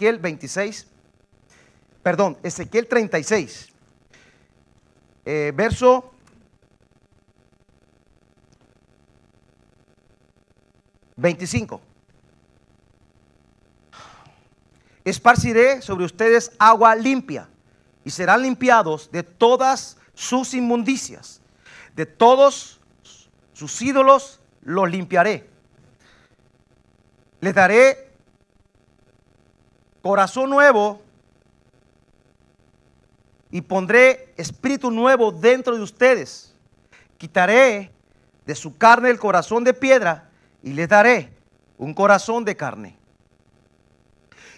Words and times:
Ezequiel 0.00 0.18
26, 0.18 0.86
perdón, 2.02 2.38
Ezequiel 2.42 2.86
36, 2.86 3.68
eh, 5.26 5.52
verso 5.54 6.10
25. 11.16 11.82
Esparciré 15.04 15.82
sobre 15.82 16.06
ustedes 16.06 16.50
agua 16.58 16.94
limpia 16.94 17.46
y 18.02 18.08
serán 18.08 18.40
limpiados 18.40 19.10
de 19.12 19.22
todas 19.22 19.98
sus 20.14 20.54
inmundicias, 20.54 21.42
de 21.94 22.06
todos 22.06 22.80
sus 23.52 23.82
ídolos 23.82 24.40
los 24.62 24.90
limpiaré. 24.90 25.46
Les 27.42 27.54
daré 27.54 28.09
corazón 30.02 30.50
nuevo 30.50 31.02
y 33.50 33.60
pondré 33.60 34.32
espíritu 34.36 34.90
nuevo 34.90 35.32
dentro 35.32 35.76
de 35.76 35.82
ustedes. 35.82 36.54
Quitaré 37.18 37.90
de 38.46 38.54
su 38.54 38.76
carne 38.76 39.10
el 39.10 39.18
corazón 39.18 39.64
de 39.64 39.74
piedra 39.74 40.30
y 40.62 40.72
les 40.72 40.88
daré 40.88 41.32
un 41.78 41.94
corazón 41.94 42.44
de 42.44 42.56
carne. 42.56 42.96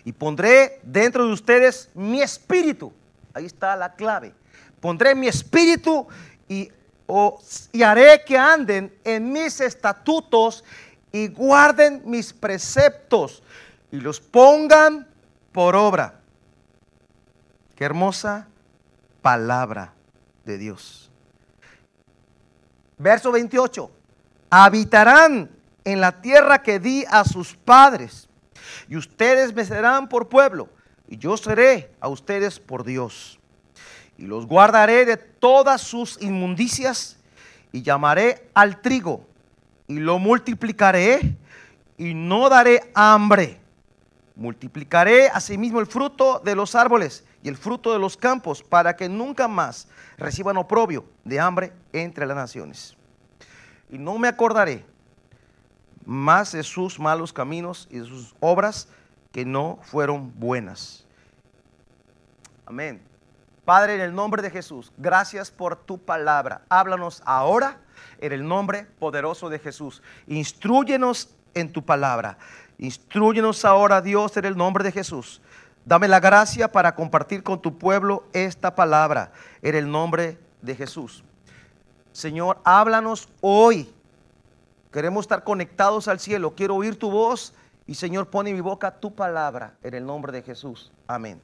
Y 0.05 0.13
pondré 0.13 0.81
dentro 0.83 1.27
de 1.27 1.33
ustedes 1.33 1.89
mi 1.95 2.21
espíritu. 2.21 2.93
Ahí 3.33 3.47
está 3.47 3.77
la 3.77 3.95
clave. 3.95 4.35
Pondré 4.81 5.15
mi 5.15 5.29
espíritu 5.29 6.07
y, 6.49 6.71
haré 7.83 8.23
que 8.25 8.37
anden 8.37 8.93
en 9.05 9.33
mis 9.33 9.61
estatutos 9.61 10.65
y 11.13 11.29
guarden 11.29 12.03
mis 12.05 12.33
preceptos 12.33 13.43
y 13.91 13.97
los 13.97 14.21
pongan 14.21 15.07
por 15.53 15.77
obra. 15.77 16.21
Qué 17.77 17.85
hermosa 17.85 18.49
palabra 19.21 19.93
de 20.45 20.59
Dios. 20.59 21.11
Verso 22.99 23.33
28. 23.33 23.91
Habitarán 24.51 25.51
en 25.85 26.01
la 26.01 26.21
tierra 26.21 26.63
que 26.63 26.79
di 26.79 27.05
a 27.09 27.25
sus 27.25 27.55
padres, 27.55 28.29
y 28.89 28.97
ustedes 28.97 29.55
me 29.55 29.65
serán 29.65 30.09
por 30.09 30.29
pueblo, 30.29 30.69
y 31.09 31.17
yo 31.17 31.37
seré 31.37 31.91
a 32.01 32.09
ustedes 32.09 32.61
por 32.61 32.85
Dios. 32.85 33.39
Y 34.19 34.27
los 34.27 34.47
guardaré 34.47 35.05
de 35.05 35.17
todas 35.17 35.81
sus 35.81 36.21
inmundicias, 36.21 37.17
y 37.73 37.83
llamaré 37.83 38.49
al 38.55 38.81
trigo, 38.81 39.27
y 39.89 39.99
lo 39.99 40.19
multiplicaré, 40.19 41.37
y 41.97 42.15
no 42.15 42.49
daré 42.49 42.91
hambre. 42.95 43.62
Multiplicaré 44.35 45.29
asimismo 45.29 45.81
el 45.81 45.87
fruto 45.87 46.41
de 46.45 46.55
los 46.55 46.75
árboles 46.75 47.25
y 47.43 47.49
el 47.49 47.57
fruto 47.57 47.93
de 47.93 47.99
los 47.99 48.17
campos, 48.17 48.63
para 48.63 48.97
que 48.97 49.09
nunca 49.09 49.49
más 49.49 49.89
reciban 50.17 50.57
oprobio 50.57 51.05
de 51.25 51.41
hambre 51.41 51.73
entre 51.93 52.27
las 52.27 52.37
naciones. 52.37 52.97
Y 53.91 53.99
no 53.99 54.17
me 54.19 54.29
acordaré 54.29 54.85
más 56.05 56.53
de 56.53 56.63
sus 56.63 56.99
malos 56.99 57.33
caminos 57.33 57.89
y 57.91 57.99
de 57.99 58.07
sus 58.07 58.35
obras 58.41 58.89
que 59.33 59.45
no 59.45 59.79
fueron 59.83 60.33
buenas. 60.39 61.07
Amén. 62.67 63.03
Padre, 63.65 63.95
en 63.95 64.01
el 64.01 64.15
nombre 64.15 64.43
de 64.43 64.51
Jesús, 64.51 64.93
gracias 64.97 65.51
por 65.51 65.77
tu 65.77 65.99
palabra. 65.99 66.63
Háblanos 66.69 67.23
ahora 67.25 67.79
en 68.19 68.33
el 68.33 68.47
nombre 68.47 68.87
poderoso 68.99 69.49
de 69.49 69.59
Jesús. 69.59 70.03
Instruyenos 70.27 71.35
en 71.55 71.73
tu 71.73 71.85
palabra. 71.85 72.39
Instruyenos 72.79 73.65
ahora, 73.65 74.01
Dios, 74.01 74.37
en 74.37 74.45
el 74.45 74.57
nombre 74.57 74.85
de 74.85 74.93
Jesús. 74.93 75.41
Dame 75.85 76.09
la 76.09 76.21
gracia 76.21 76.71
para 76.71 76.95
compartir 76.95 77.43
con 77.43 77.61
tu 77.61 77.79
pueblo 77.79 78.25
esta 78.33 78.75
palabra 78.75 79.33
en 79.63 79.75
el 79.75 79.91
nombre 79.91 80.39
de 80.61 80.77
Jesús. 80.77 81.25
Señor, 82.13 82.61
háblanos 82.65 83.29
hoy 83.41 83.93
Queremos 84.93 85.25
estar 85.25 85.43
conectados 85.43 86.07
al 86.07 86.21
cielo. 86.21 86.55
Quiero 86.55 86.77
oír 86.77 86.99
tu 86.99 87.11
voz. 87.11 87.55
Y 87.87 87.95
Señor, 87.95 88.29
pone 88.29 88.51
en 88.51 88.57
mi 88.57 88.61
boca 88.61 89.01
tu 89.01 89.15
palabra 89.15 89.75
en 89.83 89.95
el 89.95 90.05
nombre 90.05 90.31
de 90.31 90.43
Jesús. 90.43 90.93
Amén. 91.07 91.41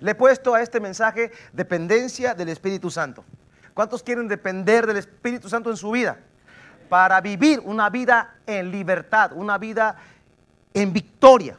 Le 0.00 0.12
he 0.12 0.14
puesto 0.14 0.54
a 0.54 0.62
este 0.62 0.80
mensaje 0.80 1.30
dependencia 1.52 2.34
del 2.34 2.48
Espíritu 2.48 2.90
Santo. 2.90 3.24
¿Cuántos 3.74 4.02
quieren 4.02 4.26
depender 4.26 4.86
del 4.86 4.96
Espíritu 4.96 5.48
Santo 5.48 5.70
en 5.70 5.76
su 5.76 5.90
vida? 5.90 6.18
Para 6.88 7.20
vivir 7.20 7.60
una 7.62 7.90
vida 7.90 8.38
en 8.46 8.72
libertad, 8.72 9.32
una 9.34 9.58
vida 9.58 9.96
en 10.82 10.92
victoria. 10.92 11.56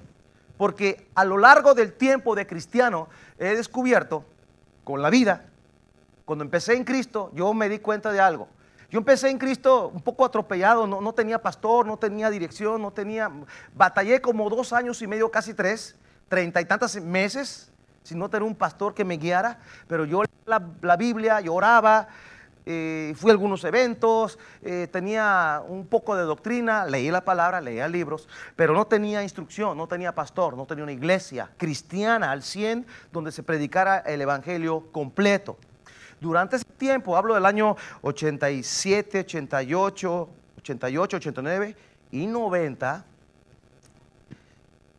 Porque 0.58 1.08
a 1.16 1.24
lo 1.24 1.38
largo 1.38 1.74
del 1.74 1.94
tiempo 1.94 2.36
de 2.36 2.46
cristiano 2.46 3.08
he 3.38 3.56
descubierto 3.56 4.26
con 4.84 5.02
la 5.02 5.10
vida, 5.10 5.46
cuando 6.26 6.44
empecé 6.44 6.76
en 6.76 6.84
Cristo, 6.84 7.32
yo 7.34 7.54
me 7.54 7.70
di 7.70 7.80
cuenta 7.80 8.12
de 8.12 8.20
algo. 8.20 8.48
Yo 8.92 9.00
empecé 9.00 9.30
en 9.30 9.38
Cristo 9.38 9.92
un 9.94 10.02
poco 10.02 10.26
atropellado, 10.26 10.88
no, 10.88 11.14
tenía 11.14 11.42
pastor, 11.42 11.86
no 11.86 11.98
tenía 11.98 12.30
dirección, 12.30 12.82
no 12.82 12.92
tenía... 12.92 13.32
Batallé 13.76 14.20
como 14.20 14.50
dos 14.50 14.74
años 14.74 15.02
y 15.02 15.08
medio, 15.08 15.30
casi 15.30 15.54
tres, 15.54 15.96
treinta 16.28 16.60
y 16.60 16.66
tantos 16.66 17.00
meses, 17.02 17.72
sin 18.04 18.18
no 18.18 18.30
tener 18.30 18.44
un 18.44 18.56
pastor 18.56 18.94
que 18.94 19.06
me 19.06 19.18
guiara, 19.18 19.60
pero 19.88 20.06
yo 20.06 20.24
la, 20.46 20.62
la 20.82 20.98
Biblia, 20.98 21.40
yo 21.40 21.54
oraba, 21.54 22.08
eh, 22.66 23.14
fui 23.16 23.32
a 23.32 23.34
algunos 23.34 23.64
eventos, 23.64 24.38
eh, 24.62 24.88
tenía 24.92 25.62
un 25.68 25.88
poco 25.88 26.16
de 26.16 26.24
doctrina, 26.24 26.86
leí 26.86 27.10
la 27.10 27.24
palabra, 27.24 27.62
leía 27.62 27.88
libros, 27.88 28.28
pero 28.56 28.74
no 28.74 28.86
tenía 28.86 29.24
instrucción, 29.24 29.78
no 29.78 29.88
tenía 29.88 30.14
pastor, 30.14 30.56
no 30.56 30.66
tenía 30.66 30.84
una 30.84 30.94
iglesia 30.94 31.50
cristiana 31.58 32.32
al 32.32 32.44
100 32.44 32.86
donde 33.12 33.32
se 33.32 33.44
predicara 33.44 34.00
el 34.00 34.22
Evangelio 34.22 34.92
completo. 34.92 35.58
Durante 36.20 36.58
ese 36.58 36.66
tiempo, 36.78 37.16
hablo 37.16 37.34
del 37.34 37.46
año 37.46 37.76
87, 38.02 39.20
88, 39.20 40.30
88, 40.58 41.18
89 41.18 41.76
y 42.12 42.28
90, 42.28 43.06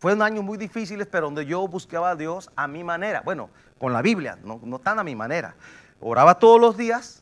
fue 0.00 0.14
un 0.14 0.22
año 0.22 0.42
muy 0.42 0.56
difícil, 0.56 1.06
pero 1.06 1.26
donde 1.26 1.44
yo 1.44 1.68
buscaba 1.68 2.10
a 2.10 2.16
Dios 2.16 2.50
a 2.56 2.66
mi 2.66 2.82
manera. 2.82 3.20
Bueno, 3.20 3.50
con 3.78 3.92
la 3.92 4.00
Biblia, 4.00 4.38
no, 4.42 4.58
no 4.64 4.78
tan 4.78 4.98
a 4.98 5.04
mi 5.04 5.14
manera. 5.14 5.54
Oraba 6.00 6.38
todos 6.38 6.58
los 6.58 6.78
días, 6.78 7.19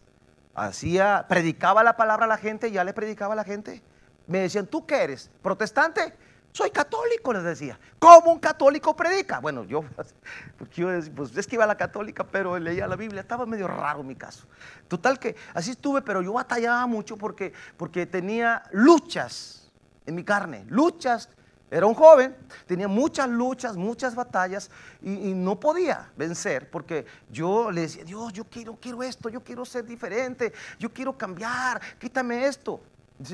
hacía, 0.67 1.27
predicaba 1.29 1.83
la 1.83 1.97
palabra 1.97 2.27
a 2.27 2.29
la 2.29 2.39
gente, 2.39 2.71
ya 2.71 2.85
le 2.85 2.93
predicaba 2.93 3.35
a 3.35 3.37
la 3.37 3.45
gente. 3.45 3.83
Me 4.27 4.41
decían, 4.41 4.67
¿tú 4.67 4.85
qué 4.87 5.03
eres? 5.03 5.31
¿Protestante? 5.43 6.15
Soy 6.53 6.71
católico, 6.71 7.33
les 7.33 7.45
decía. 7.45 7.79
¿Cómo 7.99 8.33
un 8.33 8.39
católico 8.39 8.97
predica? 8.97 9.39
Bueno, 9.39 9.65
yo, 9.65 9.83
pues 11.17 11.37
es 11.37 11.47
que 11.47 11.57
iba 11.57 11.65
a 11.65 11.67
la 11.67 11.77
católica, 11.77 12.25
pero 12.25 12.59
leía 12.59 12.87
la 12.87 12.97
Biblia. 12.97 13.21
Estaba 13.21 13.47
medio 13.47 13.69
raro 13.69 14.03
mi 14.03 14.17
caso. 14.17 14.47
Total 14.89 15.19
que 15.19 15.37
así 15.55 15.71
estuve, 15.71 16.03
pero 16.03 16.23
yo 16.23 16.33
batallaba 16.33 16.87
mucho 16.87 17.17
porque, 17.17 17.53
porque 17.77 18.07
tenía 18.07 18.65
luchas 18.73 19.71
en 20.07 20.15
mi 20.15 20.25
carne. 20.25 20.65
Luchas. 20.69 21.29
Era 21.71 21.87
un 21.87 21.95
joven, 21.95 22.35
tenía 22.67 22.89
muchas 22.89 23.29
luchas, 23.29 23.77
muchas 23.77 24.15
batallas 24.15 24.71
y, 25.03 25.35
no 25.35 25.61
podía 25.61 26.11
vencer 26.17 26.71
porque 26.71 27.05
yo 27.31 27.71
le 27.71 27.83
decía, 27.83 28.05
Dios, 28.05 28.33
yo 28.33 28.45
quiero, 28.45 28.77
quiero 28.81 29.03
esto, 29.03 29.29
yo 29.29 29.43
quiero 29.43 29.65
ser 29.67 29.85
diferente, 29.85 30.53
yo 30.79 30.93
quiero 30.93 31.17
cambiar, 31.17 31.81
quítame 31.99 32.47
esto. 32.47 32.81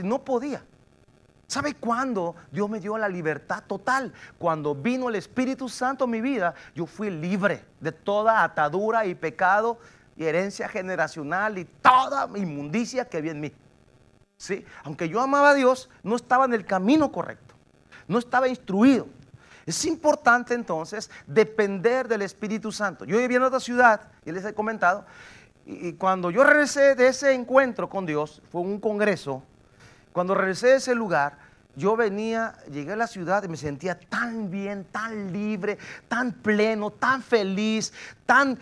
No 0.03 0.25
podía. 0.25 0.65
¿Sabe 1.47 1.75
cuándo 1.75 2.35
Dios 2.51 2.69
me 2.69 2.81
dio 2.81 2.97
la 2.97 3.09
libertad 3.09 3.63
total? 3.67 4.13
Cuando 4.39 4.75
vino 4.75 5.09
el 5.09 5.15
Espíritu 5.15 5.69
Santo 5.69 6.05
en 6.05 6.11
mi 6.11 6.21
vida, 6.21 6.55
yo 6.75 6.87
fui 6.87 7.11
libre 7.11 7.65
de 7.81 7.93
toda 7.93 8.43
atadura 8.43 9.07
y 9.07 9.15
pecado 9.15 9.79
y 10.17 10.25
herencia 10.25 10.69
generacional 10.69 11.59
y 11.59 11.65
toda 11.65 12.29
inmundicia 12.37 13.05
que 13.05 13.19
había 13.19 13.33
en 13.33 13.41
mí. 13.41 13.53
¿Sí? 14.37 14.65
Aunque 14.83 15.09
yo 15.09 15.21
amaba 15.21 15.51
a 15.51 15.55
Dios, 15.55 15.89
no 16.03 16.17
estaba 16.17 16.45
en 16.47 16.55
el 16.55 16.65
camino 16.65 17.13
correcto, 17.13 17.54
no 18.09 18.19
estaba 18.19 18.49
instruido. 18.49 19.07
Es 19.67 19.85
importante 19.85 20.55
entonces 20.55 21.11
depender 21.27 22.07
del 22.07 22.23
Espíritu 22.23 22.71
Santo. 22.71 23.05
Yo 23.05 23.19
vivía 23.19 23.39
en 23.39 23.45
otra 23.45 23.61
ciudad, 23.61 24.01
y 24.25 24.33
les 24.33 24.45
he 24.45 24.55
comentado, 24.55 25.07
y 25.67 25.95
cuando 25.95 26.31
yo 26.31 26.45
regresé 26.45 26.95
de 26.95 27.09
ese 27.09 27.33
encuentro 27.33 27.89
con 27.89 28.05
Dios, 28.05 28.43
fue 28.51 28.61
un 28.61 28.79
congreso 28.79 29.43
cuando 30.15 30.37
regresé 30.37 30.75
a 30.75 30.77
ese 30.77 30.95
lugar, 30.95 31.39
yo 31.75 31.97
venía, 31.97 32.55
llegué 32.71 32.93
a 32.93 32.97
la 32.97 33.09
ciudad 33.09 33.43
y 33.43 33.49
me 33.49 33.57
sentía 33.57 33.99
tan 33.99 34.49
bien, 34.49 34.85
tan 34.85 35.33
libre, 35.33 35.77
tan 36.07 36.31
pleno, 36.31 36.93
tan 36.93 37.21
feliz, 37.21 37.93
tan 38.25 38.57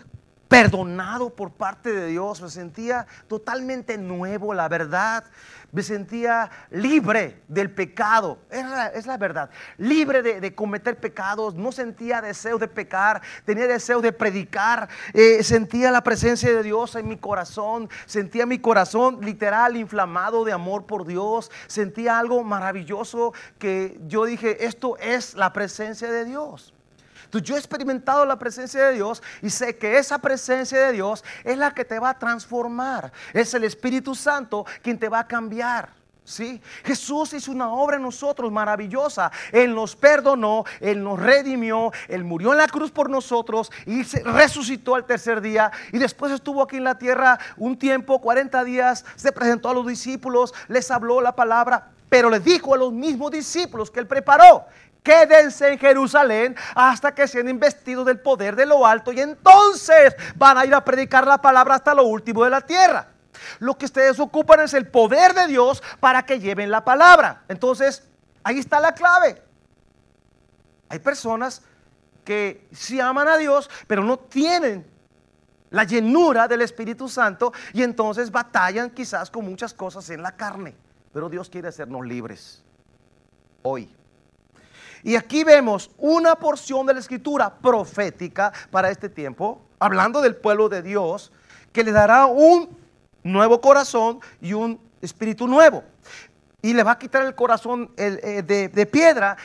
perdonado 0.47 1.29
por 1.29 1.51
parte 1.51 1.93
de 1.93 2.07
Dios, 2.07 2.41
me 2.41 2.49
sentía 2.49 3.05
totalmente 3.27 3.99
nuevo, 3.99 4.55
la 4.55 4.67
verdad, 4.67 5.25
me 5.73 5.81
sentía 5.81 6.49
libre 6.69 7.41
del 7.47 7.71
pecado, 7.71 8.37
es 8.49 8.63
la, 8.63 8.87
es 8.87 9.07
la 9.07 9.17
verdad, 9.17 9.49
libre 9.77 10.21
de, 10.21 10.53
cometer 10.53 10.97
pecados, 10.97 11.55
no 11.55 11.71
sentía 11.71 12.21
deseo 12.21 12.59
de 12.59 12.67
pecar, 12.67 13.23
tenía 13.43 13.65
deseo 13.65 13.99
de 13.99 14.13
predicar, 14.13 14.87
eh, 15.13 15.43
sentía 15.43 15.89
la 15.89 16.03
presencia 16.03 16.53
de 16.53 16.61
Dios 16.61 16.95
en 16.95 17.07
mi 17.07 17.17
corazón, 17.17 17.89
sentía 18.05 18.45
mi 18.45 18.59
corazón 18.59 19.19
literal 19.21 19.75
inflamado 19.75 20.45
de 20.45 20.51
amor 20.51 20.85
por 20.85 21.07
Dios, 21.07 21.51
sentía 21.65 22.19
algo 22.19 22.43
maravilloso 22.43 23.33
que 23.57 23.99
yo 24.05 24.25
dije, 24.25 24.67
esto 24.67 24.95
es 24.99 25.33
la 25.33 25.53
presencia 25.53 26.11
de 26.11 26.25
Dios. 26.25 26.73
Yo 27.39 27.55
he 27.55 27.59
experimentado 27.59 28.25
la 28.25 28.37
presencia 28.37 28.85
de 28.85 28.93
Dios 28.93 29.21
y 29.41 29.49
sé 29.49 29.77
que 29.77 29.97
esa 29.97 30.19
presencia 30.19 30.85
de 30.85 30.91
Dios 30.91 31.23
es 31.43 31.57
la 31.57 31.73
que 31.73 31.85
te 31.85 31.99
va 31.99 32.09
a 32.09 32.19
transformar. 32.19 33.11
Es 33.33 33.53
el 33.53 33.63
Espíritu 33.63 34.15
Santo 34.15 34.65
quien 34.81 34.99
te 34.99 35.09
va 35.09 35.19
a 35.19 35.27
cambiar. 35.27 36.03
¿Sí? 36.25 36.61
Jesús 36.85 37.33
hizo 37.33 37.51
una 37.51 37.69
obra 37.73 37.97
en 37.97 38.03
nosotros 38.03 38.49
maravillosa. 38.49 39.29
Él 39.51 39.75
nos 39.75 39.93
perdonó, 39.93 40.63
Él 40.79 41.03
nos 41.03 41.19
redimió, 41.19 41.91
Él 42.07 42.23
murió 42.23 42.53
en 42.53 42.59
la 42.59 42.67
cruz 42.67 42.91
por 42.91 43.09
nosotros 43.09 43.69
y 43.85 44.05
se 44.05 44.23
resucitó 44.23 44.95
al 44.95 45.05
tercer 45.05 45.41
día. 45.41 45.69
Y 45.91 45.97
después 45.97 46.31
estuvo 46.31 46.61
aquí 46.61 46.77
en 46.77 46.85
la 46.85 46.97
tierra 46.97 47.37
un 47.57 47.77
tiempo, 47.77 48.21
40 48.21 48.63
días, 48.63 49.03
se 49.15 49.33
presentó 49.33 49.69
a 49.69 49.73
los 49.73 49.85
discípulos, 49.85 50.53
les 50.69 50.89
habló 50.91 51.19
la 51.19 51.35
palabra, 51.35 51.89
pero 52.07 52.29
les 52.29 52.43
dijo 52.45 52.73
a 52.73 52.77
los 52.77 52.93
mismos 52.93 53.31
discípulos 53.31 53.91
que 53.91 53.99
Él 53.99 54.07
preparó. 54.07 54.65
Quédense 55.03 55.73
en 55.73 55.77
Jerusalén 55.77 56.55
hasta 56.73 57.13
que 57.13 57.27
sean 57.27 57.49
investidos 57.49 58.05
del 58.05 58.21
poder 58.21 58.55
de 58.55 58.65
lo 58.65 58.87
alto 58.87 59.11
y 59.11 59.19
entonces 59.19 60.15
van 60.35 60.57
a 60.57 60.65
ir 60.65 60.73
a 60.73 60.83
predicar 60.83 61.27
la 61.27 61.41
palabra 61.41 61.75
hasta 61.75 61.93
lo 61.93 62.05
último 62.05 62.43
de 62.45 62.49
la 62.49 62.61
tierra. 62.61 63.09
Lo 63.59 63.77
que 63.77 63.85
ustedes 63.85 64.19
ocupan 64.19 64.61
es 64.61 64.73
el 64.73 64.87
poder 64.87 65.33
de 65.33 65.47
Dios 65.47 65.83
para 65.99 66.25
que 66.25 66.39
lleven 66.39 66.71
la 66.71 66.85
palabra. 66.85 67.43
Entonces, 67.49 68.03
ahí 68.43 68.59
está 68.59 68.79
la 68.79 68.93
clave. 68.93 69.41
Hay 70.87 70.99
personas 70.99 71.61
que 72.23 72.65
sí 72.71 73.01
aman 73.01 73.27
a 73.27 73.37
Dios, 73.37 73.69
pero 73.87 74.03
no 74.03 74.17
tienen 74.17 74.85
la 75.71 75.83
llenura 75.83 76.47
del 76.47 76.61
Espíritu 76.61 77.09
Santo 77.09 77.51
y 77.73 77.83
entonces 77.83 78.31
batallan 78.31 78.91
quizás 78.91 79.29
con 79.29 79.43
muchas 79.43 79.73
cosas 79.73 80.09
en 80.11 80.21
la 80.21 80.33
carne. 80.33 80.75
Pero 81.11 81.29
Dios 81.29 81.49
quiere 81.49 81.67
hacernos 81.67 82.05
libres 82.05 82.63
hoy. 83.63 83.93
Y 85.03 85.15
aquí 85.17 85.43
vemos 85.43 85.91
una 85.97 86.35
porción 86.35 86.85
de 86.85 86.93
la 86.93 86.99
escritura 87.01 87.53
profética 87.53 88.53
para 88.71 88.89
este 88.89 89.09
tiempo, 89.09 89.61
hablando 89.79 90.21
del 90.21 90.35
pueblo 90.35 90.69
de 90.69 90.81
Dios, 90.81 91.31
que 91.73 91.83
le 91.83 91.91
dará 91.91 92.25
un 92.25 92.69
nuevo 93.23 93.59
corazón 93.59 94.19
y 94.41 94.53
un 94.53 94.79
espíritu 95.01 95.47
nuevo. 95.47 95.83
Y 96.61 96.73
le 96.73 96.83
va 96.83 96.91
a 96.91 96.99
quitar 96.99 97.25
el 97.25 97.35
corazón 97.35 97.91
eh, 97.97 98.41
de, 98.73 98.85
piedra 98.85 99.35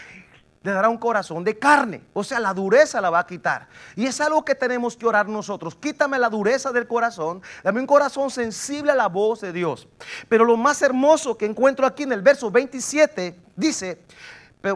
le 0.63 0.73
dará 0.73 0.89
un 0.89 0.99
corazón 0.99 1.45
de 1.45 1.59
carne. 1.59 2.03
O 2.13 2.23
sea, 2.23 2.39
la 2.41 2.53
dureza 2.53 3.01
la 3.01 3.11
va 3.11 3.21
a 3.21 3.27
quitar. 3.27 3.69
Y 3.97 4.07
es 4.07 4.21
algo 4.21 4.45
que 4.45 4.55
tenemos 4.55 4.97
que 4.97 5.07
orar 5.07 5.29
nosotros. 5.29 5.75
Quítame 5.77 6.19
la 6.19 6.29
dureza 6.29 6.73
del 6.73 6.87
corazón. 6.87 7.43
Dame 7.63 7.81
un 7.81 7.87
corazón 7.87 8.31
sensible 8.31 8.93
a 8.93 8.97
la 8.97 9.09
voz 9.09 9.41
de 9.41 9.53
Dios. 9.53 9.89
Pero 10.29 10.45
lo 10.45 10.57
más 10.57 10.83
hermoso 10.83 11.39
que 11.39 11.47
encuentro 11.47 11.87
aquí 11.87 12.03
en 12.03 12.13
el 12.13 12.23
verso 12.23 12.51
27 12.51 13.39
dice, 13.57 14.03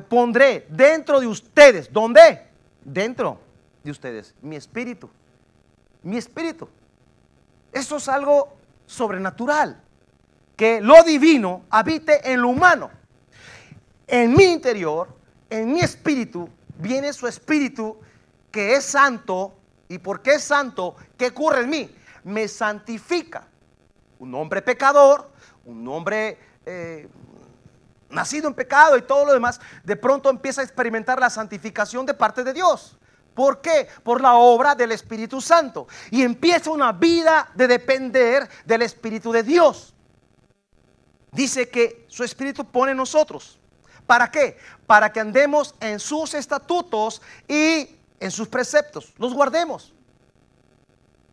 pondré 0.08 0.66
dentro 0.68 1.20
de 1.20 1.26
ustedes, 1.26 1.92
¿dónde? 1.92 2.46
Dentro 2.84 3.40
de 3.82 3.90
ustedes, 3.90 4.34
mi 4.42 4.56
espíritu. 4.56 5.10
Mi 6.02 6.16
espíritu. 6.16 6.68
Eso 7.72 7.96
es 7.96 8.08
algo 8.08 8.56
sobrenatural, 8.86 9.80
que 10.56 10.80
lo 10.80 11.02
divino 11.02 11.62
habite 11.70 12.32
en 12.32 12.42
lo 12.42 12.48
humano. 12.48 12.90
En 14.06 14.34
mi 14.34 14.44
interior, 14.44 15.08
en 15.48 15.72
mi 15.72 15.80
espíritu, 15.80 16.48
viene 16.78 17.12
su 17.12 17.26
espíritu 17.26 17.98
que 18.50 18.74
es 18.74 18.84
santo. 18.84 19.54
¿Y 19.88 19.98
porque 19.98 20.34
es 20.34 20.42
santo? 20.42 20.96
¿Qué 21.16 21.28
ocurre 21.28 21.62
en 21.62 21.70
mí? 21.70 21.90
Me 22.24 22.48
santifica. 22.48 23.46
Un 24.18 24.34
hombre 24.34 24.62
pecador, 24.62 25.30
un 25.64 25.86
hombre 25.88 26.38
eh, 26.66 27.08
nacido 28.12 28.46
en 28.48 28.54
pecado 28.54 28.96
y 28.96 29.02
todo 29.02 29.24
lo 29.24 29.32
demás, 29.32 29.60
de 29.82 29.96
pronto 29.96 30.30
empieza 30.30 30.60
a 30.60 30.64
experimentar 30.64 31.18
la 31.18 31.30
santificación 31.30 32.06
de 32.06 32.14
parte 32.14 32.44
de 32.44 32.52
Dios. 32.52 32.96
¿Por 33.34 33.60
qué? 33.60 33.88
Por 34.02 34.20
la 34.20 34.34
obra 34.34 34.74
del 34.74 34.92
Espíritu 34.92 35.40
Santo. 35.40 35.88
Y 36.10 36.22
empieza 36.22 36.70
una 36.70 36.92
vida 36.92 37.50
de 37.54 37.66
depender 37.66 38.48
del 38.64 38.82
Espíritu 38.82 39.32
de 39.32 39.42
Dios. 39.42 39.94
Dice 41.30 41.68
que 41.68 42.04
su 42.08 42.24
Espíritu 42.24 42.64
pone 42.64 42.92
en 42.92 42.98
nosotros. 42.98 43.58
¿Para 44.06 44.30
qué? 44.30 44.58
Para 44.86 45.12
que 45.12 45.20
andemos 45.20 45.74
en 45.80 45.98
sus 45.98 46.34
estatutos 46.34 47.22
y 47.48 47.88
en 48.20 48.30
sus 48.30 48.48
preceptos. 48.48 49.14
Los 49.16 49.32
guardemos. 49.32 49.94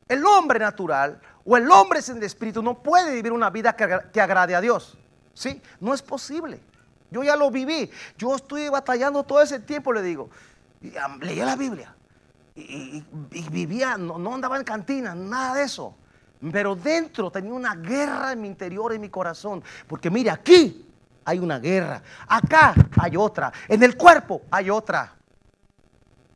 El 0.07 0.25
hombre 0.25 0.57
natural 0.59 1.19
o 1.45 1.57
el 1.57 1.69
hombre 1.69 2.01
sin 2.01 2.17
el 2.17 2.23
Espíritu 2.23 2.63
no 2.63 2.81
puede 2.81 3.13
vivir 3.13 3.31
una 3.31 3.49
vida 3.49 3.75
que, 3.75 4.21
agrade 4.21 4.55
a 4.55 4.61
Dios. 4.61 4.97
¿Sí? 5.33 5.61
No 5.79 5.93
es 5.93 6.01
posible. 6.01 6.61
Yo 7.11 7.23
ya 7.23 7.35
lo 7.35 7.49
viví. 7.51 7.89
Yo 8.17 8.35
estoy 8.35 8.69
batallando 8.69 9.23
todo 9.23 9.41
ese 9.41 9.59
tiempo, 9.59 9.93
le 9.93 10.01
digo 10.01 10.29
leía 11.21 11.45
la 11.45 11.55
Biblia 11.55 11.95
y, 12.55 13.03
vivía, 13.51 13.97
no, 13.97 14.33
andaba 14.33 14.57
en 14.57 14.63
cantina, 14.63 15.15
nada 15.15 15.55
de 15.55 15.63
eso. 15.63 15.95
Pero 16.51 16.75
dentro 16.75 17.31
tenía 17.31 17.53
una 17.53 17.75
guerra 17.75 18.33
en 18.33 18.41
mi 18.41 18.47
interior, 18.47 18.91
en 18.91 18.99
mi 18.99 19.09
corazón. 19.09 19.63
Porque 19.87 20.09
mire, 20.09 20.29
aquí 20.29 20.85
hay 21.23 21.39
una 21.39 21.59
guerra, 21.59 22.01
acá 22.27 22.73
hay 22.99 23.15
otra, 23.15 23.53
en 23.67 23.81
el 23.83 23.95
cuerpo 23.95 24.41
hay 24.51 24.69
otra. 24.69 25.13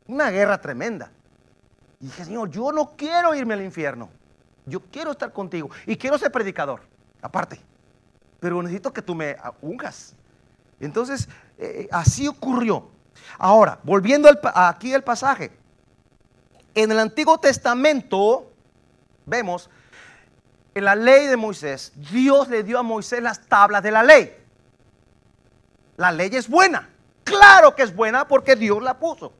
Una 0.07 0.29
guerra 0.29 0.59
tremenda. 0.61 1.11
Y 1.99 2.05
dije, 2.05 2.25
Señor, 2.25 2.49
yo 2.49 2.71
no 2.71 2.95
quiero 2.95 3.35
irme 3.35 3.53
al 3.53 3.61
infierno. 3.61 4.09
Yo 4.65 4.79
quiero 4.79 5.11
estar 5.11 5.33
contigo 5.33 5.69
y 5.85 5.97
quiero 5.97 6.17
ser 6.17 6.31
predicador, 6.31 6.81
aparte. 7.21 7.59
Pero 8.39 8.61
necesito 8.61 8.93
que 8.93 9.01
tú 9.01 9.13
me 9.13 9.35
ungas. 9.61 10.15
Entonces, 10.85 11.29
eh, 11.57 11.87
así 11.91 12.27
ocurrió. 12.27 12.89
Ahora, 13.37 13.79
volviendo 13.83 14.29
aquí 14.53 14.93
al 14.93 15.03
pasaje. 15.03 15.51
En 16.75 16.91
el 16.91 16.99
Antiguo 16.99 17.39
Testamento 17.39 18.51
vemos 19.25 19.69
en 20.75 20.85
la 20.85 20.95
ley 20.95 21.27
de 21.27 21.37
Moisés, 21.37 21.93
Dios 22.11 22.47
le 22.47 22.63
dio 22.63 22.79
a 22.79 22.83
Moisés 22.83 23.21
las 23.21 23.47
tablas 23.47 23.83
de 23.83 23.91
la 23.91 24.01
ley. 24.01 24.35
La 25.97 26.11
ley 26.11 26.29
es 26.33 26.49
buena. 26.49 26.89
Claro 27.23 27.75
que 27.75 27.83
es 27.83 27.95
buena 27.95 28.27
porque 28.27 28.55
Dios 28.55 28.81
la 28.81 28.97
puso. 28.97 29.33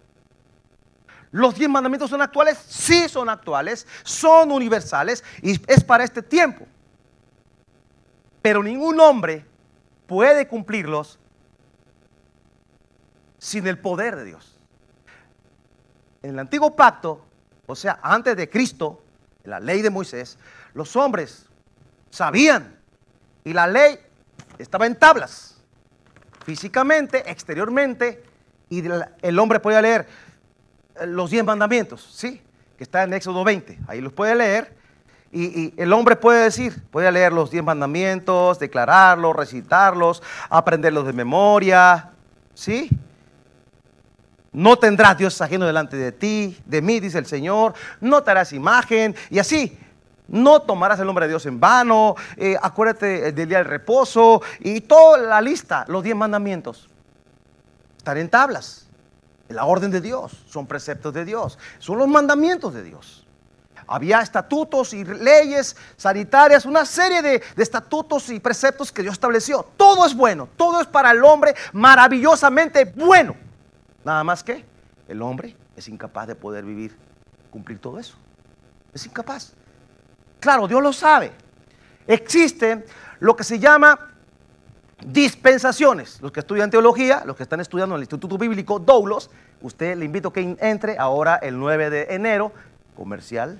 ¿Los 1.31 1.55
diez 1.55 1.67
mandamientos 1.67 2.11
son 2.11 2.21
actuales? 2.21 2.59
Sí 2.67 3.09
son 3.09 3.27
actuales, 3.27 3.87
son 4.03 4.51
universales 4.51 5.23
y 5.41 5.59
es 5.71 5.83
para 5.83 6.03
este 6.03 6.21
tiempo. 6.21 6.67
Pero 8.43 8.61
ningún 8.61 8.99
hombre 8.99 9.43
puede 10.05 10.47
cumplirlos 10.47 11.17
sin 13.43 13.67
el 13.67 13.77
poder 13.77 14.15
de 14.15 14.23
Dios. 14.23 14.57
En 16.21 16.29
el 16.29 16.39
antiguo 16.39 16.77
pacto, 16.77 17.25
o 17.65 17.75
sea, 17.75 17.99
antes 18.01 18.37
de 18.37 18.49
Cristo, 18.49 19.03
en 19.43 19.51
la 19.51 19.59
ley 19.59 19.81
de 19.81 19.89
Moisés, 19.89 20.37
los 20.73 20.95
hombres 20.95 21.47
sabían 22.09 22.79
y 23.43 23.51
la 23.51 23.67
ley 23.67 23.99
estaba 24.57 24.87
en 24.87 24.95
tablas, 24.95 25.57
físicamente, 26.45 27.29
exteriormente, 27.29 28.23
y 28.69 28.81
el 29.21 29.39
hombre 29.39 29.59
podía 29.59 29.81
leer 29.81 30.07
los 31.05 31.29
diez 31.29 31.43
mandamientos, 31.43 32.13
¿sí? 32.15 32.41
Que 32.77 32.85
está 32.85 33.03
en 33.03 33.13
Éxodo 33.13 33.43
20, 33.43 33.77
ahí 33.87 33.99
los 33.99 34.13
puede 34.13 34.35
leer. 34.35 34.73
Y, 35.33 35.43
y, 35.43 35.73
el 35.75 35.91
hombre 35.91 36.15
puede 36.15 36.43
decir, 36.45 36.81
puede 36.91 37.11
leer 37.11 37.33
los 37.33 37.51
diez 37.51 37.63
mandamientos, 37.63 38.57
declararlos, 38.57 39.35
recitarlos, 39.35 40.23
aprenderlos 40.49 41.05
de 41.05 41.11
memoria, 41.11 42.11
¿sí? 42.53 42.89
No 44.53 44.77
tendrás 44.77 45.17
Dios 45.17 45.41
ajeno 45.41 45.65
delante 45.65 45.97
de 45.97 46.11
ti, 46.11 46.61
de 46.65 46.81
mí, 46.81 46.99
dice 46.99 47.17
el 47.17 47.25
Señor. 47.25 47.73
No 47.99 48.21
te 48.21 48.31
harás 48.31 48.53
imagen. 48.53 49.15
Y 49.31 49.39
así, 49.39 49.77
no 50.27 50.61
tomarás 50.61 50.99
el 50.99 51.07
nombre 51.07 51.25
de 51.25 51.29
Dios 51.29 51.45
en 51.47 51.59
vano. 51.59 52.15
Eh, 52.37 52.55
acuérdate 52.61 53.31
del 53.31 53.49
día 53.49 53.57
del 53.57 53.67
reposo. 53.67 54.43
Y 54.59 54.81
toda 54.81 55.17
la 55.17 55.41
lista, 55.41 55.85
los 55.87 56.03
diez 56.03 56.15
mandamientos. 56.15 56.87
Están 57.97 58.17
en 58.17 58.29
tablas. 58.29 58.87
La 59.49 59.65
orden 59.65 59.89
de 59.89 60.01
Dios. 60.01 60.43
Son 60.47 60.67
preceptos 60.67 61.13
de 61.15 61.25
Dios. 61.25 61.57
Son 61.79 61.97
los 61.97 62.07
mandamientos 62.07 62.75
de 62.75 62.83
Dios. 62.83 63.25
Había 63.87 64.21
estatutos 64.21 64.93
y 64.93 65.03
leyes 65.03 65.75
sanitarias, 65.97 66.65
una 66.65 66.85
serie 66.85 67.21
de, 67.21 67.43
de, 67.55 67.63
estatutos 67.63 68.29
y 68.29 68.39
preceptos 68.39 68.91
que 68.91 69.01
Dios 69.01 69.13
estableció. 69.13 69.67
Todo 69.75 70.05
es 70.05 70.15
bueno, 70.15 70.47
todo 70.55 70.79
es 70.79 70.87
para 70.87 71.11
el 71.11 71.21
hombre 71.23 71.53
maravillosamente 71.73 72.85
bueno. 72.95 73.35
Nada 74.05 74.23
más 74.23 74.43
que 74.43 74.65
el 75.07 75.21
hombre 75.21 75.55
es 75.75 75.87
incapaz 75.87 76.27
de 76.27 76.35
poder 76.35 76.65
vivir, 76.65 76.95
cumplir 77.51 77.79
todo 77.79 77.99
eso. 77.99 78.15
Es 78.93 79.05
incapaz. 79.05 79.53
Claro, 80.39 80.67
Dios 80.67 80.81
lo 80.81 80.93
sabe. 80.93 81.31
Existe 82.05 82.85
lo 83.19 83.35
que 83.35 83.43
se 83.43 83.59
llama 83.59 83.97
dispensaciones. 85.05 86.21
Los 86.21 86.31
que 86.31 86.41
estudian 86.41 86.69
teología, 86.69 87.23
los 87.25 87.35
que 87.35 87.43
están 87.43 87.59
estudiando 87.59 87.95
en 87.95 87.99
el 87.99 88.03
Instituto 88.03 88.37
Bíblico 88.37 88.79
Doulos, 88.79 89.29
usted 89.61 89.97
le 89.97 90.05
invito 90.05 90.29
a 90.29 90.33
que 90.33 90.57
entre 90.59 90.97
ahora 90.97 91.35
el 91.35 91.57
9 91.57 91.89
de 91.89 92.07
enero, 92.09 92.51
comercial. 92.95 93.57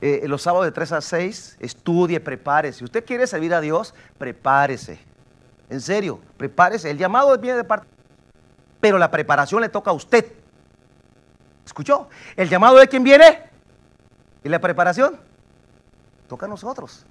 Eh, 0.00 0.24
los 0.26 0.42
sábados 0.42 0.66
de 0.66 0.72
3 0.72 0.92
a 0.92 1.00
6, 1.00 1.56
estudie, 1.60 2.20
prepárese. 2.20 2.80
Si 2.80 2.84
usted 2.84 3.04
quiere 3.04 3.26
servir 3.26 3.54
a 3.54 3.60
Dios, 3.60 3.94
prepárese. 4.18 4.98
En 5.70 5.80
serio, 5.80 6.20
prepárese. 6.36 6.90
El 6.90 6.98
llamado 6.98 7.36
viene 7.38 7.56
de 7.56 7.64
parte 7.64 7.95
pero 8.86 8.98
la 8.98 9.10
preparación 9.10 9.62
le 9.62 9.68
toca 9.68 9.90
a 9.90 9.94
usted. 9.94 10.32
¿Escuchó? 11.64 12.08
El 12.36 12.48
llamado 12.48 12.76
de 12.76 12.86
quién 12.86 13.02
viene 13.02 13.42
y 14.44 14.48
la 14.48 14.60
preparación 14.60 15.18
toca 16.28 16.46
a 16.46 16.48
nosotros. 16.48 17.04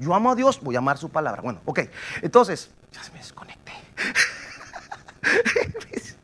Yo 0.00 0.12
amo 0.12 0.32
a 0.32 0.34
Dios, 0.34 0.60
voy 0.60 0.74
a 0.74 0.78
amar 0.78 0.98
su 0.98 1.08
palabra. 1.08 1.40
Bueno, 1.40 1.60
ok. 1.66 1.82
Entonces, 2.22 2.72
ya 2.90 3.04
se 3.04 3.12
me 3.12 3.18
desconecté. 3.18 3.70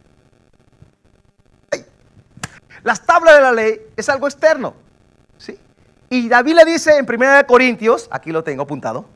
Las 2.82 3.06
tablas 3.06 3.36
de 3.36 3.42
la 3.42 3.52
ley 3.52 3.80
es 3.96 4.08
algo 4.08 4.26
externo. 4.26 4.74
¿sí? 5.38 5.56
Y 6.10 6.28
David 6.28 6.56
le 6.56 6.64
dice 6.64 6.98
en 6.98 7.06
1 7.08 7.46
Corintios, 7.46 8.08
aquí 8.10 8.32
lo 8.32 8.42
tengo 8.42 8.64
apuntado, 8.64 9.08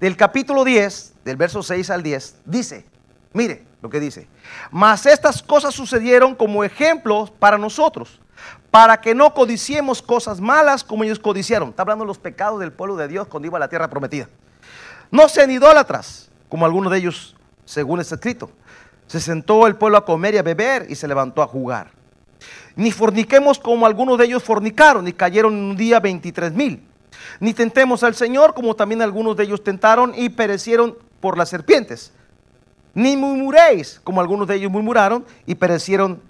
del 0.00 0.16
capítulo 0.16 0.64
10, 0.64 1.16
del 1.22 1.36
verso 1.36 1.62
6 1.62 1.90
al 1.90 2.02
10, 2.02 2.36
dice, 2.46 2.86
mire 3.34 3.68
lo 3.82 3.90
que 3.90 4.00
dice, 4.00 4.28
mas 4.70 5.06
estas 5.06 5.42
cosas 5.42 5.74
sucedieron 5.74 6.34
como 6.34 6.64
ejemplos 6.64 7.30
para 7.30 7.58
nosotros, 7.58 8.20
para 8.70 9.00
que 9.00 9.14
no 9.14 9.32
codiciemos 9.34 10.02
cosas 10.02 10.40
malas 10.40 10.84
como 10.84 11.04
ellos 11.04 11.18
codiciaron. 11.18 11.70
Está 11.70 11.82
hablando 11.82 12.04
de 12.04 12.08
los 12.08 12.18
pecados 12.18 12.60
del 12.60 12.72
pueblo 12.72 12.96
de 12.96 13.08
Dios 13.08 13.26
cuando 13.28 13.46
iba 13.46 13.56
a 13.56 13.60
la 13.60 13.68
tierra 13.68 13.88
prometida. 13.88 14.28
No 15.10 15.28
sean 15.28 15.50
idólatras, 15.50 16.30
como 16.48 16.66
algunos 16.66 16.92
de 16.92 16.98
ellos, 16.98 17.36
según 17.64 18.00
está 18.00 18.16
escrito. 18.16 18.50
Se 19.06 19.20
sentó 19.20 19.66
el 19.66 19.76
pueblo 19.76 19.98
a 19.98 20.04
comer 20.04 20.34
y 20.34 20.38
a 20.38 20.42
beber 20.42 20.86
y 20.88 20.94
se 20.94 21.08
levantó 21.08 21.42
a 21.42 21.46
jugar. 21.46 21.90
Ni 22.76 22.92
forniquemos 22.92 23.58
como 23.58 23.86
algunos 23.86 24.18
de 24.18 24.26
ellos 24.26 24.42
fornicaron 24.42 25.08
y 25.08 25.12
cayeron 25.12 25.54
en 25.54 25.64
un 25.64 25.76
día 25.76 25.98
23 25.98 26.52
mil. 26.52 26.86
Ni 27.40 27.54
tentemos 27.54 28.04
al 28.04 28.14
Señor 28.14 28.54
como 28.54 28.76
también 28.76 29.02
algunos 29.02 29.36
de 29.36 29.44
ellos 29.44 29.64
tentaron 29.64 30.12
y 30.14 30.28
perecieron 30.28 30.96
por 31.20 31.36
las 31.36 31.48
serpientes. 31.48 32.12
Ni 32.94 33.16
murmuréis 33.16 34.00
como 34.02 34.20
algunos 34.20 34.48
de 34.48 34.56
ellos 34.56 34.70
murmuraron 34.70 35.24
y 35.46 35.54
perecieron 35.54 36.22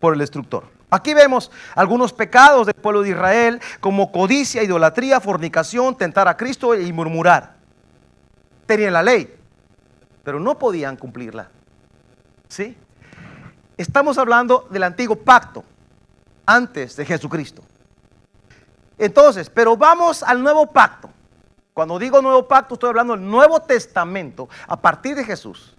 por 0.00 0.14
el 0.14 0.20
destructor. 0.20 0.64
Aquí 0.90 1.12
vemos 1.12 1.50
algunos 1.74 2.12
pecados 2.12 2.66
del 2.66 2.74
pueblo 2.74 3.02
de 3.02 3.10
Israel 3.10 3.60
como 3.80 4.10
codicia, 4.10 4.62
idolatría, 4.62 5.20
fornicación, 5.20 5.96
tentar 5.96 6.28
a 6.28 6.36
Cristo 6.36 6.74
y 6.74 6.92
murmurar. 6.92 7.56
Tenían 8.64 8.94
la 8.94 9.02
ley, 9.02 9.34
pero 10.24 10.40
no 10.40 10.58
podían 10.58 10.96
cumplirla. 10.96 11.50
¿Sí? 12.48 12.76
Estamos 13.76 14.16
hablando 14.16 14.66
del 14.70 14.82
antiguo 14.82 15.16
pacto, 15.16 15.62
antes 16.46 16.96
de 16.96 17.04
Jesucristo. 17.04 17.62
Entonces, 18.96 19.50
pero 19.50 19.76
vamos 19.76 20.22
al 20.22 20.42
nuevo 20.42 20.66
pacto. 20.66 21.10
Cuando 21.74 21.98
digo 21.98 22.20
nuevo 22.20 22.48
pacto, 22.48 22.74
estoy 22.74 22.88
hablando 22.88 23.14
del 23.14 23.24
Nuevo 23.24 23.60
Testamento 23.60 24.48
a 24.66 24.80
partir 24.80 25.14
de 25.14 25.22
Jesús. 25.22 25.76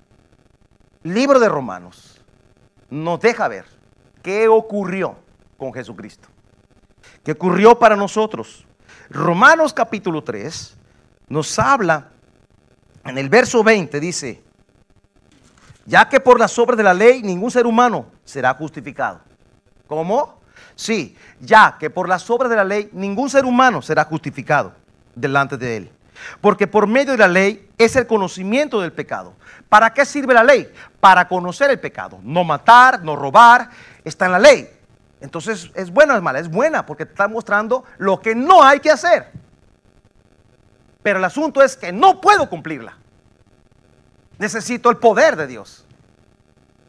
Libro 1.03 1.39
de 1.39 1.48
Romanos 1.48 2.20
nos 2.89 3.22
deja 3.22 3.48
ver 3.48 3.65
qué 4.22 4.50
ocurrió 4.50 5.15
con 5.58 5.74
Jesucristo. 5.74 6.27
¿Qué 7.24 7.32
ocurrió 7.32 7.79
para 7.79 7.96
nosotros? 7.96 8.65
Romanos 9.10 9.74
capítulo 9.74 10.24
3 10.24 10.75
nos 11.29 11.58
habla, 11.58 12.10
en 13.06 13.18
el 13.18 13.29
verso 13.29 13.63
20 13.63 14.00
dice, 14.00 14.44
ya 15.86 16.10
que 16.10 16.20
por 16.20 16.38
las 16.38 16.60
obras 16.60 16.77
de 16.77 16.84
la 16.84 16.94
ley 16.94 17.24
ningún 17.24 17.50
ser 17.50 17.65
humano 17.65 18.08
será 18.25 18.53
justificado. 18.56 19.22
¿Cómo? 19.88 20.41
Sí, 20.75 21.15
ya 21.39 21.77
que 21.79 21.89
por 21.89 22.10
las 22.10 22.29
obras 22.29 22.50
de 22.50 22.58
la 22.58 22.65
ley 22.65 22.89
ningún 22.91 23.29
ser 23.29 23.46
humano 23.46 23.82
será 23.82 24.03
justificado 24.03 24.74
delante 25.15 25.56
de 25.56 25.77
él. 25.77 25.91
Porque 26.42 26.68
por 26.68 26.88
medio 26.88 27.14
de 27.14 27.18
la 27.18 27.28
ley 27.28 27.70
es 27.78 27.96
el 27.96 28.08
conocimiento 28.08 28.82
del 28.82 28.92
pecado. 28.92 29.34
¿Para 29.68 29.94
qué 29.94 30.06
sirve 30.06 30.34
la 30.34 30.44
ley? 30.44 30.72
Para 31.00 31.28
conocer 31.28 31.70
el 31.70 31.80
pecado. 31.80 32.20
No 32.24 32.44
matar, 32.44 33.04
no 33.04 33.16
robar, 33.16 33.70
está 34.04 34.26
en 34.26 34.32
la 34.32 34.40
ley. 34.40 34.70
Entonces, 35.22 35.70
¿es 35.76 35.92
buena 35.92 36.14
o 36.14 36.18
es 36.18 36.24
mala? 36.24 36.40
Es 36.40 36.50
buena 36.50 36.86
porque 36.86 37.06
te 37.06 37.12
está 37.12 37.28
mostrando 37.28 37.84
lo 37.98 38.20
que 38.20 38.36
no 38.36 38.64
hay 38.64 38.80
que 38.80 38.92
hacer. 38.92 39.32
Pero 41.04 41.20
el 41.20 41.26
asunto 41.26 41.62
es 41.62 41.76
que 41.76 41.92
no 41.92 42.20
puedo 42.22 42.50
cumplirla. 42.50 42.98
Necesito 44.38 44.90
el 44.90 44.98
poder 44.98 45.36
de 45.36 45.48
Dios. 45.48 45.86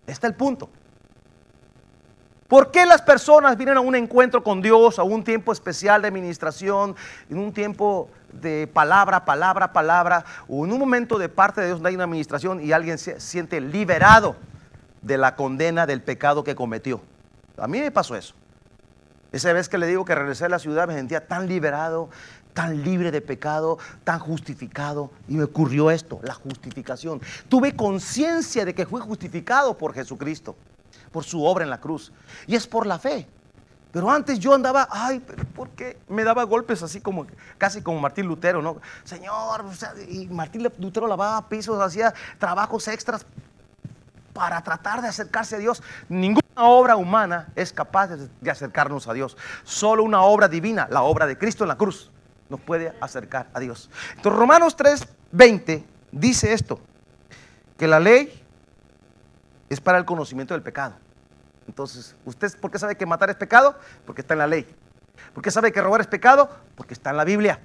Este 0.07 0.27
es 0.27 0.31
el 0.31 0.37
punto. 0.37 0.71
¿Por 2.51 2.73
qué 2.73 2.85
las 2.85 3.01
personas 3.01 3.57
vienen 3.57 3.77
a 3.77 3.81
un 3.81 3.95
encuentro 3.95 4.43
con 4.43 4.61
Dios, 4.61 4.99
a 4.99 5.05
un 5.05 5.23
tiempo 5.23 5.53
especial 5.53 6.03
de 6.03 6.09
administración, 6.09 6.97
en 7.31 7.39
un 7.39 7.53
tiempo 7.53 8.11
de 8.33 8.67
palabra, 8.67 9.25
palabra, 9.25 9.73
palabra, 9.73 10.25
o 10.49 10.65
en 10.67 10.73
un 10.73 10.81
momento 10.81 11.17
de 11.17 11.29
parte 11.29 11.61
de 11.61 11.69
Dios 11.69 11.79
donde 11.79 11.91
hay 11.91 11.95
una 11.95 12.05
administración 12.05 12.61
y 12.61 12.73
alguien 12.73 12.99
se 12.99 13.21
siente 13.21 13.61
liberado 13.61 14.35
de 15.01 15.17
la 15.17 15.37
condena 15.37 15.87
del 15.87 16.03
pecado 16.03 16.43
que 16.43 16.57
cometió? 16.57 17.01
A 17.57 17.69
mí 17.69 17.79
me 17.79 17.93
pasó 17.93 18.17
eso. 18.17 18.35
Esa 19.31 19.53
vez 19.53 19.69
que 19.69 19.79
le 19.79 19.87
digo 19.87 20.05
que 20.05 20.17
regresé 20.17 20.47
a 20.47 20.49
la 20.49 20.59
ciudad 20.59 20.89
me 20.89 20.95
sentía 20.95 21.29
tan 21.29 21.47
liberado, 21.47 22.11
tan 22.53 22.83
libre 22.83 23.13
de 23.13 23.21
pecado, 23.21 23.79
tan 24.03 24.19
justificado. 24.19 25.13
Y 25.29 25.37
me 25.37 25.45
ocurrió 25.45 25.93
esto, 25.93 26.19
la 26.25 26.35
justificación. 26.35 27.21
Tuve 27.49 27.77
conciencia 27.77 28.65
de 28.65 28.75
que 28.75 28.87
fui 28.87 29.01
justificado 29.01 29.79
por 29.79 29.95
Jesucristo 29.95 30.57
por 31.13 31.25
su 31.25 31.45
obra 31.45 31.65
en 31.65 31.71
la 31.71 31.81
cruz. 31.81 32.13
Y 32.47 32.55
es 32.55 32.67
por 32.67 32.87
la 32.87 32.99
fe. 32.99 33.27
Pero 33.93 34.09
antes 34.11 34.39
yo 34.39 34.55
andaba, 34.55 34.89
ay, 34.91 35.21
pero 35.27 35.45
¿por 35.45 35.71
qué? 35.71 35.99
Me 36.09 36.23
daba 36.23 36.45
golpes 36.45 36.83
así 36.83 37.01
como, 37.01 37.27
casi 37.59 37.83
como 37.83 37.99
Martín 37.99 38.27
Lutero, 38.27 38.63
¿no? 38.63 38.77
Señor, 39.03 39.65
y 40.09 40.27
Martín 40.29 40.63
Lutero 40.79 41.09
lavaba 41.09 41.49
pisos, 41.49 41.81
hacía 41.81 42.15
trabajos 42.39 42.87
extras 42.87 43.27
para 44.33 44.63
tratar 44.63 45.03
de 45.03 45.09
acercarse 45.09 45.57
a 45.57 45.59
Dios. 45.59 45.83
Ninguna 46.09 46.41
obra 46.57 46.95
humana 46.95 47.49
es 47.57 47.73
capaz 47.73 48.09
de 48.09 48.51
acercarnos 48.51 49.09
a 49.09 49.13
Dios. 49.13 49.37
Solo 49.65 50.05
una 50.05 50.23
obra 50.23 50.47
divina, 50.47 50.87
la 50.89 51.03
obra 51.03 51.27
de 51.27 51.37
Cristo 51.37 51.65
en 51.65 51.69
la 51.69 51.77
cruz, 51.77 52.13
nos 52.49 52.61
puede 52.61 52.95
acercar 53.01 53.49
a 53.55 53.61
Dios. 53.61 53.91
Entonces 54.17 54.39
Romanos 54.39 54.77
3:20 54.77 55.85
dice 56.13 56.53
esto, 56.53 56.81
que 57.77 57.89
la 57.89 57.99
ley 57.99 58.40
es 59.71 59.81
para 59.81 59.97
el 59.97 60.05
conocimiento 60.05 60.53
del 60.53 60.63
pecado. 60.63 60.97
Entonces, 61.67 62.15
¿usted 62.27 62.59
por 62.61 62.71
qué 62.71 62.79
sabe 62.79 62.97
que 62.97 63.07
matar 63.07 63.31
es 63.31 63.37
pecado? 63.37 63.79
Porque 64.05 64.21
está 64.21 64.35
en 64.35 64.39
la 64.39 64.47
ley. 64.47 64.67
¿Por 65.33 65.43
qué 65.43 65.51
sabe 65.51 65.73
que 65.73 65.81
robar 65.81 66.01
es 66.01 66.09
pecado? 66.09 66.51
Porque 66.75 66.93
está 66.93 67.11
en 67.11 67.17
la 67.17 67.25
Biblia, 67.25 67.61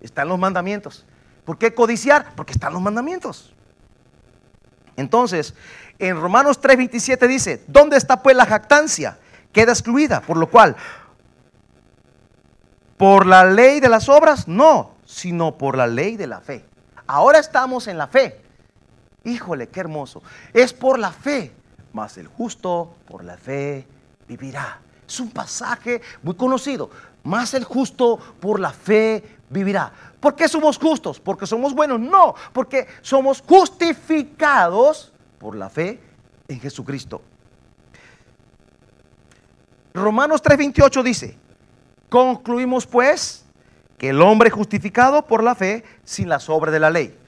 está 0.00 0.22
en 0.22 0.28
los 0.28 0.38
mandamientos. 0.38 1.04
¿Por 1.44 1.58
qué 1.58 1.74
codiciar? 1.74 2.34
Porque 2.34 2.52
están 2.52 2.72
los 2.72 2.80
mandamientos. 2.80 3.52
Entonces, 4.96 5.54
en 5.98 6.20
Romanos 6.20 6.60
3:27 6.60 7.26
dice, 7.28 7.64
¿dónde 7.66 7.96
está 7.96 8.22
pues 8.22 8.36
la 8.36 8.46
jactancia? 8.46 9.18
Queda 9.52 9.72
excluida, 9.72 10.22
por 10.22 10.38
lo 10.38 10.48
cual, 10.48 10.76
por 12.96 13.26
la 13.26 13.44
ley 13.44 13.80
de 13.80 13.88
las 13.88 14.08
obras, 14.08 14.48
no, 14.48 14.94
sino 15.04 15.58
por 15.58 15.76
la 15.76 15.86
ley 15.86 16.16
de 16.16 16.26
la 16.26 16.40
fe. 16.40 16.64
Ahora 17.06 17.38
estamos 17.38 17.86
en 17.88 17.98
la 17.98 18.06
fe. 18.06 18.41
Híjole, 19.24 19.68
qué 19.68 19.80
hermoso. 19.80 20.22
Es 20.52 20.72
por 20.72 20.98
la 20.98 21.12
fe, 21.12 21.52
mas 21.92 22.18
el 22.18 22.26
justo 22.26 22.94
por 23.06 23.24
la 23.24 23.36
fe 23.36 23.86
vivirá. 24.26 24.80
Es 25.06 25.20
un 25.20 25.30
pasaje 25.30 26.00
muy 26.22 26.34
conocido. 26.34 26.90
Más 27.24 27.54
el 27.54 27.64
justo 27.64 28.18
por 28.40 28.58
la 28.58 28.72
fe 28.72 29.22
vivirá. 29.50 29.92
¿Por 30.18 30.34
qué 30.34 30.48
somos 30.48 30.78
justos? 30.78 31.20
¿Porque 31.20 31.46
somos 31.46 31.74
buenos? 31.74 32.00
No, 32.00 32.34
porque 32.52 32.86
somos 33.00 33.42
justificados 33.46 35.12
por 35.38 35.54
la 35.54 35.68
fe 35.68 36.00
en 36.48 36.60
Jesucristo. 36.60 37.22
Romanos 39.94 40.42
3:28 40.42 41.02
dice, 41.02 41.36
concluimos 42.08 42.86
pues 42.86 43.44
que 43.98 44.08
el 44.08 44.22
hombre 44.22 44.50
justificado 44.50 45.26
por 45.26 45.44
la 45.44 45.54
fe 45.54 45.84
sin 46.04 46.28
las 46.28 46.48
obras 46.48 46.72
de 46.72 46.80
la 46.80 46.90
ley. 46.90 47.18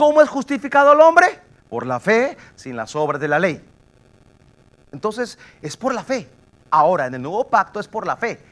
¿Cómo 0.00 0.22
es 0.22 0.30
justificado 0.30 0.94
el 0.94 1.00
hombre? 1.00 1.26
Por 1.68 1.84
la 1.84 2.00
fe, 2.00 2.34
sin 2.56 2.74
las 2.74 2.96
obras 2.96 3.20
de 3.20 3.28
la 3.28 3.38
ley. 3.38 3.62
Entonces, 4.92 5.38
es 5.60 5.76
por 5.76 5.92
la 5.92 6.02
fe. 6.02 6.26
Ahora, 6.70 7.04
en 7.04 7.16
el 7.16 7.20
nuevo 7.20 7.46
pacto 7.46 7.78
es 7.78 7.86
por 7.86 8.06
la 8.06 8.16
fe. 8.16 8.42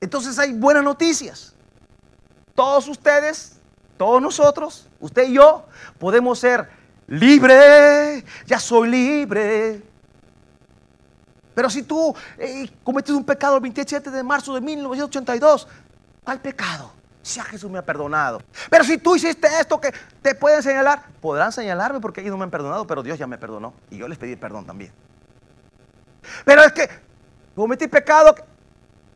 Entonces 0.00 0.38
hay 0.38 0.54
buenas 0.54 0.82
noticias. 0.82 1.54
Todos 2.54 2.88
ustedes, 2.88 3.60
todos 3.98 4.22
nosotros, 4.22 4.88
usted 5.00 5.28
y 5.28 5.34
yo, 5.34 5.66
podemos 5.98 6.38
ser 6.38 6.70
libre. 7.06 8.24
Ya 8.46 8.58
soy 8.58 8.88
libre. 8.88 9.82
Pero 11.54 11.68
si 11.68 11.82
tú 11.82 12.16
eh, 12.38 12.70
cometes 12.82 13.14
un 13.14 13.24
pecado 13.24 13.56
el 13.56 13.60
27 13.60 14.10
de 14.10 14.22
marzo 14.22 14.54
de 14.54 14.62
1982, 14.62 15.68
¿cuál 16.24 16.40
pecado? 16.40 16.96
Si 17.26 17.40
a 17.40 17.44
Jesús 17.44 17.70
me 17.70 17.78
ha 17.78 17.84
perdonado. 17.84 18.40
Pero 18.70 18.84
si 18.84 18.98
tú 18.98 19.16
hiciste 19.16 19.48
esto 19.60 19.80
que 19.80 19.92
te 20.22 20.34
pueden 20.34 20.62
señalar, 20.62 21.06
podrán 21.20 21.50
señalarme 21.50 22.00
porque 22.00 22.20
ellos 22.20 22.30
no 22.30 22.38
me 22.38 22.44
han 22.44 22.50
perdonado, 22.50 22.86
pero 22.86 23.02
Dios 23.02 23.18
ya 23.18 23.26
me 23.26 23.36
perdonó. 23.36 23.74
Y 23.90 23.98
yo 23.98 24.06
les 24.06 24.16
pedí 24.16 24.36
perdón 24.36 24.64
también. 24.64 24.92
Pero 26.44 26.62
es 26.62 26.72
que 26.72 26.88
cometí 27.54 27.88
pecado. 27.88 28.34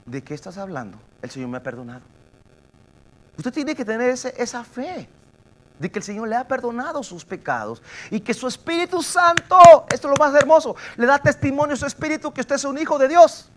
¿De 0.04 0.22
qué 0.24 0.34
estás 0.34 0.58
hablando? 0.58 0.98
El 1.22 1.30
Señor 1.30 1.50
me 1.50 1.58
ha 1.58 1.62
perdonado. 1.62 2.02
Usted 3.36 3.52
tiene 3.52 3.76
que 3.76 3.84
tener 3.84 4.10
esa 4.10 4.64
fe. 4.64 5.08
de 5.78 5.90
que 5.90 5.98
el 5.98 6.02
Señor 6.02 6.28
le 6.28 6.36
ha 6.36 6.46
perdonado 6.46 7.02
sus 7.02 7.24
pecados 7.24 7.82
y 8.10 8.20
que 8.20 8.34
su 8.34 8.46
Espíritu 8.46 9.02
Santo, 9.02 9.86
esto 9.88 10.12
es 10.12 10.18
lo 10.18 10.22
más 10.22 10.34
hermoso, 10.34 10.76
le 10.96 11.06
da 11.06 11.18
testimonio 11.18 11.72
a 11.72 11.76
su 11.76 11.86
Espíritu 11.86 12.30
que 12.32 12.42
usted 12.42 12.56
es 12.56 12.64
un 12.64 12.76
hijo 12.76 12.98
de 12.98 13.08
Dios. 13.08 13.50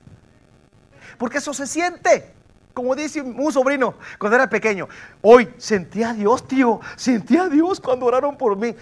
Porque 1.18 1.40
eso 1.40 1.54
se 1.54 1.68
siente. 1.68 2.34
Como 2.74 2.96
dice 2.96 3.22
un 3.22 3.52
sobrino 3.52 3.94
cuando 4.18 4.36
era 4.36 4.50
pequeño, 4.50 4.88
hoy 5.22 5.48
sentí 5.58 6.02
a 6.02 6.14
Dios, 6.14 6.48
tío, 6.48 6.80
sentí 6.96 7.38
a 7.38 7.48
Dios 7.48 7.80
cuando 7.80 8.08
oraron 8.08 8.36
por 8.36 8.58
mí. 8.58 8.76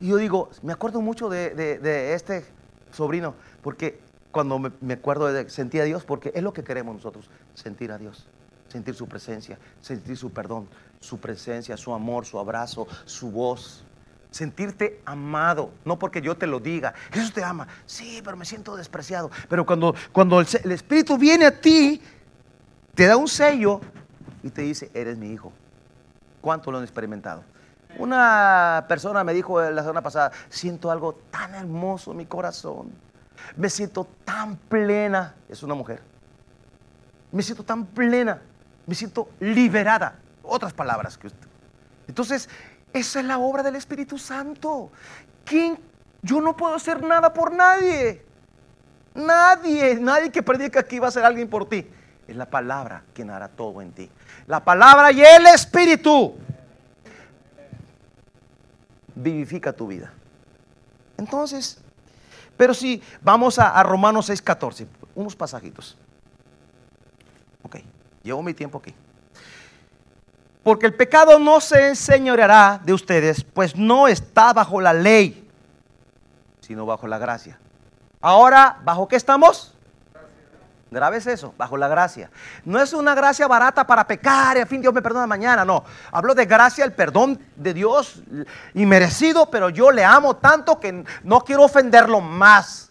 Y 0.00 0.08
yo 0.08 0.16
digo, 0.16 0.50
me 0.62 0.72
acuerdo 0.72 1.00
mucho 1.02 1.28
de, 1.28 2.14
este 2.14 2.44
sobrino, 2.90 3.34
porque 3.62 4.00
cuando 4.30 4.58
me, 4.58 4.94
acuerdo 4.94 5.32
de 5.32 5.48
sentir 5.50 5.82
a 5.82 5.84
Dios, 5.84 6.04
porque 6.04 6.32
es 6.34 6.42
lo 6.42 6.52
que 6.52 6.64
queremos 6.64 6.94
nosotros, 6.94 7.28
sentir 7.54 7.92
a 7.92 7.98
Dios, 7.98 8.26
sentir 8.68 8.94
su 8.94 9.06
presencia, 9.06 9.58
sentir 9.80 10.16
su 10.16 10.30
perdón, 10.30 10.66
su 11.00 11.18
presencia, 11.18 11.76
su 11.76 11.92
amor, 11.92 12.24
su 12.24 12.38
abrazo, 12.38 12.86
su 13.04 13.30
voz. 13.30 13.84
Sentirte 14.30 15.00
amado, 15.04 15.70
no 15.84 15.96
porque 15.96 16.20
yo 16.20 16.36
te 16.36 16.48
lo 16.48 16.58
diga, 16.58 16.92
Jesús 17.12 17.32
te 17.32 17.44
ama, 17.44 17.68
sí, 17.86 18.20
pero 18.24 18.36
me 18.36 18.44
siento 18.44 18.74
despreciado. 18.74 19.30
Pero 19.48 19.64
cuando, 19.64 19.94
cuando 20.10 20.40
el 20.40 20.72
Espíritu 20.72 21.16
viene 21.16 21.46
a 21.46 21.60
ti, 21.60 22.02
te 22.94 23.06
da 23.06 23.16
un 23.16 23.28
sello 23.28 23.80
y 24.42 24.50
te 24.50 24.62
dice, 24.62 24.90
eres 24.94 25.18
mi 25.18 25.30
hijo. 25.30 25.52
¿Cuánto 26.40 26.70
lo 26.70 26.78
han 26.78 26.84
experimentado? 26.84 27.42
Una 27.98 28.84
persona 28.88 29.24
me 29.24 29.32
dijo 29.32 29.60
la 29.62 29.82
semana 29.82 30.02
pasada, 30.02 30.32
siento 30.48 30.90
algo 30.90 31.14
tan 31.30 31.54
hermoso 31.54 32.10
en 32.10 32.18
mi 32.18 32.26
corazón. 32.26 32.92
Me 33.56 33.70
siento 33.70 34.06
tan 34.24 34.56
plena. 34.56 35.34
Es 35.48 35.62
una 35.62 35.74
mujer. 35.74 36.02
Me 37.32 37.42
siento 37.42 37.64
tan 37.64 37.86
plena. 37.86 38.40
Me 38.86 38.94
siento 38.94 39.28
liberada. 39.40 40.16
Otras 40.42 40.72
palabras 40.72 41.16
que 41.16 41.28
usted. 41.28 41.46
Entonces, 42.06 42.48
esa 42.92 43.20
es 43.20 43.26
la 43.26 43.38
obra 43.38 43.62
del 43.62 43.76
Espíritu 43.76 44.18
Santo. 44.18 44.90
¿Quién? 45.44 45.78
Yo 46.22 46.40
no 46.40 46.56
puedo 46.56 46.74
hacer 46.74 47.02
nada 47.02 47.32
por 47.32 47.52
nadie. 47.52 48.24
Nadie, 49.14 49.96
nadie 50.00 50.30
que 50.30 50.42
predica 50.42 50.80
aquí 50.80 50.98
va 50.98 51.08
a 51.08 51.12
ser 51.12 51.24
alguien 51.24 51.48
por 51.48 51.68
ti. 51.68 51.86
Es 52.26 52.36
la 52.36 52.46
palabra 52.46 53.02
quien 53.12 53.30
hará 53.30 53.48
todo 53.48 53.82
en 53.82 53.92
ti. 53.92 54.10
La 54.46 54.64
palabra 54.64 55.12
y 55.12 55.20
el 55.20 55.46
Espíritu 55.46 56.34
vivifica 59.14 59.72
tu 59.72 59.86
vida. 59.86 60.12
Entonces, 61.16 61.78
pero 62.56 62.74
si 62.74 63.02
vamos 63.20 63.58
a, 63.58 63.82
Romanos 63.82 64.30
6:14, 64.30 64.86
unos 65.14 65.36
pasajitos. 65.36 65.96
Ok, 67.62 67.76
llevo 68.22 68.42
mi 68.42 68.54
tiempo 68.54 68.78
aquí. 68.78 68.94
Porque 70.62 70.86
el 70.86 70.94
pecado 70.94 71.38
no 71.38 71.60
se 71.60 71.88
enseñoreará 71.88 72.80
de 72.82 72.94
ustedes, 72.94 73.44
pues 73.44 73.76
no 73.76 74.08
está 74.08 74.52
bajo 74.54 74.80
la 74.80 74.94
ley, 74.94 75.46
sino 76.60 76.86
bajo 76.86 77.06
la 77.06 77.18
gracia. 77.18 77.58
Ahora, 78.20 78.78
¿bajo 78.82 79.06
qué 79.06 79.16
estamos? 79.16 79.73
Grave 80.94 81.18
es 81.18 81.26
eso, 81.26 81.52
bajo 81.58 81.76
la 81.76 81.88
gracia. 81.88 82.30
No 82.64 82.80
es 82.80 82.92
una 82.92 83.14
gracia 83.14 83.46
barata 83.46 83.86
para 83.86 84.06
pecar 84.06 84.56
y 84.56 84.60
a 84.60 84.66
fin 84.66 84.80
Dios 84.80 84.94
me 84.94 85.02
perdona 85.02 85.26
mañana, 85.26 85.64
no. 85.64 85.84
Hablo 86.12 86.34
de 86.34 86.46
gracia, 86.46 86.84
el 86.84 86.92
perdón 86.92 87.38
de 87.56 87.74
Dios 87.74 88.22
y 88.72 88.86
merecido, 88.86 89.50
pero 89.50 89.68
yo 89.68 89.90
le 89.90 90.04
amo 90.04 90.36
tanto 90.36 90.78
que 90.78 91.04
no 91.24 91.40
quiero 91.40 91.64
ofenderlo 91.64 92.20
más. 92.20 92.90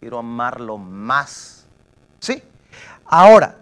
Quiero 0.00 0.18
amarlo 0.18 0.76
más. 0.76 1.64
¿Sí? 2.18 2.42
Ahora, 3.06 3.56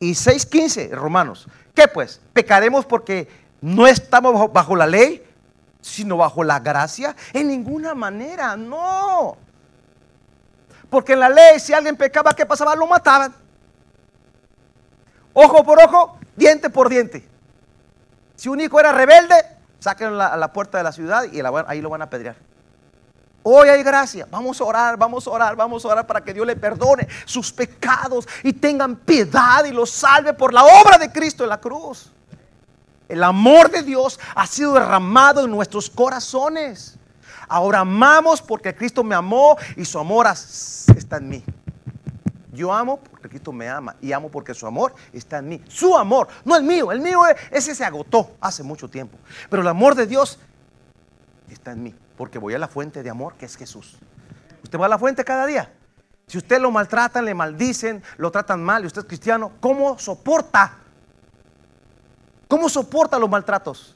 y 0.00 0.12
6.15, 0.12 0.90
Romanos. 0.90 1.46
¿Qué 1.74 1.86
pues? 1.88 2.20
¿Pecaremos 2.32 2.84
porque 2.84 3.28
no 3.60 3.86
estamos 3.86 4.52
bajo 4.52 4.74
la 4.74 4.86
ley, 4.86 5.24
sino 5.80 6.16
bajo 6.16 6.42
la 6.42 6.58
gracia? 6.58 7.14
En 7.32 7.48
ninguna 7.48 7.94
manera, 7.94 8.56
no. 8.56 9.36
Porque 10.92 11.14
en 11.14 11.20
la 11.20 11.30
ley, 11.30 11.58
si 11.58 11.72
alguien 11.72 11.96
pecaba, 11.96 12.34
¿qué 12.34 12.44
pasaba? 12.44 12.76
Lo 12.76 12.86
mataban. 12.86 13.34
Ojo 15.32 15.64
por 15.64 15.82
ojo, 15.82 16.18
diente 16.36 16.68
por 16.68 16.90
diente. 16.90 17.26
Si 18.36 18.50
un 18.50 18.60
hijo 18.60 18.78
era 18.78 18.92
rebelde, 18.92 19.34
sáquenlo 19.78 20.22
a 20.22 20.36
la 20.36 20.52
puerta 20.52 20.76
de 20.76 20.84
la 20.84 20.92
ciudad 20.92 21.24
y 21.32 21.40
ahí 21.66 21.80
lo 21.80 21.88
van 21.88 22.02
a 22.02 22.04
apedrear. 22.04 22.36
Hoy 23.42 23.70
hay 23.70 23.82
gracia. 23.82 24.28
Vamos 24.30 24.60
a 24.60 24.64
orar, 24.64 24.98
vamos 24.98 25.26
a 25.26 25.30
orar, 25.30 25.56
vamos 25.56 25.82
a 25.82 25.88
orar 25.88 26.06
para 26.06 26.20
que 26.22 26.34
Dios 26.34 26.46
le 26.46 26.56
perdone 26.56 27.08
sus 27.24 27.50
pecados 27.54 28.28
y 28.42 28.52
tengan 28.52 28.96
piedad 28.96 29.64
y 29.64 29.70
los 29.70 29.88
salve 29.88 30.34
por 30.34 30.52
la 30.52 30.62
obra 30.62 30.98
de 30.98 31.10
Cristo 31.10 31.42
en 31.44 31.48
la 31.48 31.58
cruz. 31.58 32.12
El 33.08 33.24
amor 33.24 33.70
de 33.70 33.82
Dios 33.82 34.20
ha 34.34 34.46
sido 34.46 34.74
derramado 34.74 35.46
en 35.46 35.50
nuestros 35.50 35.88
corazones. 35.88 36.98
Ahora 37.52 37.80
amamos 37.80 38.40
porque 38.40 38.74
Cristo 38.74 39.04
me 39.04 39.14
amó 39.14 39.58
y 39.76 39.84
su 39.84 39.98
amor 39.98 40.26
está 40.26 41.18
en 41.18 41.28
mí. 41.28 41.44
Yo 42.50 42.72
amo 42.72 42.98
porque 43.10 43.28
Cristo 43.28 43.52
me 43.52 43.68
ama 43.68 43.94
y 44.00 44.10
amo 44.10 44.30
porque 44.30 44.54
su 44.54 44.66
amor 44.66 44.94
está 45.12 45.36
en 45.36 45.50
mí. 45.50 45.62
Su 45.68 45.94
amor, 45.98 46.28
no 46.46 46.56
el 46.56 46.62
mío. 46.62 46.90
El 46.90 47.02
mío 47.02 47.20
ese 47.50 47.74
se 47.74 47.84
agotó 47.84 48.36
hace 48.40 48.62
mucho 48.62 48.88
tiempo. 48.88 49.18
Pero 49.50 49.60
el 49.60 49.68
amor 49.68 49.94
de 49.94 50.06
Dios 50.06 50.38
está 51.50 51.72
en 51.72 51.82
mí 51.82 51.94
porque 52.16 52.38
voy 52.38 52.54
a 52.54 52.58
la 52.58 52.68
fuente 52.68 53.02
de 53.02 53.10
amor 53.10 53.34
que 53.34 53.44
es 53.44 53.54
Jesús. 53.54 53.98
Usted 54.62 54.80
va 54.80 54.86
a 54.86 54.88
la 54.88 54.98
fuente 54.98 55.22
cada 55.22 55.44
día. 55.44 55.70
Si 56.28 56.38
usted 56.38 56.58
lo 56.58 56.70
maltratan, 56.70 57.26
le 57.26 57.34
maldicen, 57.34 58.02
lo 58.16 58.30
tratan 58.30 58.64
mal 58.64 58.84
y 58.84 58.86
usted 58.86 59.02
es 59.02 59.06
cristiano, 59.06 59.52
¿cómo 59.60 59.98
soporta? 59.98 60.78
¿Cómo 62.48 62.70
soporta 62.70 63.18
los 63.18 63.28
maltratos? 63.28 63.94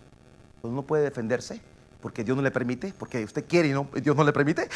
Pues 0.60 0.74
no 0.74 0.82
puede 0.82 1.04
defenderse 1.04 1.62
porque 2.00 2.24
Dios 2.24 2.36
no 2.36 2.42
le 2.42 2.50
permite, 2.50 2.92
porque 2.98 3.24
usted 3.24 3.46
quiere 3.46 3.68
y 3.68 3.72
no, 3.72 3.88
Dios 3.94 4.16
no 4.16 4.24
le 4.24 4.32
permite. 4.32 4.68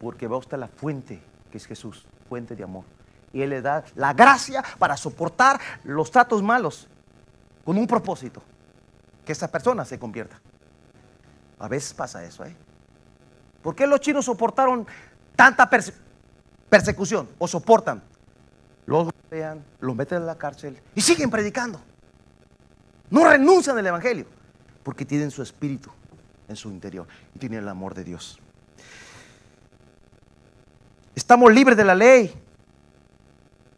Porque 0.00 0.26
va 0.26 0.36
usted 0.36 0.54
a 0.54 0.60
la 0.60 0.68
fuente, 0.68 1.22
que 1.50 1.58
es 1.58 1.66
Jesús, 1.66 2.06
fuente 2.28 2.56
de 2.56 2.64
amor. 2.64 2.84
Y 3.32 3.42
Él 3.42 3.50
le 3.50 3.62
da 3.62 3.84
la 3.94 4.12
gracia 4.12 4.64
para 4.78 4.96
soportar 4.96 5.60
los 5.84 6.10
tratos 6.10 6.42
malos 6.42 6.88
con 7.64 7.78
un 7.78 7.86
propósito, 7.86 8.42
que 9.24 9.32
esa 9.32 9.50
persona 9.50 9.84
se 9.84 9.98
convierta. 9.98 10.40
A 11.58 11.68
veces 11.68 11.94
pasa 11.94 12.24
eso, 12.24 12.44
¿eh? 12.44 12.56
¿Por 13.62 13.74
qué 13.74 13.86
los 13.86 14.00
chinos 14.00 14.26
soportaron 14.26 14.86
tanta 15.34 15.68
persecución 16.68 17.28
o 17.38 17.48
soportan? 17.48 18.02
Los 18.84 19.04
golpean, 19.04 19.64
los 19.80 19.96
meten 19.96 20.18
en 20.18 20.26
la 20.26 20.36
cárcel 20.36 20.78
y 20.94 21.00
siguen 21.00 21.30
predicando. 21.30 21.80
No 23.08 23.26
renuncian 23.26 23.78
al 23.78 23.86
Evangelio 23.86 24.26
porque 24.84 25.04
tienen 25.04 25.32
su 25.32 25.42
espíritu 25.42 25.90
en 26.48 26.54
su 26.54 26.70
interior 26.70 27.08
y 27.34 27.38
tienen 27.40 27.60
el 27.60 27.68
amor 27.68 27.94
de 27.94 28.04
Dios. 28.04 28.38
Estamos 31.16 31.52
libres 31.52 31.76
de 31.76 31.84
la 31.84 31.94
ley. 31.94 32.32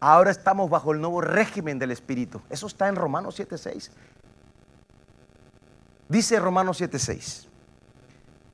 Ahora 0.00 0.30
estamos 0.30 0.68
bajo 0.68 0.92
el 0.92 1.00
nuevo 1.00 1.20
régimen 1.20 1.78
del 1.78 1.90
Espíritu. 1.90 2.40
Eso 2.50 2.66
está 2.66 2.88
en 2.88 2.96
Romanos 2.96 3.38
7.6. 3.38 3.90
Dice 6.08 6.38
Romanos 6.38 6.80
7.6. 6.80 7.46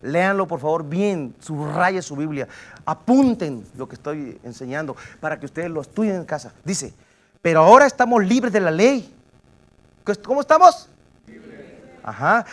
Léanlo 0.03 0.49
por 0.49 0.61
favor 0.61 0.85
bien, 0.85 1.35
subraye 1.39 2.03
su 2.03 2.17
Biblia, 2.17 2.49
apunten 2.85 3.65
lo 3.77 3.89
que 3.89 3.95
estoy 3.95 4.41
enseñando 4.43 4.97
para 5.21 5.39
que 5.39 5.47
ustedes 5.47 5.71
lo 5.71 5.81
estudien 5.81 6.17
en 6.17 6.25
casa. 6.25 6.53
Dice, 6.65 6.93
pero 7.41 7.61
ahora 7.61 7.87
estamos 7.87 8.25
libres 8.25 8.53
de 8.53 8.61
la 8.61 8.73
ley. 8.73 9.15
¿Cómo 10.25 10.41
estamos? 10.41 10.89
Ajá. 12.03 12.45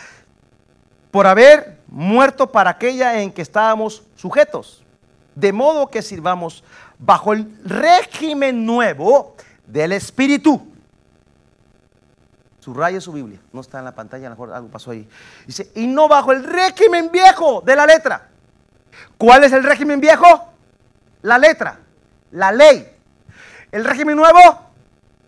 Por 1.10 1.26
haber 1.26 1.78
muerto 1.88 2.50
para 2.50 2.70
aquella 2.70 3.20
en 3.20 3.32
que 3.32 3.42
estábamos 3.42 4.02
sujetos. 4.16 4.84
De 5.34 5.52
modo 5.52 5.88
que 5.88 6.02
sirvamos 6.02 6.64
bajo 6.98 7.32
el 7.32 7.58
régimen 7.64 8.64
nuevo 8.64 9.36
del 9.66 9.92
Espíritu. 9.92 10.66
Subraya 12.60 13.00
su 13.00 13.12
Biblia. 13.12 13.40
No 13.52 13.62
está 13.62 13.78
en 13.78 13.86
la 13.86 13.94
pantalla, 13.94 14.26
a 14.26 14.30
lo 14.30 14.36
mejor 14.36 14.52
algo 14.52 14.68
pasó 14.68 14.90
ahí. 14.90 15.08
Dice, 15.46 15.72
y 15.74 15.86
no 15.86 16.08
bajo 16.08 16.32
el 16.32 16.44
régimen 16.44 17.10
viejo 17.10 17.62
de 17.62 17.74
la 17.74 17.86
letra. 17.86 18.28
¿Cuál 19.16 19.44
es 19.44 19.52
el 19.52 19.62
régimen 19.62 20.00
viejo? 20.00 20.52
La 21.22 21.38
letra, 21.38 21.78
la 22.32 22.52
ley. 22.52 22.96
El 23.72 23.84
régimen 23.84 24.16
nuevo, 24.16 24.38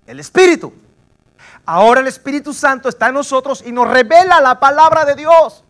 el 0.06 0.20
Espíritu. 0.20 0.72
Ahora 1.72 2.02
el 2.02 2.06
Espíritu 2.06 2.52
Santo 2.52 2.90
está 2.90 3.08
en 3.08 3.14
nosotros 3.14 3.62
y 3.64 3.72
nos 3.72 3.88
revela 3.88 4.42
la 4.42 4.60
palabra 4.60 5.06
de 5.06 5.14
Dios. 5.14 5.64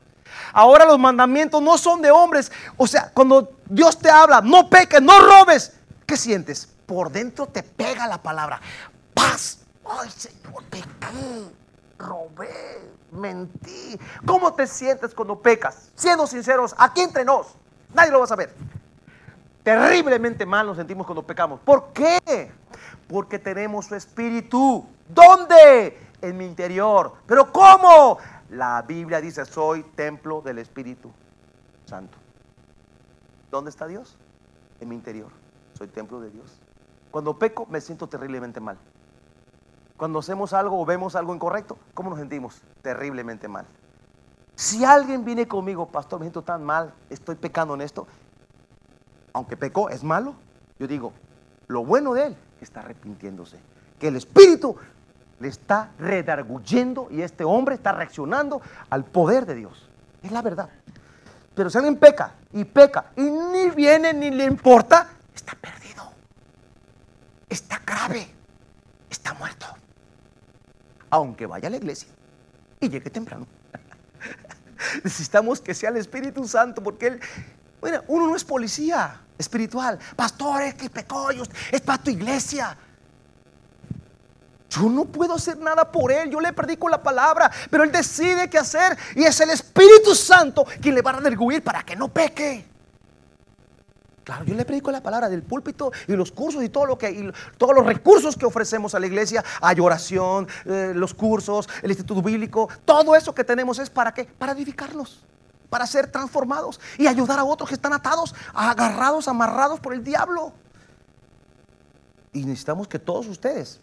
Ahora 0.52 0.84
los 0.84 0.98
mandamientos 0.98 1.62
no 1.62 1.78
son 1.78 2.02
de 2.02 2.10
hombres. 2.10 2.50
O 2.76 2.88
sea, 2.88 3.12
cuando 3.14 3.52
Dios 3.66 3.96
te 4.00 4.10
habla, 4.10 4.40
no 4.40 4.68
peques, 4.68 5.00
no 5.00 5.16
robes. 5.20 5.74
¿Qué 6.04 6.16
sientes? 6.16 6.68
Por 6.86 7.12
dentro 7.12 7.46
te 7.46 7.62
pega 7.62 8.08
la 8.08 8.20
palabra. 8.20 8.60
Paz. 9.14 9.60
Ay, 9.88 10.10
Señor, 10.10 10.64
pequé, 10.64 11.52
robé, 11.98 12.80
mentí. 13.12 13.96
¿Cómo 14.26 14.54
te 14.54 14.66
sientes 14.66 15.14
cuando 15.14 15.40
pecas? 15.40 15.92
Siendo 15.94 16.26
sinceros, 16.26 16.74
aquí 16.78 17.02
entre 17.02 17.24
nos, 17.24 17.46
nadie 17.94 18.10
lo 18.10 18.18
va 18.18 18.24
a 18.24 18.28
saber. 18.28 18.52
Terriblemente 19.62 20.44
mal 20.46 20.66
nos 20.66 20.78
sentimos 20.78 21.06
cuando 21.06 21.22
pecamos. 21.22 21.60
¿Por 21.60 21.92
qué? 21.92 22.50
Porque 23.12 23.38
tenemos 23.38 23.86
su 23.86 23.94
espíritu. 23.94 24.86
¿Dónde? 25.08 25.98
En 26.22 26.36
mi 26.36 26.46
interior. 26.46 27.12
¿Pero 27.26 27.52
cómo? 27.52 28.18
La 28.50 28.82
Biblia 28.82 29.20
dice, 29.20 29.44
soy 29.44 29.82
templo 29.82 30.40
del 30.40 30.58
Espíritu 30.58 31.10
Santo. 31.84 32.16
¿Dónde 33.50 33.70
está 33.70 33.86
Dios? 33.86 34.16
En 34.80 34.88
mi 34.88 34.94
interior. 34.94 35.28
Soy 35.76 35.88
templo 35.88 36.20
de 36.20 36.30
Dios. 36.30 36.58
Cuando 37.10 37.38
peco 37.38 37.66
me 37.66 37.80
siento 37.80 38.06
terriblemente 38.08 38.60
mal. 38.60 38.78
Cuando 39.98 40.18
hacemos 40.18 40.54
algo 40.54 40.80
o 40.80 40.86
vemos 40.86 41.14
algo 41.14 41.34
incorrecto, 41.34 41.78
¿cómo 41.94 42.10
nos 42.10 42.18
sentimos? 42.18 42.62
Terriblemente 42.80 43.46
mal. 43.46 43.66
Si 44.56 44.84
alguien 44.84 45.24
viene 45.24 45.46
conmigo, 45.46 45.86
pastor, 45.86 46.18
me 46.18 46.26
siento 46.26 46.42
tan 46.42 46.64
mal, 46.64 46.92
estoy 47.10 47.36
pecando 47.36 47.74
en 47.74 47.82
esto, 47.82 48.06
aunque 49.32 49.56
pecó, 49.56 49.88
es 49.90 50.02
malo, 50.02 50.34
yo 50.78 50.86
digo, 50.86 51.12
lo 51.68 51.84
bueno 51.84 52.14
de 52.14 52.26
él, 52.26 52.36
está 52.64 52.80
arrepintiéndose, 52.80 53.58
que 53.98 54.08
el 54.08 54.16
Espíritu 54.16 54.76
le 55.40 55.48
está 55.48 55.90
redarguyendo 55.98 57.08
y 57.10 57.22
este 57.22 57.44
hombre 57.44 57.74
está 57.74 57.92
reaccionando 57.92 58.62
al 58.90 59.04
poder 59.04 59.44
de 59.46 59.56
Dios. 59.56 59.88
Es 60.22 60.30
la 60.30 60.40
verdad. 60.40 60.68
Pero 61.54 61.68
si 61.68 61.78
alguien 61.78 61.96
peca 61.96 62.34
y 62.52 62.64
peca 62.64 63.06
y 63.16 63.22
ni 63.22 63.70
viene 63.70 64.12
ni 64.14 64.30
le 64.30 64.44
importa, 64.44 65.08
está 65.34 65.54
perdido. 65.54 66.12
Está 67.48 67.80
grave. 67.84 68.28
Está 69.10 69.34
muerto. 69.34 69.66
Aunque 71.10 71.46
vaya 71.46 71.66
a 71.68 71.70
la 71.70 71.76
iglesia 71.76 72.08
y 72.80 72.88
llegue 72.88 73.10
temprano. 73.10 73.46
Necesitamos 75.04 75.60
que 75.60 75.74
sea 75.74 75.90
el 75.90 75.96
Espíritu 75.96 76.46
Santo 76.46 76.82
porque 76.82 77.08
él, 77.08 77.20
bueno, 77.80 78.02
uno 78.08 78.28
no 78.28 78.36
es 78.36 78.44
policía 78.44 79.21
espiritual. 79.38 79.98
Pastor, 80.16 80.62
es 80.62 80.74
que 80.74 80.90
pecó, 80.90 81.30
es 81.30 81.80
para 81.80 82.02
tu 82.02 82.10
iglesia. 82.10 82.76
Yo 84.70 84.88
no 84.88 85.04
puedo 85.04 85.34
hacer 85.34 85.58
nada 85.58 85.90
por 85.90 86.10
él, 86.10 86.30
yo 86.30 86.40
le 86.40 86.52
predico 86.52 86.88
la 86.88 87.02
palabra, 87.02 87.50
pero 87.70 87.84
él 87.84 87.92
decide 87.92 88.48
qué 88.48 88.56
hacer 88.56 88.96
y 89.14 89.24
es 89.24 89.38
el 89.40 89.50
Espíritu 89.50 90.14
Santo 90.14 90.64
quien 90.80 90.94
le 90.94 91.02
va 91.02 91.10
a 91.10 91.14
redarguir 91.14 91.62
para 91.62 91.82
que 91.82 91.94
no 91.94 92.08
peque. 92.08 92.72
Claro, 94.24 94.44
yo 94.44 94.54
le 94.54 94.64
predico 94.64 94.90
la 94.90 95.02
palabra 95.02 95.28
del 95.28 95.42
púlpito 95.42 95.92
y 96.06 96.12
los 96.12 96.30
cursos 96.30 96.62
y 96.62 96.68
todo 96.68 96.86
lo 96.86 96.96
que 96.96 97.32
todos 97.58 97.74
los 97.74 97.84
recursos 97.84 98.36
que 98.36 98.46
ofrecemos 98.46 98.94
a 98.94 99.00
la 99.00 99.06
iglesia, 99.06 99.44
hay 99.60 99.80
oración, 99.80 100.48
eh, 100.64 100.92
los 100.94 101.12
cursos, 101.12 101.68
el 101.82 101.90
instituto 101.90 102.22
bíblico, 102.22 102.68
todo 102.84 103.14
eso 103.14 103.34
que 103.34 103.44
tenemos 103.44 103.78
es 103.78 103.90
para 103.90 104.14
qué? 104.14 104.24
Para 104.24 104.52
edificarlos, 104.52 105.24
para 105.72 105.86
ser 105.86 106.06
transformados 106.06 106.78
y 106.98 107.06
ayudar 107.06 107.38
a 107.38 107.44
otros 107.44 107.66
que 107.66 107.76
están 107.76 107.94
atados, 107.94 108.34
agarrados, 108.52 109.26
amarrados 109.26 109.80
por 109.80 109.94
el 109.94 110.04
diablo. 110.04 110.52
Y 112.30 112.44
necesitamos 112.44 112.88
que 112.88 112.98
todos 112.98 113.26
ustedes 113.26 113.80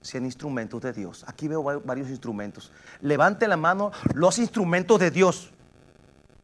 sean 0.00 0.24
instrumentos 0.24 0.80
de 0.80 0.94
Dios. 0.94 1.26
Aquí 1.28 1.46
veo 1.46 1.62
varios 1.84 2.08
instrumentos. 2.08 2.72
Levante 3.02 3.46
la 3.48 3.58
mano 3.58 3.92
los 4.14 4.38
instrumentos 4.38 4.98
de 4.98 5.10
Dios. 5.10 5.50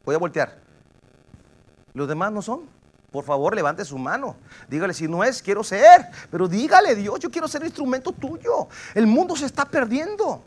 Voy 0.04 0.14
a 0.14 0.18
voltear. 0.18 0.58
Los 1.94 2.06
demás 2.06 2.30
no 2.30 2.42
son. 2.42 2.68
Por 3.10 3.24
favor, 3.24 3.54
levante 3.54 3.86
su 3.86 3.96
mano. 3.96 4.36
Dígale, 4.68 4.92
si 4.92 5.08
no 5.08 5.24
es, 5.24 5.40
quiero 5.40 5.64
ser. 5.64 6.10
Pero 6.30 6.48
dígale, 6.48 6.94
Dios, 6.96 7.18
yo 7.18 7.30
quiero 7.30 7.48
ser 7.48 7.64
instrumento 7.64 8.12
tuyo. 8.12 8.68
El 8.94 9.06
mundo 9.06 9.36
se 9.36 9.46
está 9.46 9.64
perdiendo. 9.64 10.44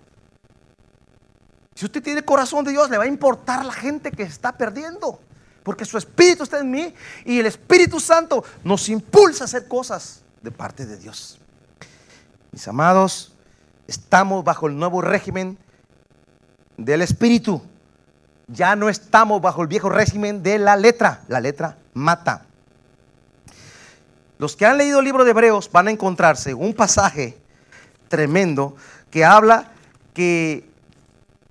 Si 1.75 1.85
usted 1.85 2.01
tiene 2.01 2.23
corazón 2.23 2.63
de 2.63 2.71
Dios, 2.71 2.89
le 2.89 2.97
va 2.97 3.03
a 3.03 3.07
importar 3.07 3.65
la 3.65 3.73
gente 3.73 4.09
que 4.09 4.23
está 4.23 4.53
perdiendo. 4.53 5.19
Porque 5.61 5.83
su 5.83 5.97
Espíritu 5.97 6.43
está 6.43 6.59
en 6.59 6.71
mí 6.71 6.93
y 7.25 7.39
el 7.39 7.47
Espíritu 7.47 7.99
Santo 7.99 8.45
nos 8.63 8.87
impulsa 8.87 9.43
a 9.43 9.45
hacer 9.45 9.67
cosas 9.67 10.21
de 10.41 10.51
parte 10.51 10.85
de 10.85 10.97
Dios. 10.97 11.37
Mis 12.51 12.65
amados, 12.67 13.33
estamos 13.87 14.43
bajo 14.45 14.67
el 14.67 14.77
nuevo 14.77 15.01
régimen 15.01 15.57
del 16.77 17.01
Espíritu. 17.01 17.61
Ya 18.47 18.77
no 18.77 18.87
estamos 18.87 19.41
bajo 19.41 19.61
el 19.61 19.67
viejo 19.67 19.89
régimen 19.89 20.43
de 20.43 20.59
la 20.59 20.77
letra. 20.77 21.23
La 21.27 21.41
letra 21.41 21.77
mata. 21.93 22.45
Los 24.37 24.55
que 24.55 24.65
han 24.65 24.77
leído 24.77 24.99
el 24.99 25.05
libro 25.05 25.25
de 25.25 25.31
Hebreos 25.31 25.69
van 25.71 25.89
a 25.89 25.91
encontrarse 25.91 26.53
un 26.53 26.73
pasaje 26.73 27.37
tremendo 28.07 28.75
que 29.09 29.25
habla 29.25 29.71
que, 30.13 30.69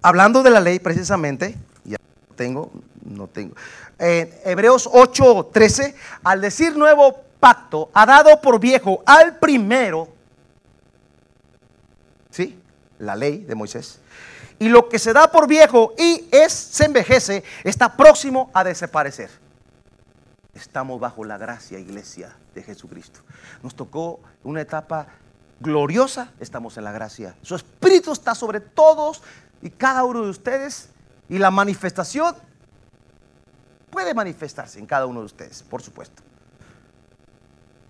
hablando 0.05 0.43
de 0.43 0.51
la 0.51 0.61
ley 0.61 0.79
precisamente, 0.79 1.57
ya 1.85 1.97
tengo, 2.37 2.71
no 3.05 3.27
tengo, 3.27 3.57
en 3.99 4.31
Hebreos 4.45 4.89
8:13, 4.91 5.95
al 6.23 6.41
decir 6.41 6.77
nuevo 6.77 7.25
pacto, 7.41 7.91
ha 7.95 8.07
dado 8.07 8.41
por 8.41 8.61
viejo 8.61 9.03
al 9.07 9.39
primero 9.39 10.15
¿sí? 12.35 12.61
La 12.99 13.15
ley 13.15 13.39
de 13.39 13.55
Moisés. 13.55 14.01
Y 14.59 14.69
lo 14.69 14.89
que 14.89 14.99
se 14.99 15.13
da 15.13 15.31
por 15.31 15.47
viejo 15.47 15.95
y 15.97 16.29
es, 16.33 16.53
se 16.53 16.85
envejece, 16.85 17.45
está 17.63 17.97
próximo 17.97 18.51
a 18.53 18.65
desaparecer. 18.65 19.31
Estamos 20.53 21.01
bajo 21.01 21.25
la 21.25 21.39
gracia, 21.39 21.79
iglesia 21.79 22.37
de 22.55 22.63
Jesucristo. 22.63 23.21
Nos 23.63 23.75
tocó 23.75 24.21
una 24.43 24.61
etapa 24.61 25.07
gloriosa, 25.61 26.33
estamos 26.41 26.77
en 26.77 26.85
la 26.85 26.93
gracia. 26.93 27.35
Su 27.43 27.55
espíritu 27.55 28.13
está 28.13 28.35
sobre 28.35 28.61
todos 28.61 29.23
y 29.63 29.71
cada 29.71 30.05
uno 30.05 30.23
de 30.23 30.31
ustedes 30.31 30.91
y 31.29 31.39
la 31.39 31.51
manifestación 31.51 32.35
puede 33.91 34.15
manifestarse 34.15 34.79
en 34.79 34.87
cada 34.87 35.07
uno 35.07 35.21
de 35.21 35.27
ustedes, 35.27 35.63
por 35.63 35.83
supuesto. 35.83 36.23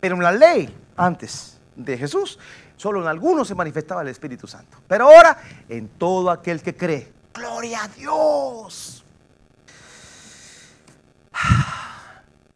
Pero 0.01 0.17
en 0.17 0.23
la 0.23 0.33
ley, 0.33 0.75
antes 0.97 1.59
de 1.77 1.97
Jesús, 1.97 2.39
Solo 2.77 3.03
en 3.03 3.09
algunos 3.09 3.49
se 3.49 3.55
manifestaba 3.55 4.03
el 4.03 4.09
Espíritu 4.09 4.47
Santo. 4.47 4.79
Pero 4.89 5.05
ahora 5.05 5.39
en 5.69 5.89
todo 5.89 6.31
aquel 6.31 6.61
que 6.63 6.77
cree. 6.77 7.13
Gloria 7.33 7.85
a 7.85 7.89
Dios. 7.89 9.05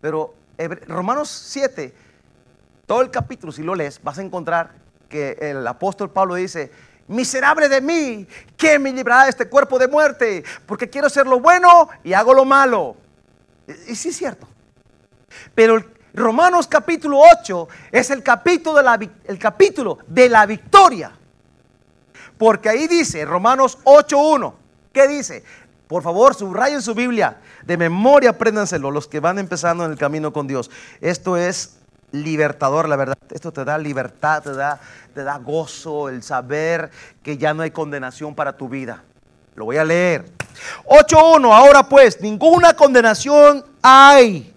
Pero 0.00 0.34
Romanos 0.86 1.28
7, 1.28 1.94
todo 2.86 3.02
el 3.02 3.10
capítulo, 3.10 3.52
si 3.52 3.62
lo 3.62 3.74
lees, 3.74 4.02
vas 4.02 4.18
a 4.18 4.22
encontrar 4.22 4.72
que 5.08 5.36
el 5.40 5.66
apóstol 5.66 6.10
Pablo 6.10 6.34
dice, 6.34 6.70
miserable 7.08 7.68
de 7.68 7.80
mí, 7.80 8.26
¿quién 8.56 8.82
me 8.82 8.92
librará 8.92 9.24
de 9.24 9.30
este 9.30 9.48
cuerpo 9.48 9.78
de 9.78 9.88
muerte? 9.88 10.44
Porque 10.66 10.88
quiero 10.88 11.06
hacer 11.06 11.26
lo 11.26 11.40
bueno 11.40 11.88
y 12.04 12.12
hago 12.12 12.34
lo 12.34 12.44
malo. 12.44 12.96
Y, 13.86 13.94
sí 13.94 14.10
es 14.10 14.16
cierto. 14.16 14.46
Pero 15.54 15.84
Romanos 16.14 16.66
capítulo 16.66 17.20
8 17.40 17.68
es 17.92 18.10
el 18.10 18.22
capítulo 18.22 18.76
de 18.76 18.82
la, 18.82 18.98
el 19.24 19.38
capítulo 19.38 19.98
de 20.06 20.28
la 20.28 20.46
victoria. 20.46 21.12
Porque 22.36 22.68
ahí 22.68 22.86
dice, 22.86 23.24
Romanos 23.24 23.78
8.1, 23.84 24.54
¿qué 24.92 25.08
dice? 25.08 25.42
Por 25.88 26.02
favor, 26.02 26.34
subrayen 26.34 26.82
su 26.82 26.94
Biblia. 26.94 27.40
De 27.64 27.76
memoria, 27.76 28.30
apréndanselo, 28.30 28.90
los 28.90 29.08
que 29.08 29.20
van 29.20 29.38
empezando 29.38 29.84
en 29.84 29.90
el 29.90 29.98
camino 29.98 30.32
con 30.32 30.46
Dios. 30.46 30.70
Esto 31.00 31.36
es 31.36 31.77
libertador, 32.12 32.88
la 32.88 32.96
verdad. 32.96 33.18
Esto 33.30 33.52
te 33.52 33.64
da 33.64 33.78
libertad, 33.78 34.42
te 34.42 34.54
da, 34.54 34.80
te 35.14 35.22
da 35.22 35.38
gozo, 35.38 36.08
el 36.08 36.22
saber 36.22 36.90
que 37.22 37.36
ya 37.36 37.54
no 37.54 37.62
hay 37.62 37.70
condenación 37.70 38.34
para 38.34 38.56
tu 38.56 38.68
vida. 38.68 39.02
Lo 39.54 39.66
voy 39.66 39.76
a 39.76 39.84
leer. 39.84 40.24
8.1, 40.86 41.52
ahora 41.52 41.88
pues, 41.88 42.20
ninguna 42.20 42.74
condenación 42.74 43.64
hay 43.82 44.54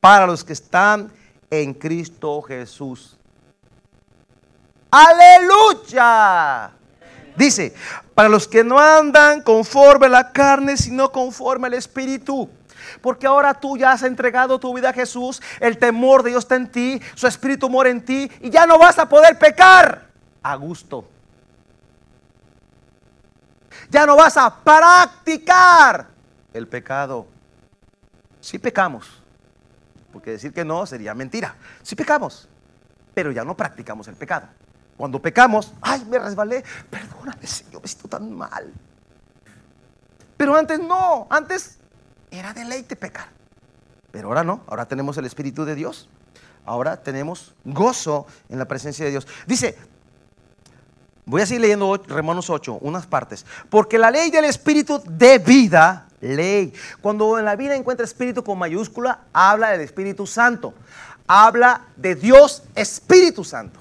para 0.00 0.26
los 0.26 0.42
que 0.42 0.52
están 0.52 1.12
en 1.50 1.74
Cristo 1.74 2.40
Jesús. 2.42 3.16
Aleluya. 4.90 6.72
Dice, 7.36 7.74
para 8.14 8.28
los 8.28 8.48
que 8.48 8.64
no 8.64 8.78
andan 8.78 9.42
conforme 9.42 10.06
a 10.06 10.10
la 10.10 10.32
carne, 10.32 10.76
sino 10.76 11.12
conforme 11.12 11.68
al 11.68 11.74
Espíritu. 11.74 12.48
Porque 13.00 13.26
ahora 13.26 13.54
tú 13.54 13.76
ya 13.76 13.92
has 13.92 14.02
entregado 14.02 14.58
tu 14.58 14.74
vida 14.74 14.90
a 14.90 14.92
Jesús, 14.92 15.42
el 15.60 15.78
temor 15.78 16.22
de 16.22 16.30
Dios 16.30 16.44
está 16.44 16.56
en 16.56 16.70
ti, 16.70 17.00
su 17.14 17.26
Espíritu 17.26 17.68
mora 17.68 17.90
en 17.90 18.04
ti 18.04 18.30
y 18.40 18.50
ya 18.50 18.66
no 18.66 18.78
vas 18.78 18.98
a 18.98 19.08
poder 19.08 19.38
pecar 19.38 20.08
a 20.42 20.54
gusto. 20.56 21.08
Ya 23.90 24.06
no 24.06 24.16
vas 24.16 24.36
a 24.36 24.62
practicar 24.62 26.06
el 26.52 26.68
pecado. 26.68 27.26
Si 28.40 28.58
pecamos, 28.58 29.20
porque 30.12 30.32
decir 30.32 30.52
que 30.52 30.64
no 30.64 30.86
sería 30.86 31.14
mentira. 31.14 31.54
Si 31.82 31.94
pecamos, 31.94 32.48
pero 33.14 33.32
ya 33.32 33.44
no 33.44 33.56
practicamos 33.56 34.08
el 34.08 34.14
pecado. 34.14 34.46
Cuando 34.96 35.20
pecamos, 35.20 35.72
ay, 35.80 36.04
me 36.04 36.18
resbalé, 36.18 36.64
perdóname, 36.88 37.46
Señor, 37.46 37.82
me 37.82 37.88
siento 37.88 38.08
tan 38.08 38.32
mal. 38.32 38.72
Pero 40.36 40.54
antes 40.56 40.78
no, 40.78 41.26
antes 41.30 41.79
era 42.30 42.52
deleite 42.52 42.96
pecar. 42.96 43.28
Pero 44.10 44.28
ahora 44.28 44.44
no, 44.44 44.62
ahora 44.66 44.86
tenemos 44.86 45.16
el 45.18 45.24
Espíritu 45.24 45.64
de 45.64 45.74
Dios. 45.74 46.08
Ahora 46.64 47.02
tenemos 47.02 47.54
gozo 47.64 48.26
en 48.48 48.58
la 48.58 48.66
presencia 48.66 49.04
de 49.04 49.12
Dios. 49.12 49.26
Dice, 49.46 49.76
voy 51.24 51.42
a 51.42 51.46
seguir 51.46 51.62
leyendo 51.62 51.96
Romanos 52.08 52.50
8, 52.50 52.78
unas 52.80 53.06
partes. 53.06 53.46
Porque 53.68 53.98
la 53.98 54.10
ley 54.10 54.30
del 54.30 54.44
Espíritu 54.44 55.02
de 55.06 55.38
vida 55.38 56.06
ley. 56.20 56.72
Cuando 57.00 57.38
en 57.38 57.44
la 57.44 57.56
vida 57.56 57.74
encuentra 57.74 58.04
espíritu 58.04 58.44
con 58.44 58.58
mayúscula, 58.58 59.20
habla 59.32 59.70
del 59.70 59.80
Espíritu 59.80 60.26
Santo. 60.26 60.74
Habla 61.26 61.86
de 61.96 62.14
Dios 62.14 62.62
Espíritu 62.74 63.44
Santo. 63.44 63.80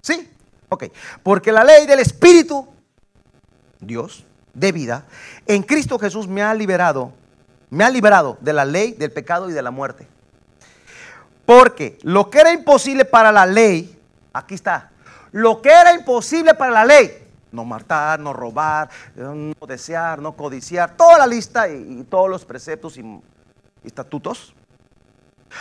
¿Sí? 0.00 0.28
Ok. 0.68 0.84
Porque 1.22 1.52
la 1.52 1.64
ley 1.64 1.86
del 1.86 2.00
Espíritu, 2.00 2.66
Dios, 3.80 4.24
de 4.54 4.72
vida, 4.72 5.04
en 5.46 5.62
Cristo 5.62 5.98
Jesús 5.98 6.26
me 6.26 6.42
ha 6.42 6.54
liberado, 6.54 7.12
me 7.76 7.84
ha 7.84 7.90
liberado 7.90 8.38
de 8.40 8.54
la 8.54 8.64
ley, 8.64 8.92
del 8.92 9.12
pecado 9.12 9.50
y 9.50 9.52
de 9.52 9.60
la 9.60 9.70
muerte. 9.70 10.08
Porque 11.44 11.98
lo 12.02 12.30
que 12.30 12.40
era 12.40 12.52
imposible 12.52 13.04
para 13.04 13.30
la 13.30 13.44
ley, 13.44 13.98
aquí 14.32 14.54
está, 14.54 14.90
lo 15.30 15.60
que 15.60 15.68
era 15.68 15.92
imposible 15.94 16.54
para 16.54 16.72
la 16.72 16.84
ley, 16.86 17.28
no 17.52 17.66
matar, 17.66 18.18
no 18.18 18.32
robar, 18.32 18.88
no 19.14 19.66
desear, 19.66 20.22
no 20.22 20.32
codiciar, 20.32 20.96
toda 20.96 21.18
la 21.18 21.26
lista 21.26 21.68
y, 21.68 22.02
todos 22.08 22.30
los 22.30 22.46
preceptos 22.46 22.96
y, 22.96 23.02
y 23.02 23.86
estatutos. 23.86 24.54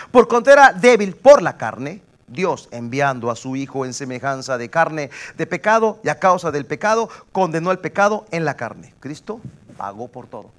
Por 0.10 0.30
cuanto 0.30 0.52
era 0.52 0.72
débil 0.72 1.18
por 1.18 1.42
la 1.42 1.58
carne, 1.58 2.02
Dios 2.28 2.70
enviando 2.72 3.30
a 3.30 3.36
su 3.36 3.58
Hijo 3.58 3.86
en 3.86 3.94
semejanza 3.94 4.58
de 4.58 4.70
carne 4.70 5.10
de 5.36 5.46
pecado 5.46 6.00
y 6.02 6.08
a 6.08 6.18
causa 6.18 6.50
del 6.50 6.66
pecado 6.66 7.10
condenó 7.34 7.72
el 7.72 7.80
pecado 7.80 8.26
en 8.32 8.46
la 8.46 8.56
carne. 8.56 8.94
Cristo 9.02 9.42
pagó 9.78 10.08
por 10.08 10.28
todo. 10.28 10.52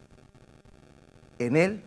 En 1.38 1.56
Él, 1.56 1.82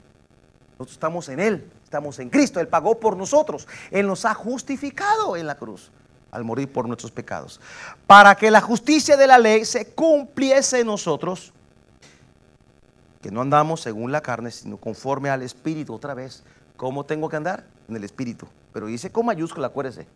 nosotros 0.72 0.94
estamos 0.94 1.30
en 1.30 1.40
Él, 1.40 1.72
estamos 1.84 2.20
en 2.20 2.30
Cristo, 2.30 2.60
Él 2.60 2.68
pagó 2.68 3.00
por 3.00 3.18
nosotros, 3.18 3.68
Él 3.92 4.08
nos 4.08 4.26
ha 4.26 4.34
justificado 4.34 5.36
en 5.36 5.48
la 5.48 5.56
cruz 5.56 5.92
al 6.32 6.44
morir 6.44 6.72
por 6.72 6.88
nuestros 6.88 7.12
pecados, 7.12 7.60
para 8.06 8.36
que 8.36 8.52
la 8.52 8.62
justicia 8.62 9.18
de 9.18 9.28
la 9.28 9.38
ley 9.38 9.66
se 9.66 9.94
cumpliese 9.94 10.82
en 10.82 10.88
nosotros, 10.88 11.54
que 13.22 13.32
no 13.32 13.42
andamos 13.42 13.82
según 13.82 14.12
la 14.12 14.22
carne, 14.22 14.52
sino 14.52 14.78
conforme 14.78 15.30
al 15.30 15.42
Espíritu 15.42 15.94
otra 15.94 16.14
vez. 16.14 16.44
¿Cómo 16.78 17.06
tengo 17.06 17.28
que 17.28 17.36
andar? 17.36 17.66
En 17.90 17.98
el 17.98 18.04
Espíritu. 18.06 18.48
Pero 18.72 18.86
dice 18.86 19.12
con 19.12 19.26
mayúscula, 19.26 19.68
acuérdese. 19.68 20.08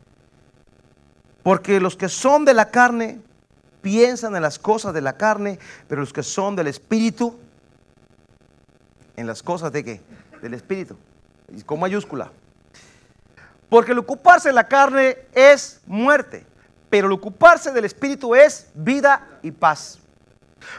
Porque 1.42 1.82
los 1.82 1.98
que 1.98 2.08
son 2.08 2.46
de 2.46 2.54
la 2.54 2.70
carne 2.70 3.20
piensan 3.82 4.36
en 4.38 4.42
las 4.42 4.58
cosas 4.58 4.94
de 4.94 5.02
la 5.02 5.18
carne, 5.18 5.60
pero 5.90 6.00
los 6.00 6.14
que 6.14 6.24
son 6.24 6.56
del 6.56 6.68
Espíritu, 6.68 7.38
en 9.16 9.28
las 9.28 9.44
cosas 9.44 9.72
de 9.72 9.84
qué? 9.84 10.02
Del 10.42 10.54
Espíritu. 10.54 10.98
Con 11.66 11.80
mayúscula. 11.80 12.32
Porque 13.70 13.92
el 13.92 14.00
ocuparse 14.00 14.50
de 14.50 14.54
la 14.54 14.68
carne 14.68 15.18
es 15.34 15.82
muerte, 15.88 16.46
pero 16.90 17.08
el 17.08 17.14
ocuparse 17.14 17.72
del 17.72 17.86
Espíritu 17.86 18.36
es 18.36 18.68
vida 18.76 19.28
y 19.42 19.52
paz. 19.52 20.00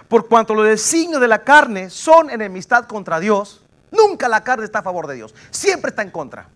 Por 0.09 0.29
cuanto 0.29 0.55
los 0.55 0.67
designios 0.67 1.21
de 1.21 1.29
la 1.29 1.43
carne 1.43 1.91
son 1.91 2.31
enemistad 2.31 2.87
contra 2.87 3.21
Dios, 3.21 3.63
nunca 3.91 4.29
la 4.29 4.45
carne 4.45 4.65
está 4.65 4.79
a 4.79 4.83
favor 4.83 5.07
de 5.07 5.17
Dios, 5.17 5.35
siempre 5.51 5.91
está 5.91 6.03
en 6.03 6.11
contra, 6.11 6.49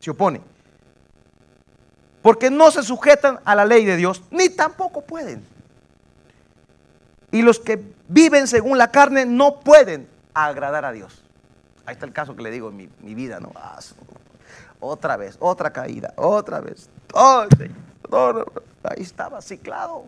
se 0.00 0.10
opone. 0.10 0.40
Porque 2.20 2.50
no 2.50 2.70
se 2.70 2.82
sujetan 2.82 3.38
a 3.44 3.54
la 3.54 3.64
ley 3.64 3.84
de 3.84 3.96
Dios, 3.96 4.22
ni 4.30 4.48
tampoco 4.48 5.02
pueden. 5.02 5.46
Y 7.30 7.42
los 7.42 7.58
que 7.58 7.82
viven 8.08 8.46
según 8.46 8.78
la 8.78 8.90
carne 8.90 9.26
no 9.26 9.60
pueden 9.60 10.08
agradar 10.34 10.84
a 10.84 10.92
Dios. 10.92 11.22
Ahí 11.86 11.94
está 11.94 12.06
el 12.06 12.12
caso 12.12 12.34
que 12.34 12.42
le 12.42 12.50
digo 12.50 12.68
en 12.70 12.76
mi, 12.76 13.14
vida, 13.14 13.40
¿no? 13.40 13.52
Ah, 13.54 13.78
otra 14.80 15.16
vez, 15.16 15.36
otra 15.40 15.72
caída, 15.72 16.12
otra 16.16 16.60
vez. 16.60 16.88
ahí 18.82 19.02
estaba 19.02 19.40
ciclado. 19.40 20.06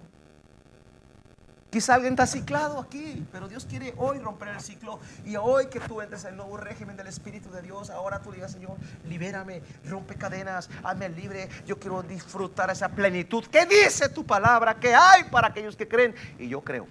Quizá 1.70 1.94
alguien 1.94 2.14
está 2.14 2.26
ciclado 2.26 2.80
aquí, 2.80 3.26
pero 3.32 3.48
Dios 3.48 3.66
quiere 3.66 3.92
hoy 3.98 4.18
romper 4.18 4.48
el 4.48 4.60
ciclo 4.60 4.98
y 5.26 5.36
hoy 5.36 5.66
que 5.66 5.80
tú 5.80 6.00
entres 6.00 6.24
en 6.24 6.30
el 6.30 6.36
nuevo 6.36 6.56
régimen 6.56 6.96
del 6.96 7.08
Espíritu 7.08 7.50
de 7.50 7.60
Dios, 7.60 7.90
ahora 7.90 8.20
tú 8.20 8.32
digas, 8.32 8.52
Señor, 8.52 8.76
libérame, 9.04 9.60
rompe 9.84 10.14
cadenas, 10.14 10.70
hazme 10.82 11.08
libre, 11.10 11.50
yo 11.66 11.78
quiero 11.78 12.02
disfrutar 12.02 12.70
esa 12.70 12.88
plenitud. 12.88 13.44
¿Qué 13.50 13.66
dice 13.66 14.08
tu 14.08 14.24
palabra? 14.24 14.76
¿Qué 14.76 14.94
hay 14.94 15.24
para 15.24 15.48
aquellos 15.48 15.76
que 15.76 15.86
creen? 15.86 16.14
Y 16.38 16.48
yo 16.48 16.62
creo. 16.62 16.86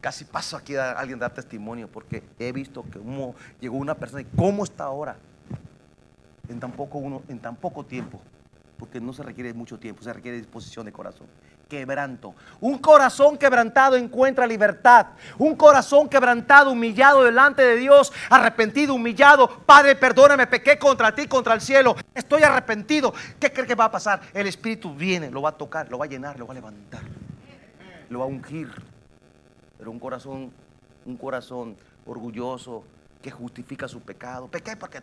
Casi 0.00 0.24
paso 0.24 0.56
aquí 0.56 0.76
a 0.76 0.92
alguien 0.92 1.18
dar 1.18 1.32
testimonio 1.32 1.88
porque 1.88 2.22
he 2.38 2.52
visto 2.52 2.84
que 2.84 3.00
llegó 3.60 3.76
una 3.76 3.94
persona 3.94 4.22
y 4.22 4.26
cómo 4.36 4.64
está 4.64 4.84
ahora 4.84 5.16
en 6.48 6.60
tan 6.60 6.72
poco, 6.72 6.98
uno, 6.98 7.22
en 7.28 7.38
tan 7.38 7.56
poco 7.56 7.84
tiempo 7.84 8.20
porque 8.78 9.00
no 9.00 9.12
se 9.12 9.22
requiere 9.22 9.52
mucho 9.54 9.78
tiempo, 9.78 10.02
se 10.02 10.12
requiere 10.12 10.36
disposición 10.36 10.86
de 10.86 10.92
corazón. 10.92 11.26
Quebranto. 11.68 12.34
Un 12.60 12.78
corazón 12.78 13.36
quebrantado 13.36 13.96
encuentra 13.96 14.46
libertad. 14.46 15.08
Un 15.36 15.56
corazón 15.56 16.08
quebrantado, 16.08 16.70
humillado 16.70 17.24
delante 17.24 17.62
de 17.62 17.76
Dios, 17.76 18.12
arrepentido, 18.30 18.94
humillado. 18.94 19.48
Padre, 19.66 19.96
perdóname, 19.96 20.46
pequé 20.46 20.78
contra 20.78 21.12
ti, 21.12 21.26
contra 21.26 21.54
el 21.54 21.60
cielo. 21.60 21.96
Estoy 22.14 22.44
arrepentido. 22.44 23.12
¿Qué 23.40 23.52
cree 23.52 23.66
que 23.66 23.74
va 23.74 23.86
a 23.86 23.90
pasar? 23.90 24.20
El 24.32 24.46
Espíritu 24.46 24.94
viene, 24.94 25.30
lo 25.30 25.42
va 25.42 25.50
a 25.50 25.56
tocar, 25.56 25.90
lo 25.90 25.98
va 25.98 26.04
a 26.04 26.08
llenar, 26.08 26.38
lo 26.38 26.46
va 26.46 26.52
a 26.52 26.54
levantar, 26.54 27.02
lo 28.10 28.20
va 28.20 28.26
a 28.26 28.28
ungir. 28.28 28.70
Pero 29.78 29.90
un 29.90 29.98
corazón, 29.98 30.52
un 31.04 31.16
corazón 31.16 31.76
orgulloso 32.06 32.84
que 33.22 33.30
justifica 33.30 33.88
su 33.88 34.00
pecado. 34.00 34.48
Pequé 34.48 34.76
porque 34.76 35.02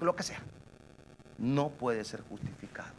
lo 0.00 0.14
que 0.14 0.22
sea. 0.22 0.40
No 1.38 1.70
puede 1.70 2.04
ser 2.04 2.22
justificado. 2.22 2.92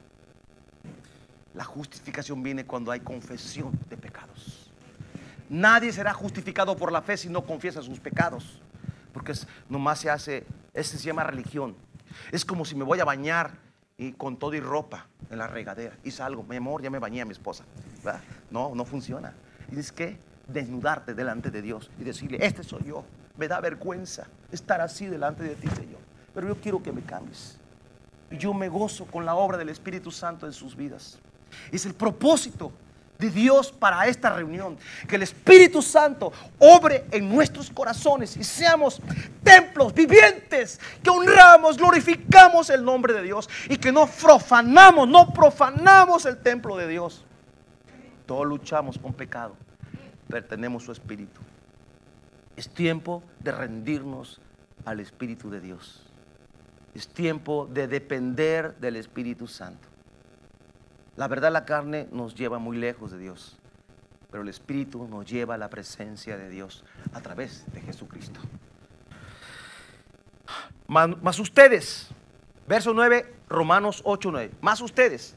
La 1.54 1.64
justificación 1.64 2.44
viene 2.44 2.66
cuando 2.66 2.92
hay 2.92 3.00
confesión 3.00 3.80
de 3.90 3.96
pecados. 3.96 4.70
Nadie 5.50 5.94
será 5.94 6.14
justificado 6.14 6.76
por 6.76 6.92
la 6.92 7.02
fe 7.02 7.16
si 7.16 7.30
no 7.30 7.46
confiesa 7.46 7.82
sus 7.82 8.00
pecados. 8.00 8.60
Porque 9.14 9.32
es, 9.32 9.48
nomás 9.70 10.00
se 10.00 10.10
hace, 10.10 10.46
ese 10.74 10.98
se 10.98 11.06
llama 11.06 11.24
religión. 11.24 11.76
Es 12.32 12.44
como 12.44 12.66
si 12.66 12.76
me 12.76 12.84
voy 12.84 13.00
a 13.00 13.06
bañar 13.06 13.52
y 13.98 14.12
con 14.12 14.38
todo 14.38 14.54
y 14.54 14.60
ropa 14.60 15.08
en 15.30 15.38
la 15.38 15.48
regadera 15.48 15.96
y 16.04 16.12
salgo, 16.12 16.44
mi 16.44 16.58
amor, 16.58 16.82
ya 16.82 16.90
me 16.90 17.00
bañé 17.00 17.22
a 17.22 17.26
mi 17.26 17.32
esposa. 17.32 17.64
No, 18.52 18.76
no 18.76 18.84
funciona. 18.84 19.34
Tienes 19.68 19.92
que 19.92 20.18
desnudarte 20.48 21.14
delante 21.14 21.52
de 21.52 21.62
Dios 21.62 21.90
y 22.00 22.04
decirle, 22.04 22.40
este 22.42 22.64
soy 22.64 22.84
yo. 22.86 23.04
Me 23.38 23.48
da 23.48 23.60
vergüenza 23.60 24.28
estar 24.52 24.80
así 24.82 25.08
delante 25.08 25.44
de 25.44 25.56
ti, 25.56 25.68
Señor. 25.70 26.00
Pero 26.34 26.48
yo 26.48 26.56
quiero 26.56 26.82
que 26.82 26.92
me 26.92 27.02
cambies. 27.02 27.58
Y 28.32 28.38
yo 28.38 28.54
me 28.54 28.70
gozo 28.70 29.06
con 29.06 29.26
la 29.26 29.36
obra 29.36 29.58
del 29.58 29.70
Espíritu 29.70 30.12
Santo 30.12 30.46
en 30.46 30.54
sus 30.54 30.76
vidas. 30.76 31.20
Es 31.72 31.86
el 31.86 31.94
propósito 31.94 32.72
de 33.18 33.30
Dios 33.30 33.72
para 33.72 34.08
esta 34.08 34.34
reunión. 34.34 34.78
Que 35.08 35.16
el 35.16 35.24
Espíritu 35.24 35.82
Santo 35.82 36.32
obre 36.60 37.06
en 37.12 37.30
nuestros 37.30 37.70
corazones 37.70 38.36
y 38.38 38.44
seamos 38.44 39.02
templos 39.44 39.94
vivientes 39.94 40.80
que 41.04 41.10
honramos, 41.10 41.78
glorificamos 41.78 42.70
el 42.70 42.84
nombre 42.84 43.14
de 43.14 43.22
Dios 43.24 43.50
y 43.70 43.78
que 43.78 43.92
no 43.92 44.08
profanamos, 44.08 45.08
no 45.08 45.32
profanamos 45.34 46.26
el 46.26 46.38
templo 46.38 46.76
de 46.78 46.88
Dios. 46.88 47.24
Todos 48.26 48.46
luchamos 48.46 48.98
con 48.98 49.14
pecado, 49.14 49.56
pero 50.28 50.46
tenemos 50.46 50.84
su 50.84 50.92
Espíritu. 50.92 51.42
Es 52.56 52.70
tiempo 52.70 53.24
de 53.40 53.52
rendirnos 53.52 54.40
al 54.86 55.00
Espíritu 55.00 55.50
de 55.50 55.62
Dios. 55.62 56.04
Es 56.94 57.08
tiempo 57.08 57.68
de 57.72 57.88
depender 57.88 58.76
del 58.78 58.96
Espíritu 58.96 59.48
Santo. 59.48 59.88
La 61.18 61.28
verdad, 61.28 61.52
la 61.52 61.66
carne 61.66 62.08
nos 62.12 62.36
lleva 62.36 62.60
muy 62.60 62.78
lejos 62.78 63.12
de 63.12 63.18
Dios, 63.18 63.58
pero 64.32 64.44
el 64.44 64.50
Espíritu 64.50 65.08
nos 65.08 65.26
lleva 65.26 65.56
a 65.56 65.58
la 65.58 65.70
presencia 65.70 66.38
de 66.38 66.50
Dios 66.50 66.84
a 67.14 67.22
través 67.22 67.66
de 67.74 67.82
Jesucristo. 67.82 68.40
Más 70.88 71.40
ustedes, 71.40 72.10
verso 72.68 72.94
9, 72.94 73.34
Romanos 73.50 74.02
8, 74.06 74.32
9, 74.32 74.52
más 74.62 74.82
ustedes 74.82 75.36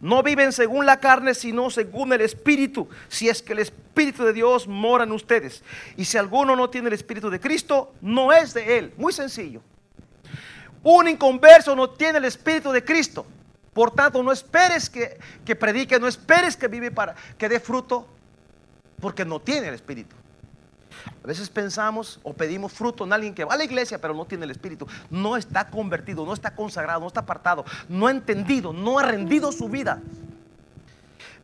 no 0.00 0.22
viven 0.22 0.52
según 0.52 0.86
la 0.86 0.98
carne, 0.98 1.34
sino 1.34 1.70
según 1.70 2.12
el 2.12 2.22
Espíritu, 2.22 2.88
si 3.08 3.28
es 3.28 3.42
que 3.42 3.52
el 3.52 3.60
Espíritu 3.60 3.79
de 3.94 4.32
Dios 4.32 4.66
mora 4.66 5.04
en 5.04 5.12
ustedes. 5.12 5.62
Y 5.96 6.04
si 6.04 6.16
alguno 6.16 6.56
no 6.56 6.70
tiene 6.70 6.88
el 6.88 6.94
Espíritu 6.94 7.28
de 7.28 7.38
Cristo, 7.38 7.92
no 8.00 8.32
es 8.32 8.54
de 8.54 8.78
Él. 8.78 8.94
Muy 8.96 9.12
sencillo. 9.12 9.60
Un 10.82 11.08
inconverso 11.08 11.76
no 11.76 11.90
tiene 11.90 12.18
el 12.18 12.24
Espíritu 12.24 12.72
de 12.72 12.82
Cristo. 12.82 13.26
Por 13.74 13.90
tanto, 13.90 14.22
no 14.22 14.32
esperes 14.32 14.88
que, 14.88 15.18
que 15.44 15.54
predique, 15.54 16.00
no 16.00 16.08
esperes 16.08 16.56
que 16.56 16.66
vive 16.66 16.90
para 16.90 17.14
que 17.36 17.48
dé 17.48 17.60
fruto, 17.60 18.06
porque 19.00 19.24
no 19.24 19.38
tiene 19.38 19.68
el 19.68 19.74
Espíritu. 19.74 20.16
A 21.22 21.26
veces 21.26 21.48
pensamos 21.48 22.18
o 22.22 22.32
pedimos 22.32 22.72
fruto 22.72 23.04
en 23.04 23.12
alguien 23.12 23.34
que 23.34 23.44
va 23.44 23.54
a 23.54 23.56
la 23.56 23.64
iglesia 23.64 23.98
pero 24.00 24.12
no 24.12 24.24
tiene 24.24 24.44
el 24.44 24.50
Espíritu. 24.50 24.86
No 25.10 25.36
está 25.36 25.68
convertido, 25.68 26.24
no 26.24 26.32
está 26.32 26.54
consagrado, 26.54 27.00
no 27.00 27.06
está 27.06 27.20
apartado, 27.20 27.64
no 27.88 28.06
ha 28.06 28.10
entendido, 28.10 28.72
no 28.72 28.98
ha 28.98 29.02
rendido 29.02 29.52
su 29.52 29.68
vida 29.68 30.00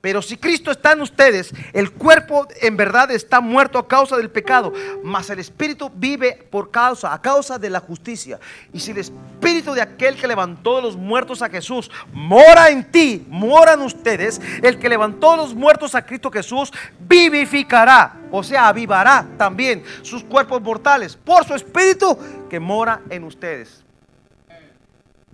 pero 0.06 0.22
si 0.22 0.36
Cristo 0.36 0.70
está 0.70 0.92
en 0.92 1.00
ustedes, 1.00 1.52
el 1.72 1.90
cuerpo 1.90 2.46
en 2.60 2.76
verdad 2.76 3.10
está 3.10 3.40
muerto 3.40 3.76
a 3.76 3.88
causa 3.88 4.16
del 4.16 4.30
pecado, 4.30 4.72
mas 5.02 5.28
el 5.30 5.40
espíritu 5.40 5.90
vive 5.92 6.46
por 6.48 6.70
causa, 6.70 7.12
a 7.12 7.20
causa 7.20 7.58
de 7.58 7.68
la 7.68 7.80
justicia. 7.80 8.38
Y 8.72 8.78
si 8.78 8.92
el 8.92 8.98
espíritu 8.98 9.74
de 9.74 9.82
aquel 9.82 10.14
que 10.14 10.28
levantó 10.28 10.76
de 10.76 10.82
los 10.82 10.96
muertos 10.96 11.42
a 11.42 11.48
Jesús 11.48 11.90
mora 12.12 12.70
en 12.70 12.88
ti, 12.92 13.26
mora 13.28 13.72
en 13.72 13.80
ustedes, 13.80 14.40
el 14.62 14.78
que 14.78 14.88
levantó 14.88 15.32
de 15.32 15.38
los 15.38 15.56
muertos 15.56 15.96
a 15.96 16.06
Cristo 16.06 16.30
Jesús 16.30 16.72
vivificará, 17.00 18.14
o 18.30 18.44
sea, 18.44 18.68
avivará 18.68 19.26
también 19.36 19.82
sus 20.02 20.22
cuerpos 20.22 20.62
mortales 20.62 21.16
por 21.16 21.44
su 21.44 21.52
espíritu 21.56 22.16
que 22.48 22.60
mora 22.60 23.00
en 23.10 23.24
ustedes. 23.24 23.85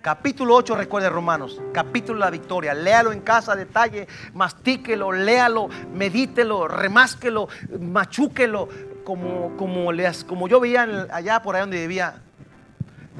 Capítulo 0.02 0.56
8, 0.56 0.74
recuerde 0.74 1.08
Romanos, 1.08 1.60
capítulo 1.72 2.18
de 2.18 2.24
la 2.24 2.30
victoria. 2.30 2.74
Léalo 2.74 3.12
en 3.12 3.20
casa, 3.20 3.54
detalle, 3.54 4.08
mastíquelo, 4.34 5.12
léalo, 5.12 5.68
medítelo, 5.94 6.66
remásquelo, 6.66 7.48
machúquelo, 7.78 8.68
como, 9.04 9.56
como, 9.56 9.92
como 10.26 10.48
yo 10.48 10.58
veía 10.58 11.06
allá 11.12 11.40
por 11.40 11.54
ahí 11.54 11.60
donde 11.60 11.80
vivía. 11.82 12.16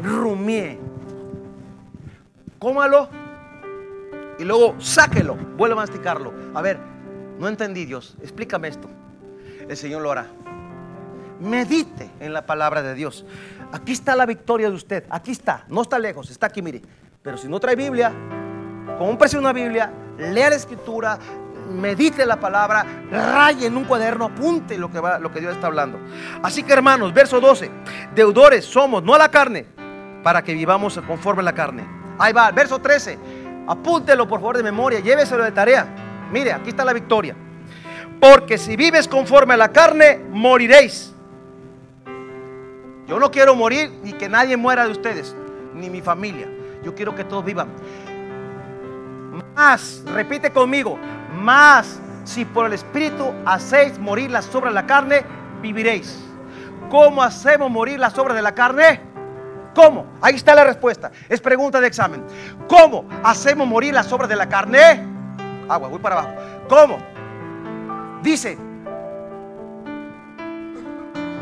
Rumié. 0.02 0.80
Cómalo 2.58 3.08
y 4.40 4.44
luego 4.44 4.74
sáquelo, 4.80 5.36
vuelve 5.56 5.74
a 5.74 5.76
masticarlo. 5.76 6.32
A 6.52 6.62
ver, 6.62 6.80
no 7.38 7.46
entendí 7.46 7.84
Dios, 7.84 8.16
explícame 8.20 8.66
esto. 8.66 8.88
El 9.68 9.76
Señor 9.76 10.02
lo 10.02 10.10
hará. 10.10 10.26
Medite 11.42 12.10
en 12.20 12.32
la 12.32 12.46
palabra 12.46 12.82
de 12.82 12.94
Dios. 12.94 13.24
Aquí 13.72 13.92
está 13.92 14.14
la 14.16 14.26
victoria 14.26 14.68
de 14.70 14.76
usted. 14.76 15.04
Aquí 15.10 15.32
está. 15.32 15.64
No 15.68 15.82
está 15.82 15.98
lejos. 15.98 16.30
Está 16.30 16.46
aquí, 16.46 16.62
mire. 16.62 16.82
Pero 17.22 17.36
si 17.36 17.48
no 17.48 17.60
trae 17.60 17.76
Biblia, 17.76 18.12
cómprese 18.98 19.38
una 19.38 19.52
Biblia, 19.52 19.92
lea 20.18 20.50
la 20.50 20.56
escritura, 20.56 21.18
medite 21.70 22.26
la 22.26 22.38
palabra, 22.38 22.84
raye 23.10 23.66
en 23.66 23.76
un 23.76 23.84
cuaderno, 23.84 24.26
apunte 24.26 24.76
lo 24.76 24.90
que, 24.90 25.00
va, 25.00 25.18
lo 25.18 25.30
que 25.30 25.40
Dios 25.40 25.54
está 25.54 25.68
hablando. 25.68 25.98
Así 26.42 26.62
que 26.62 26.72
hermanos, 26.72 27.14
verso 27.14 27.40
12, 27.40 27.70
deudores 28.14 28.64
somos, 28.64 29.02
no 29.02 29.14
a 29.14 29.18
la 29.18 29.30
carne, 29.30 29.66
para 30.22 30.42
que 30.42 30.54
vivamos 30.54 31.00
conforme 31.06 31.42
a 31.42 31.44
la 31.44 31.54
carne. 31.54 31.84
Ahí 32.18 32.32
va, 32.32 32.50
verso 32.50 32.80
13, 32.80 33.18
apúntelo 33.66 34.28
por 34.28 34.40
favor 34.40 34.56
de 34.56 34.62
memoria, 34.62 35.00
lléveselo 35.00 35.44
de 35.44 35.52
tarea. 35.52 35.86
Mire, 36.30 36.52
aquí 36.52 36.70
está 36.70 36.84
la 36.84 36.92
victoria. 36.92 37.36
Porque 38.20 38.56
si 38.58 38.76
vives 38.76 39.08
conforme 39.08 39.54
a 39.54 39.56
la 39.56 39.72
carne, 39.72 40.20
moriréis. 40.30 41.11
Yo 43.12 43.20
no 43.20 43.30
quiero 43.30 43.54
morir 43.54 43.92
ni 44.02 44.14
que 44.14 44.26
nadie 44.26 44.56
muera 44.56 44.86
de 44.86 44.90
ustedes, 44.90 45.36
ni 45.74 45.90
mi 45.90 46.00
familia. 46.00 46.48
Yo 46.82 46.94
quiero 46.94 47.14
que 47.14 47.24
todos 47.24 47.44
vivan. 47.44 47.68
Más, 49.54 50.02
repite 50.14 50.50
conmigo, 50.50 50.98
más 51.34 52.00
si 52.24 52.46
por 52.46 52.64
el 52.64 52.72
Espíritu 52.72 53.30
hacéis 53.44 53.98
morir 53.98 54.30
las 54.30 54.54
obras 54.54 54.72
de 54.72 54.80
la 54.80 54.86
carne, 54.86 55.26
viviréis. 55.60 56.24
¿Cómo 56.88 57.22
hacemos 57.22 57.70
morir 57.70 58.00
las 58.00 58.16
obras 58.16 58.34
de 58.34 58.40
la 58.40 58.54
carne? 58.54 59.02
¿Cómo? 59.74 60.06
Ahí 60.22 60.36
está 60.36 60.54
la 60.54 60.64
respuesta. 60.64 61.12
Es 61.28 61.38
pregunta 61.38 61.82
de 61.82 61.88
examen. 61.88 62.24
¿Cómo 62.66 63.04
hacemos 63.22 63.68
morir 63.68 63.92
las 63.92 64.10
obras 64.10 64.30
de 64.30 64.36
la 64.36 64.48
carne? 64.48 65.04
Agua, 65.68 65.88
voy 65.88 65.98
para 65.98 66.18
abajo. 66.18 66.34
¿Cómo? 66.66 66.96
Dice, 68.22 68.56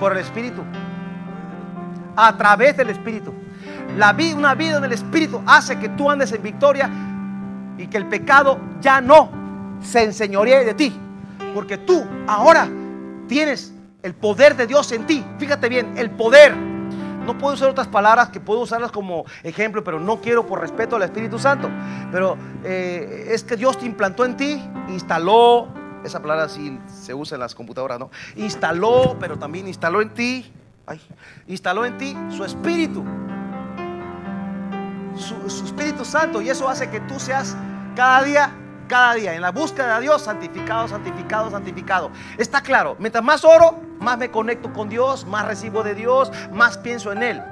por 0.00 0.11
el 0.11 0.18
Espíritu 0.18 0.64
a 2.26 2.37
través 2.37 2.76
del 2.76 2.90
Espíritu. 2.90 3.33
La 3.96 4.12
vida, 4.12 4.37
una 4.37 4.54
vida 4.54 4.78
en 4.78 4.85
el 4.85 4.92
Espíritu 4.92 5.42
hace 5.46 5.78
que 5.78 5.88
tú 5.90 6.11
andes 6.11 6.33
en 6.33 6.42
victoria 6.42 6.88
y 7.76 7.87
que 7.87 7.96
el 7.96 8.06
pecado 8.06 8.59
ya 8.80 9.00
no 9.00 9.30
se 9.83 10.04
enseñoree 10.04 10.64
de 10.64 10.74
ti. 10.74 10.94
Porque 11.54 11.78
tú 11.78 12.06
ahora 12.28 12.68
tienes 13.26 13.72
el 14.02 14.14
poder 14.14 14.56
de 14.56 14.66
Dios 14.66 14.92
en 14.92 15.06
ti. 15.06 15.24
Fíjate 15.38 15.68
bien, 15.68 15.96
el 15.96 16.11
poder. 16.11 16.56
No 16.56 17.37
puedo 17.37 17.54
usar 17.54 17.68
otras 17.68 17.88
palabras 17.88 18.30
que 18.30 18.40
puedo 18.40 18.61
usarlas 18.61 18.92
como 18.92 19.24
ejemplo, 19.42 19.85
pero 19.85 20.00
no 20.00 20.20
quiero 20.20 20.46
por 20.46 20.61
respeto 20.61 20.96
al 20.96 21.02
Espíritu 21.02 21.38
Santo. 21.38 21.68
Pero 22.12 22.37
eh, 22.64 23.28
es 23.30 23.44
que 23.44 23.56
Dios 23.56 23.78
te 23.78 23.87
implantó 23.87 24.24
en 24.24 24.37
ti, 24.37 24.62
instaló, 24.88 25.68
esa 26.04 26.20
palabra 26.20 26.48
sí 26.48 26.78
se 26.87 27.12
usa 27.12 27.37
en 27.37 27.40
las 27.40 27.54
computadoras, 27.54 27.98
¿no? 27.98 28.11
Instaló, 28.37 29.16
pero 29.20 29.38
también 29.38 29.68
instaló 29.68 30.00
en 30.00 30.11
ti 30.11 30.50
instaló 31.46 31.85
en 31.85 31.98
ti 31.98 32.16
su 32.31 32.44
espíritu. 32.44 33.05
Su, 35.16 35.64
Espíritu 35.64 36.05
Santo. 36.05 36.40
Y 36.40 36.48
eso 36.48 36.68
hace 36.68 36.88
que 36.88 37.00
tú 37.00 37.20
seas 37.20 37.57
cada 37.94 38.22
día, 38.22 38.50
cada 38.88 39.14
día, 39.14 39.35
en 39.35 39.42
la 39.42 39.50
búsqueda 39.50 39.96
de 39.96 40.03
Dios, 40.03 40.22
santificado, 40.22 40.88
santificado, 40.88 41.50
santificado. 41.50 42.11
Está 42.38 42.62
claro, 42.62 42.96
mientras 42.98 43.22
más 43.22 43.44
oro, 43.44 43.79
más 43.98 44.16
me 44.16 44.31
conecto 44.31 44.72
con 44.72 44.88
Dios, 44.88 45.26
más 45.26 45.44
recibo 45.44 45.83
de 45.83 45.94
Dios, 45.94 46.33
más 46.53 46.79
pienso 46.79 47.12
en 47.12 47.22
Él. 47.22 47.42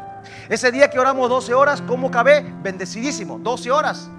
Ese 0.49 0.73
día 0.73 0.91
que 0.91 0.99
oramos 0.99 1.29
12 1.29 1.53
horas, 1.55 1.83
¿cómo 1.83 2.11
cabé? 2.11 2.55
Bendecidísimo, 2.63 3.39
12 3.39 3.71
horas. 3.71 4.11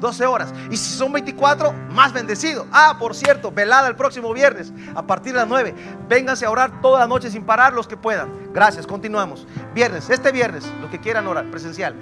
12 0.00 0.26
horas. 0.26 0.52
Y 0.70 0.76
si 0.76 0.96
son 0.96 1.12
24, 1.12 1.72
más 1.90 2.12
bendecido. 2.12 2.66
Ah, 2.72 2.96
por 2.98 3.14
cierto, 3.14 3.50
velada 3.50 3.88
el 3.88 3.96
próximo 3.96 4.32
viernes 4.32 4.72
a 4.94 5.02
partir 5.02 5.32
de 5.32 5.38
las 5.38 5.48
9. 5.48 5.74
Vénganse 6.08 6.46
a 6.46 6.50
orar 6.50 6.80
toda 6.80 7.00
la 7.00 7.06
noche 7.06 7.30
sin 7.30 7.44
parar 7.44 7.72
los 7.72 7.86
que 7.86 7.96
puedan. 7.96 8.30
Gracias, 8.52 8.86
continuamos. 8.86 9.46
Viernes, 9.74 10.10
este 10.10 10.32
viernes, 10.32 10.70
los 10.80 10.90
que 10.90 10.98
quieran 10.98 11.26
orar, 11.26 11.50
presencial. 11.50 11.94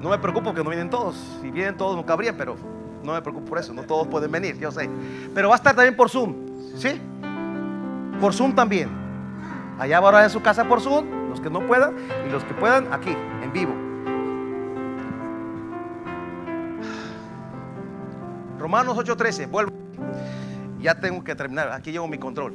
No 0.00 0.10
me 0.10 0.18
preocupo 0.18 0.54
que 0.54 0.62
no 0.62 0.70
vienen 0.70 0.90
todos. 0.90 1.16
Si 1.40 1.50
vienen 1.50 1.76
todos 1.76 1.96
no 1.96 2.06
cabrían, 2.06 2.36
pero 2.36 2.56
no 3.02 3.12
me 3.12 3.22
preocupo 3.22 3.46
por 3.46 3.58
eso. 3.58 3.72
No 3.72 3.82
todos 3.82 4.06
pueden 4.06 4.30
venir, 4.30 4.58
yo 4.58 4.70
sé. 4.70 4.88
Pero 5.34 5.48
va 5.48 5.54
a 5.54 5.58
estar 5.58 5.74
también 5.74 5.96
por 5.96 6.08
Zoom. 6.08 6.34
¿Sí? 6.76 7.00
Por 8.20 8.32
Zoom 8.32 8.54
también. 8.54 8.88
Allá 9.78 10.00
va 10.00 10.06
a 10.06 10.08
orar 10.10 10.24
en 10.24 10.30
su 10.30 10.42
casa 10.42 10.64
por 10.64 10.80
Zoom, 10.80 11.30
los 11.30 11.40
que 11.40 11.50
no 11.50 11.66
puedan, 11.66 11.94
y 12.26 12.30
los 12.30 12.44
que 12.44 12.54
puedan 12.54 12.92
aquí, 12.92 13.16
en 13.42 13.52
vivo. 13.52 13.87
Romanos 18.58 18.96
8:13, 18.96 19.46
vuelvo. 19.46 19.72
Ya 20.80 20.94
tengo 20.94 21.22
que 21.22 21.34
terminar. 21.34 21.72
Aquí 21.72 21.92
llevo 21.92 22.06
mi 22.08 22.18
control, 22.18 22.54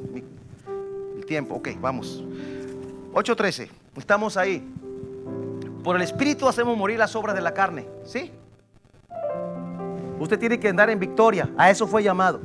el 1.16 1.26
tiempo. 1.26 1.56
Ok, 1.56 1.70
vamos. 1.80 2.24
8:13, 3.14 3.70
estamos 3.98 4.38
ahí. 4.38 4.68
Por 5.84 5.96
el 5.96 6.02
Espíritu 6.02 6.48
hacemos 6.48 6.78
morir 6.78 6.98
las 6.98 7.16
obras 7.16 7.36
de 7.36 7.42
la 7.42 7.54
carne. 7.54 7.88
¿Sí? 8.06 8.32
Usted 10.20 10.40
tiene 10.40 10.60
que 10.60 10.70
andar 10.70 10.90
en 10.90 11.00
victoria. 11.00 11.50
A 11.58 11.70
eso 11.70 11.86
fue 11.88 12.04
llamado. 12.04 12.40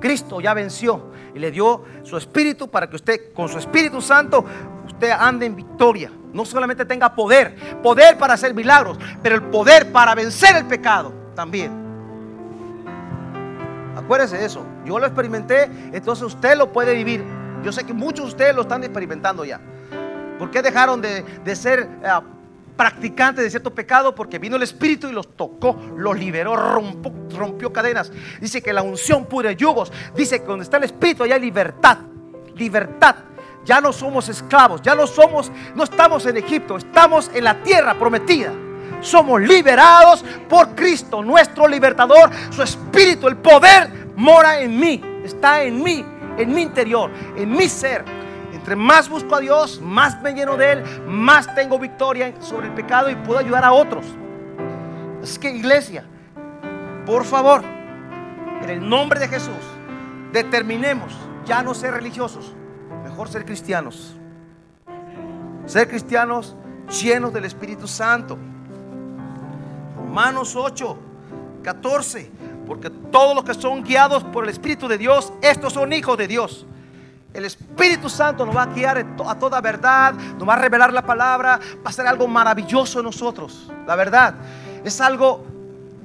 Cristo 0.00 0.40
ya 0.40 0.52
venció 0.52 1.12
y 1.34 1.38
le 1.38 1.50
dio 1.50 1.84
su 2.02 2.16
Espíritu 2.16 2.68
para 2.68 2.88
que 2.88 2.96
usted, 2.96 3.32
con 3.32 3.48
su 3.48 3.58
Espíritu 3.58 4.02
Santo, 4.02 4.44
usted 4.86 5.10
ande 5.10 5.46
en 5.46 5.56
victoria. 5.56 6.10
No 6.32 6.44
solamente 6.44 6.84
tenga 6.84 7.14
poder, 7.14 7.80
poder 7.82 8.18
para 8.18 8.34
hacer 8.34 8.52
milagros, 8.52 8.98
pero 9.22 9.36
el 9.36 9.42
poder 9.44 9.92
para 9.92 10.14
vencer 10.14 10.56
el 10.56 10.66
pecado 10.66 11.12
también. 11.34 11.83
Acuérdese 14.04 14.36
de 14.36 14.44
eso. 14.44 14.66
Yo 14.84 14.98
lo 14.98 15.06
experimenté, 15.06 15.64
entonces 15.92 16.24
usted 16.24 16.56
lo 16.56 16.72
puede 16.72 16.94
vivir. 16.94 17.24
Yo 17.62 17.72
sé 17.72 17.84
que 17.84 17.94
muchos 17.94 18.26
de 18.26 18.30
ustedes 18.32 18.54
lo 18.54 18.62
están 18.62 18.84
experimentando 18.84 19.44
ya. 19.44 19.58
¿Por 20.38 20.50
qué 20.50 20.60
dejaron 20.60 21.00
de, 21.00 21.56
ser 21.56 21.88
eh, 22.02 22.08
practicantes 22.76 23.44
de 23.44 23.50
cierto 23.50 23.74
pecado? 23.74 24.14
Porque 24.14 24.38
vino 24.38 24.56
el 24.56 24.62
Espíritu 24.62 25.08
y 25.08 25.12
los 25.12 25.34
tocó, 25.34 25.74
los 25.96 26.18
liberó, 26.18 26.54
rompió, 26.54 27.72
cadenas. 27.72 28.12
Dice 28.40 28.62
que 28.62 28.74
la 28.74 28.82
unción 28.82 29.24
pudre 29.24 29.56
yugos. 29.56 29.90
Dice 30.14 30.40
que 30.40 30.46
donde 30.46 30.64
está 30.64 30.76
el 30.76 30.84
Espíritu 30.84 31.22
hay 31.22 31.40
libertad. 31.40 31.98
Libertad. 32.56 33.16
Ya 33.64 33.80
no 33.80 33.94
somos 33.94 34.28
esclavos, 34.28 34.82
ya 34.82 34.94
no 34.94 35.06
somos, 35.06 35.50
no 35.74 35.84
estamos 35.84 36.26
en 36.26 36.36
Egipto, 36.36 36.76
estamos 36.76 37.30
en 37.32 37.44
la 37.44 37.62
tierra 37.62 37.94
prometida 37.94 38.52
somos 39.00 39.40
liberados 39.40 40.24
por 40.48 40.74
Cristo, 40.74 41.22
nuestro 41.22 41.68
libertador. 41.68 42.30
Su 42.50 42.62
espíritu, 42.62 43.28
el 43.28 43.36
poder 43.36 43.90
mora 44.16 44.60
en 44.60 44.78
mí, 44.78 45.00
está 45.24 45.62
en 45.62 45.82
mí, 45.82 46.04
en 46.38 46.54
mi 46.54 46.62
interior, 46.62 47.10
en 47.36 47.50
mi 47.50 47.68
ser. 47.68 48.04
Entre 48.52 48.76
más 48.76 49.08
busco 49.08 49.34
a 49.34 49.40
Dios, 49.40 49.80
más 49.80 50.20
me 50.22 50.32
lleno 50.32 50.56
de 50.56 50.72
Él, 50.72 50.84
más 51.06 51.54
tengo 51.54 51.78
victoria 51.78 52.32
sobre 52.40 52.68
el 52.68 52.74
pecado 52.74 53.10
y 53.10 53.14
puedo 53.16 53.38
ayudar 53.38 53.64
a 53.64 53.72
otros. 53.72 54.06
Es 55.22 55.38
que 55.38 55.50
iglesia, 55.50 56.04
por 57.04 57.24
favor, 57.24 57.62
en 58.62 58.70
el 58.70 58.88
nombre 58.88 59.20
de 59.20 59.28
Jesús, 59.28 59.52
determinemos 60.32 61.14
ya 61.44 61.62
no 61.62 61.74
ser 61.74 61.92
religiosos, 61.92 62.54
mejor 63.02 63.28
ser 63.28 63.44
cristianos. 63.44 64.16
Ser 65.66 65.88
cristianos 65.88 66.56
llenos 67.02 67.32
del 67.32 67.44
Espíritu 67.44 67.86
Santo. 67.86 68.38
Romanos 70.14 70.54
8, 70.54 70.96
14. 71.64 72.30
Porque 72.68 72.88
todos 72.88 73.34
los 73.34 73.42
que 73.42 73.52
son 73.52 73.82
guiados 73.82 74.22
por 74.22 74.44
el 74.44 74.50
Espíritu 74.50 74.86
de 74.86 74.96
Dios, 74.96 75.32
estos 75.42 75.72
son 75.72 75.92
hijos 75.92 76.16
de 76.16 76.28
Dios. 76.28 76.64
El 77.32 77.44
Espíritu 77.44 78.08
Santo 78.08 78.46
nos 78.46 78.56
va 78.56 78.62
a 78.62 78.66
guiar 78.66 79.04
a 79.26 79.34
toda 79.40 79.60
verdad, 79.60 80.14
nos 80.38 80.48
va 80.48 80.54
a 80.54 80.58
revelar 80.58 80.92
la 80.92 81.04
palabra, 81.04 81.58
va 81.84 81.90
a 81.90 81.92
ser 81.92 82.06
algo 82.06 82.28
maravilloso 82.28 83.00
en 83.00 83.06
nosotros. 83.06 83.72
La 83.88 83.96
verdad 83.96 84.34
es 84.84 85.00
algo, 85.00 85.44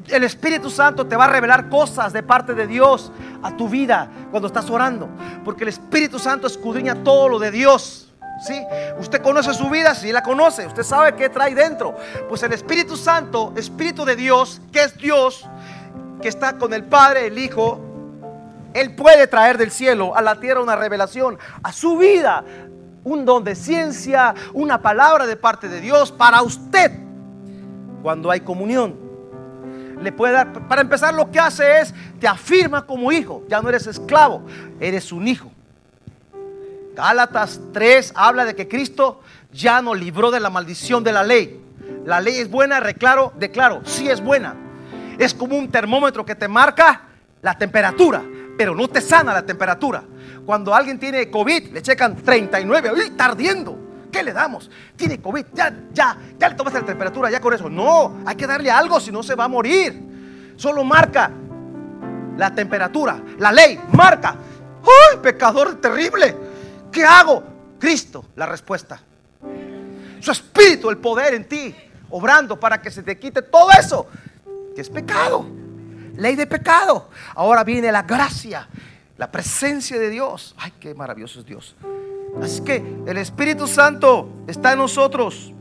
el 0.07 0.23
Espíritu 0.23 0.71
Santo 0.71 1.05
te 1.05 1.15
va 1.15 1.25
a 1.25 1.27
revelar 1.27 1.69
cosas 1.69 2.11
de 2.11 2.23
parte 2.23 2.55
de 2.55 2.65
Dios 2.65 3.11
a 3.43 3.55
tu 3.55 3.69
vida 3.69 4.09
cuando 4.31 4.47
estás 4.47 4.71
orando. 4.71 5.07
Porque 5.45 5.65
el 5.65 5.69
Espíritu 5.69 6.17
Santo 6.17 6.47
escudriña 6.47 6.95
todo 7.03 7.29
lo 7.29 7.38
de 7.38 7.51
Dios. 7.51 8.09
¿Sí? 8.41 8.61
Usted 8.99 9.21
conoce 9.21 9.53
su 9.53 9.69
vida, 9.69 9.93
si 9.93 10.11
la 10.11 10.23
conoce, 10.23 10.65
usted 10.65 10.83
sabe 10.83 11.13
qué 11.15 11.29
trae 11.29 11.53
dentro. 11.53 11.95
Pues 12.27 12.41
el 12.43 12.53
Espíritu 12.53 12.95
Santo, 12.95 13.53
Espíritu 13.57 14.05
de 14.05 14.15
Dios, 14.15 14.61
que 14.71 14.83
es 14.83 14.97
Dios, 14.97 15.45
que 16.21 16.29
está 16.29 16.57
con 16.57 16.73
el 16.73 16.85
Padre, 16.85 17.27
el 17.27 17.37
Hijo, 17.37 17.79
Él 18.73 18.95
puede 18.95 19.27
traer 19.27 19.57
del 19.57 19.71
cielo 19.71 20.15
a 20.15 20.21
la 20.21 20.39
tierra 20.39 20.61
una 20.61 20.75
revelación 20.75 21.37
a 21.63 21.73
su 21.73 21.97
vida, 21.97 22.43
un 23.03 23.25
don 23.25 23.43
de 23.43 23.55
ciencia, 23.55 24.33
una 24.53 24.81
palabra 24.81 25.25
de 25.25 25.35
parte 25.35 25.67
de 25.67 25.81
Dios 25.81 26.11
para 26.11 26.41
usted 26.41 26.91
cuando 28.01 28.31
hay 28.31 28.41
comunión. 28.41 28.95
Le 30.01 30.11
puede 30.11 30.33
dar, 30.33 30.67
para 30.67 30.81
empezar 30.81 31.13
lo 31.13 31.29
que 31.29 31.39
hace 31.39 31.81
es, 31.81 31.93
te 32.19 32.27
afirma 32.27 32.85
como 32.85 33.11
hijo, 33.11 33.43
ya 33.49 33.61
no 33.61 33.67
eres 33.67 33.85
esclavo, 33.87 34.43
eres 34.79 35.11
un 35.11 35.27
hijo. 35.27 35.51
Gálatas 36.99 37.61
3 37.71 38.11
habla 38.13 38.43
de 38.43 38.55
que 38.55 38.67
Cristo 38.67 39.21
ya 39.53 39.81
nos 39.81 39.97
libró 39.97 40.31
de 40.31 40.41
la 40.41 40.49
maldición 40.49 41.01
de 41.01 41.13
la 41.13 41.23
ley. 41.23 41.63
La 42.05 42.19
ley 42.19 42.35
es 42.39 42.51
buena, 42.51 42.81
reclaro, 42.81 43.31
declaro, 43.37 43.81
sí 43.85 44.09
es 44.09 44.21
buena. 44.21 44.53
Es 45.17 45.33
como 45.33 45.57
un 45.57 45.71
termómetro 45.71 46.25
que 46.25 46.35
te 46.35 46.49
marca 46.49 47.03
la 47.41 47.57
temperatura, 47.57 48.21
pero 48.57 48.75
no 48.75 48.89
te 48.89 48.99
sana 48.99 49.33
la 49.33 49.45
temperatura. 49.45 50.03
Cuando 50.45 50.75
alguien 50.75 50.99
tiene 50.99 51.31
COVID, 51.31 51.71
le 51.71 51.81
checan 51.81 52.17
39, 52.17 52.91
¡Uy, 52.91 52.99
está! 52.99 53.33
¿Qué 54.11 54.21
le 54.21 54.33
damos? 54.33 54.69
Tiene 54.97 55.21
COVID, 55.21 55.45
ya, 55.53 55.73
ya, 55.93 56.17
ya 56.37 56.49
le 56.49 56.55
tomaste 56.55 56.81
la 56.81 56.85
temperatura, 56.85 57.31
ya 57.31 57.39
con 57.39 57.53
eso. 57.53 57.69
No, 57.69 58.17
hay 58.25 58.35
que 58.35 58.45
darle 58.45 58.71
algo, 58.71 58.99
si 58.99 59.09
no 59.09 59.23
se 59.23 59.35
va 59.35 59.45
a 59.45 59.47
morir. 59.47 60.53
Solo 60.57 60.83
marca 60.83 61.31
la 62.35 62.53
temperatura. 62.53 63.21
La 63.37 63.53
ley 63.53 63.79
marca. 63.93 64.35
¡Ay, 64.83 65.19
pecador 65.21 65.75
terrible! 65.75 66.48
¿Qué 66.91 67.03
hago? 67.03 67.43
Cristo, 67.79 68.25
la 68.35 68.45
respuesta. 68.45 69.01
Su 70.19 70.31
espíritu, 70.31 70.89
el 70.89 70.97
poder 70.97 71.33
en 71.33 71.47
ti, 71.47 71.73
obrando 72.09 72.59
para 72.59 72.81
que 72.81 72.91
se 72.91 73.03
te 73.03 73.17
quite 73.17 73.41
todo 73.41 73.69
eso 73.71 74.07
que 74.75 74.81
es 74.81 74.89
pecado. 74.89 75.45
Ley 76.15 76.35
de 76.35 76.45
pecado. 76.45 77.09
Ahora 77.35 77.63
viene 77.63 77.91
la 77.91 78.03
gracia, 78.03 78.67
la 79.17 79.31
presencia 79.31 79.97
de 79.97 80.09
Dios. 80.09 80.53
Ay, 80.57 80.73
qué 80.79 80.93
maravilloso 80.93 81.39
es 81.39 81.45
Dios. 81.45 81.75
Así 82.41 82.61
que 82.61 82.83
el 83.07 83.17
Espíritu 83.17 83.67
Santo 83.67 84.29
está 84.47 84.73
en 84.73 84.79
nosotros. 84.79 85.53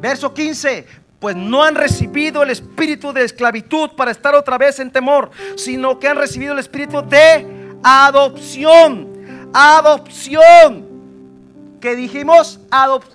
Verso 0.00 0.32
15, 0.34 0.86
pues 1.18 1.34
no 1.34 1.64
han 1.64 1.74
recibido 1.74 2.42
el 2.42 2.50
espíritu 2.50 3.12
de 3.12 3.24
esclavitud 3.24 3.90
para 3.96 4.10
estar 4.10 4.34
otra 4.34 4.58
vez 4.58 4.78
en 4.78 4.90
temor, 4.90 5.30
sino 5.56 5.98
que 5.98 6.08
han 6.08 6.16
recibido 6.16 6.52
el 6.52 6.58
espíritu 6.58 7.02
de 7.02 7.78
adopción. 7.82 9.15
Adopción. 9.58 10.84
Que 11.80 11.96
dijimos, 11.96 12.60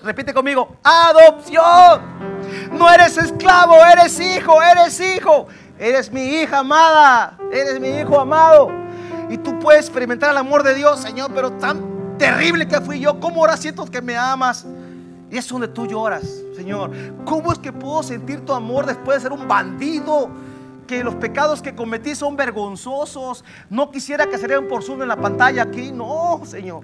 repite 0.01 0.33
conmigo, 0.33 0.75
adopción. 0.81 2.01
No 2.71 2.91
eres 2.91 3.15
esclavo, 3.17 3.75
eres 3.85 4.19
hijo, 4.19 4.59
eres 4.61 4.99
hijo. 4.99 5.47
Eres 5.77 6.11
mi 6.11 6.21
hija 6.21 6.59
amada, 6.59 7.37
eres 7.51 7.79
mi 7.79 7.89
hijo 7.89 8.19
amado. 8.19 8.69
Y 9.29 9.37
tú 9.37 9.59
puedes 9.59 9.85
experimentar 9.85 10.31
el 10.31 10.37
amor 10.37 10.63
de 10.63 10.73
Dios, 10.73 10.99
Señor, 10.99 11.31
pero 11.33 11.51
tan 11.53 12.17
terrible 12.17 12.67
que 12.67 12.81
fui 12.81 12.99
yo. 12.99 13.19
¿Cómo 13.19 13.41
ahora 13.41 13.55
siento 13.55 13.85
que 13.85 14.01
me 14.01 14.17
amas? 14.17 14.65
Y 15.29 15.37
es 15.37 15.47
donde 15.47 15.67
tú 15.67 15.85
lloras, 15.85 16.23
Señor. 16.55 16.91
¿Cómo 17.23 17.51
es 17.51 17.59
que 17.59 17.71
puedo 17.71 18.01
sentir 18.01 18.43
tu 18.45 18.53
amor 18.53 18.87
después 18.87 19.17
de 19.17 19.29
ser 19.29 19.31
un 19.31 19.47
bandido? 19.47 20.29
Que 20.91 21.05
los 21.05 21.15
pecados 21.15 21.61
que 21.61 21.73
cometí 21.73 22.15
son 22.15 22.35
vergonzosos. 22.35 23.45
No 23.69 23.91
quisiera 23.91 24.27
que 24.27 24.37
se 24.37 24.61
por 24.63 24.83
Zoom 24.83 25.03
en 25.03 25.07
la 25.07 25.15
pantalla 25.15 25.63
aquí. 25.63 25.89
No, 25.89 26.41
Señor. 26.43 26.83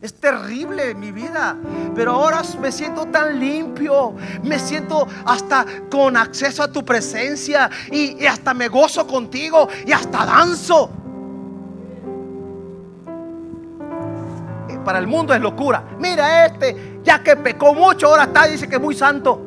Es 0.00 0.14
terrible 0.14 0.94
mi 0.94 1.12
vida. 1.12 1.54
Pero 1.94 2.12
ahora 2.12 2.40
me 2.58 2.72
siento 2.72 3.04
tan 3.04 3.38
limpio. 3.38 4.14
Me 4.42 4.58
siento 4.58 5.06
hasta 5.26 5.66
con 5.90 6.16
acceso 6.16 6.62
a 6.62 6.72
tu 6.72 6.86
presencia. 6.86 7.68
Y, 7.92 8.24
hasta 8.24 8.54
me 8.54 8.68
gozo 8.68 9.06
contigo. 9.06 9.68
Y 9.86 9.92
hasta 9.92 10.24
danzo. 10.24 10.88
Eh, 14.70 14.78
para 14.82 14.98
el 14.98 15.06
mundo 15.06 15.34
es 15.34 15.40
locura. 15.42 15.84
Mira 15.98 16.46
este, 16.46 17.00
ya 17.04 17.22
que 17.22 17.36
pecó 17.36 17.74
mucho, 17.74 18.06
ahora 18.06 18.24
está, 18.24 18.46
dice 18.46 18.66
que 18.66 18.76
es 18.76 18.80
muy 18.80 18.94
santo. 18.94 19.38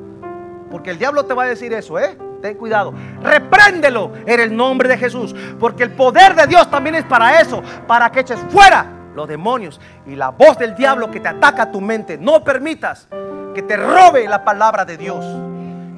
Porque 0.69 0.91
el 0.91 0.99
diablo 0.99 1.25
te 1.25 1.33
va 1.33 1.45
a 1.45 1.47
decir 1.47 1.73
eso, 1.73 1.97
¿eh? 1.97 2.26
Ten 2.41 2.55
cuidado. 2.55 2.93
Repréndelo 3.21 4.11
en 4.25 4.39
el 4.39 4.55
nombre 4.55 4.87
de 4.87 4.97
Jesús. 4.97 5.35
Porque 5.59 5.83
el 5.83 5.91
poder 5.91 6.35
de 6.35 6.47
Dios 6.47 6.69
también 6.69 6.95
es 6.95 7.05
para 7.05 7.41
eso. 7.41 7.61
Para 7.87 8.11
que 8.11 8.21
eches 8.21 8.39
fuera 8.49 8.85
los 9.15 9.27
demonios 9.27 9.81
y 10.05 10.15
la 10.15 10.29
voz 10.29 10.57
del 10.57 10.75
diablo 10.75 11.09
que 11.09 11.19
te 11.19 11.27
ataca 11.27 11.63
a 11.63 11.71
tu 11.71 11.81
mente. 11.81 12.17
No 12.17 12.43
permitas 12.43 13.07
que 13.53 13.63
te 13.63 13.75
robe 13.75 14.27
la 14.27 14.43
palabra 14.43 14.85
de 14.85 14.97
Dios. 14.97 15.25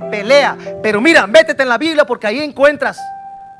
Pelea. 0.09 0.57
Pero 0.81 1.01
mira, 1.01 1.27
métete 1.27 1.63
en 1.63 1.69
la 1.69 1.77
Biblia 1.77 2.05
porque 2.05 2.27
ahí 2.27 2.39
encuentras 2.39 2.99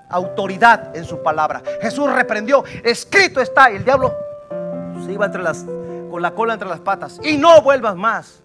autoridad 0.10 0.96
en 0.96 1.06
su 1.06 1.22
palabra. 1.22 1.62
Jesús 1.82 2.12
reprendió. 2.12 2.64
Escrito 2.84 3.42
está. 3.42 3.72
Y 3.72 3.76
el 3.76 3.84
diablo 3.84 4.16
se 5.06 5.12
iba 5.12 5.26
entre 5.26 5.44
las, 5.44 5.66
con 6.10 6.22
la 6.22 6.32
cola 6.32 6.54
entre 6.54 6.70
las 6.70 6.80
patas. 6.80 7.20
Y 7.24 7.38
no 7.38 7.62
vuelvas 7.62 7.96
más. 7.96 8.42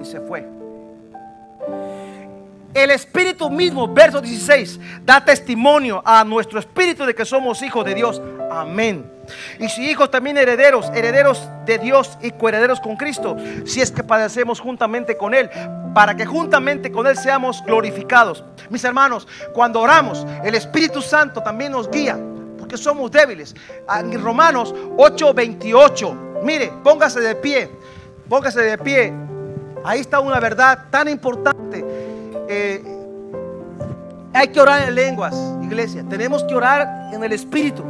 Y 0.00 0.04
se 0.04 0.20
fue. 0.20 0.48
El 2.76 2.90
Espíritu 2.90 3.48
mismo, 3.48 3.88
verso 3.88 4.20
16, 4.20 4.78
da 5.02 5.24
testimonio 5.24 6.02
a 6.04 6.22
nuestro 6.24 6.58
espíritu 6.58 7.06
de 7.06 7.14
que 7.14 7.24
somos 7.24 7.62
hijos 7.62 7.86
de 7.86 7.94
Dios. 7.94 8.20
Amén. 8.50 9.10
Y 9.58 9.66
si 9.70 9.88
hijos 9.88 10.10
también 10.10 10.36
herederos, 10.36 10.90
herederos 10.94 11.48
de 11.64 11.78
Dios 11.78 12.18
y 12.20 12.32
coherederos 12.32 12.78
con 12.78 12.96
Cristo, 12.96 13.34
si 13.64 13.80
es 13.80 13.90
que 13.90 14.04
padecemos 14.04 14.60
juntamente 14.60 15.16
con 15.16 15.32
Él, 15.32 15.48
para 15.94 16.16
que 16.16 16.26
juntamente 16.26 16.92
con 16.92 17.06
Él 17.06 17.16
seamos 17.16 17.64
glorificados. 17.64 18.44
Mis 18.68 18.84
hermanos, 18.84 19.26
cuando 19.54 19.80
oramos, 19.80 20.26
el 20.44 20.54
Espíritu 20.54 21.00
Santo 21.00 21.42
también 21.42 21.72
nos 21.72 21.90
guía, 21.90 22.18
porque 22.58 22.76
somos 22.76 23.10
débiles. 23.10 23.56
En 23.88 24.22
Romanos 24.22 24.74
8:28, 24.98 26.42
mire, 26.42 26.70
póngase 26.84 27.20
de 27.20 27.36
pie, 27.36 27.70
póngase 28.28 28.60
de 28.60 28.76
pie. 28.76 29.14
Ahí 29.82 30.00
está 30.00 30.20
una 30.20 30.38
verdad 30.40 30.88
tan 30.90 31.08
importante 31.08 32.15
eh, 32.48 32.82
hay 34.36 34.48
que 34.48 34.60
orar 34.60 34.88
en 34.88 34.94
lenguas, 34.94 35.34
iglesia. 35.62 36.04
Tenemos 36.08 36.44
que 36.44 36.54
orar 36.54 37.10
en 37.12 37.24
el 37.24 37.32
Espíritu. 37.32 37.82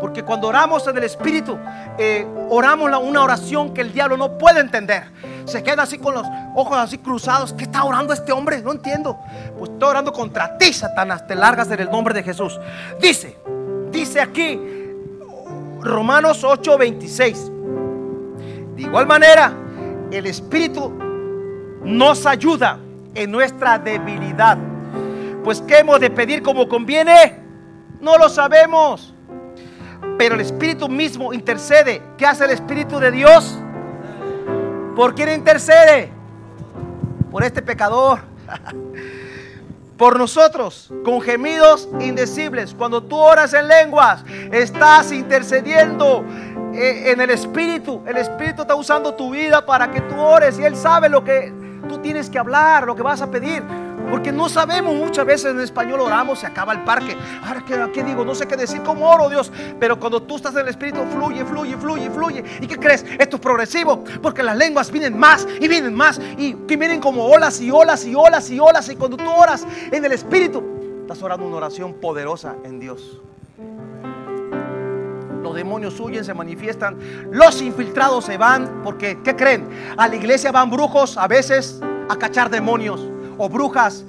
Porque 0.00 0.22
cuando 0.22 0.48
oramos 0.48 0.86
en 0.86 0.98
el 0.98 1.04
Espíritu, 1.04 1.58
eh, 1.96 2.26
oramos 2.50 2.90
una 3.02 3.22
oración 3.22 3.72
que 3.72 3.80
el 3.80 3.92
diablo 3.92 4.18
no 4.18 4.36
puede 4.36 4.60
entender. 4.60 5.04
Se 5.46 5.62
queda 5.62 5.84
así 5.84 5.98
con 5.98 6.14
los 6.14 6.26
ojos 6.54 6.76
así 6.76 6.98
cruzados. 6.98 7.54
¿Qué 7.54 7.64
está 7.64 7.84
orando 7.84 8.12
este 8.12 8.32
hombre? 8.32 8.60
No 8.60 8.72
entiendo. 8.72 9.18
Pues 9.58 9.70
estoy 9.70 9.88
orando 9.88 10.12
contra 10.12 10.58
ti, 10.58 10.74
Satanás. 10.74 11.26
Te 11.26 11.34
largas 11.34 11.70
en 11.70 11.80
el 11.80 11.90
nombre 11.90 12.12
de 12.12 12.22
Jesús. 12.22 12.60
Dice, 13.00 13.38
dice 13.90 14.20
aquí, 14.20 14.60
Romanos 15.80 16.44
8:26. 16.44 17.50
De 18.76 18.82
igual 18.82 19.06
manera, 19.06 19.52
el 20.10 20.26
Espíritu 20.26 20.92
nos 21.82 22.26
ayuda 22.26 22.78
en 23.14 23.30
nuestra 23.30 23.78
debilidad. 23.78 24.58
Pues 25.42 25.60
¿qué 25.60 25.78
hemos 25.78 26.00
de 26.00 26.10
pedir 26.10 26.42
como 26.42 26.68
conviene? 26.68 27.38
No 28.00 28.16
lo 28.18 28.28
sabemos. 28.28 29.14
Pero 30.18 30.34
el 30.34 30.40
Espíritu 30.40 30.88
mismo 30.88 31.32
intercede. 31.32 32.02
¿Qué 32.16 32.26
hace 32.26 32.44
el 32.44 32.50
Espíritu 32.50 32.98
de 32.98 33.10
Dios? 33.10 33.58
¿Por 34.96 35.14
quién 35.14 35.30
intercede? 35.30 36.10
Por 37.30 37.44
este 37.44 37.62
pecador. 37.62 38.20
Por 39.96 40.18
nosotros, 40.18 40.92
con 41.04 41.20
gemidos 41.20 41.88
indecibles. 42.00 42.74
Cuando 42.74 43.04
tú 43.04 43.16
oras 43.16 43.54
en 43.54 43.68
lenguas, 43.68 44.24
estás 44.50 45.12
intercediendo 45.12 46.24
eh, 46.74 47.12
en 47.12 47.20
el 47.20 47.30
Espíritu. 47.30 48.02
El 48.04 48.16
Espíritu 48.16 48.62
está 48.62 48.74
usando 48.74 49.14
tu 49.14 49.30
vida 49.30 49.64
para 49.64 49.92
que 49.92 50.00
tú 50.00 50.18
ores 50.18 50.58
y 50.58 50.64
Él 50.64 50.74
sabe 50.74 51.08
lo 51.08 51.22
que 51.22 51.52
Tú 51.88 51.98
tienes 51.98 52.30
que 52.30 52.38
hablar 52.38 52.86
lo 52.86 52.94
que 52.94 53.02
vas 53.02 53.20
a 53.22 53.30
pedir. 53.30 53.62
Porque 54.10 54.30
no 54.32 54.48
sabemos 54.48 54.94
muchas 54.94 55.24
veces 55.24 55.50
en 55.52 55.60
español 55.60 56.00
oramos, 56.00 56.38
se 56.38 56.46
acaba 56.46 56.72
el 56.72 56.84
parque. 56.84 57.16
Ahora, 57.42 57.64
¿qué, 57.66 57.90
¿qué, 57.92 58.04
digo? 58.04 58.24
No 58.24 58.34
sé 58.34 58.46
qué 58.46 58.56
decir, 58.56 58.82
¿cómo 58.82 59.08
oro, 59.08 59.30
Dios? 59.30 59.50
Pero 59.80 59.98
cuando 59.98 60.22
tú 60.22 60.36
estás 60.36 60.54
en 60.54 60.60
el 60.60 60.68
Espíritu, 60.68 61.00
fluye, 61.12 61.44
fluye, 61.44 61.76
fluye, 61.76 62.10
fluye. 62.10 62.44
¿Y 62.60 62.66
qué 62.66 62.76
crees? 62.76 63.04
Esto 63.18 63.36
es 63.36 63.42
progresivo, 63.42 64.04
porque 64.22 64.42
las 64.42 64.56
lenguas 64.56 64.90
vienen 64.90 65.18
más 65.18 65.46
y 65.58 65.68
vienen 65.68 65.94
más. 65.94 66.20
Y 66.36 66.54
que 66.54 66.76
vienen 66.76 67.00
como 67.00 67.26
olas 67.26 67.60
y 67.60 67.70
olas 67.70 68.04
y 68.04 68.14
olas 68.14 68.50
y 68.50 68.60
olas. 68.60 68.88
Y 68.88 68.96
cuando 68.96 69.16
tú 69.16 69.30
oras 69.30 69.66
en 69.90 70.04
el 70.04 70.12
Espíritu, 70.12 70.62
estás 71.00 71.22
orando 71.22 71.46
una 71.46 71.56
oración 71.56 71.94
poderosa 71.94 72.56
en 72.64 72.78
Dios 72.78 73.20
demonios 75.54 75.98
huyen, 76.00 76.24
se 76.24 76.34
manifiestan, 76.34 76.96
los 77.30 77.62
infiltrados 77.62 78.24
se 78.24 78.36
van, 78.36 78.82
porque 78.82 79.18
¿qué 79.22 79.34
creen? 79.36 79.68
A 79.96 80.08
la 80.08 80.16
iglesia 80.16 80.52
van 80.52 80.70
brujos 80.70 81.16
a 81.16 81.26
veces 81.26 81.80
a 82.08 82.16
cachar 82.16 82.50
demonios, 82.50 83.08
o 83.38 83.48
brujas, 83.48 84.04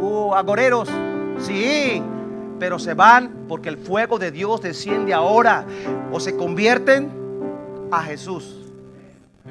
o 0.00 0.34
agoreros, 0.34 0.88
sí, 1.38 2.02
pero 2.58 2.78
se 2.78 2.94
van 2.94 3.46
porque 3.48 3.68
el 3.68 3.78
fuego 3.78 4.18
de 4.18 4.30
Dios 4.30 4.60
desciende 4.60 5.14
ahora, 5.14 5.64
o 6.12 6.20
se 6.20 6.36
convierten 6.36 7.10
a 7.90 8.02
Jesús, 8.02 8.70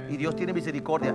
y 0.10 0.18
Dios 0.18 0.36
tiene 0.36 0.54
misericordia. 0.54 1.14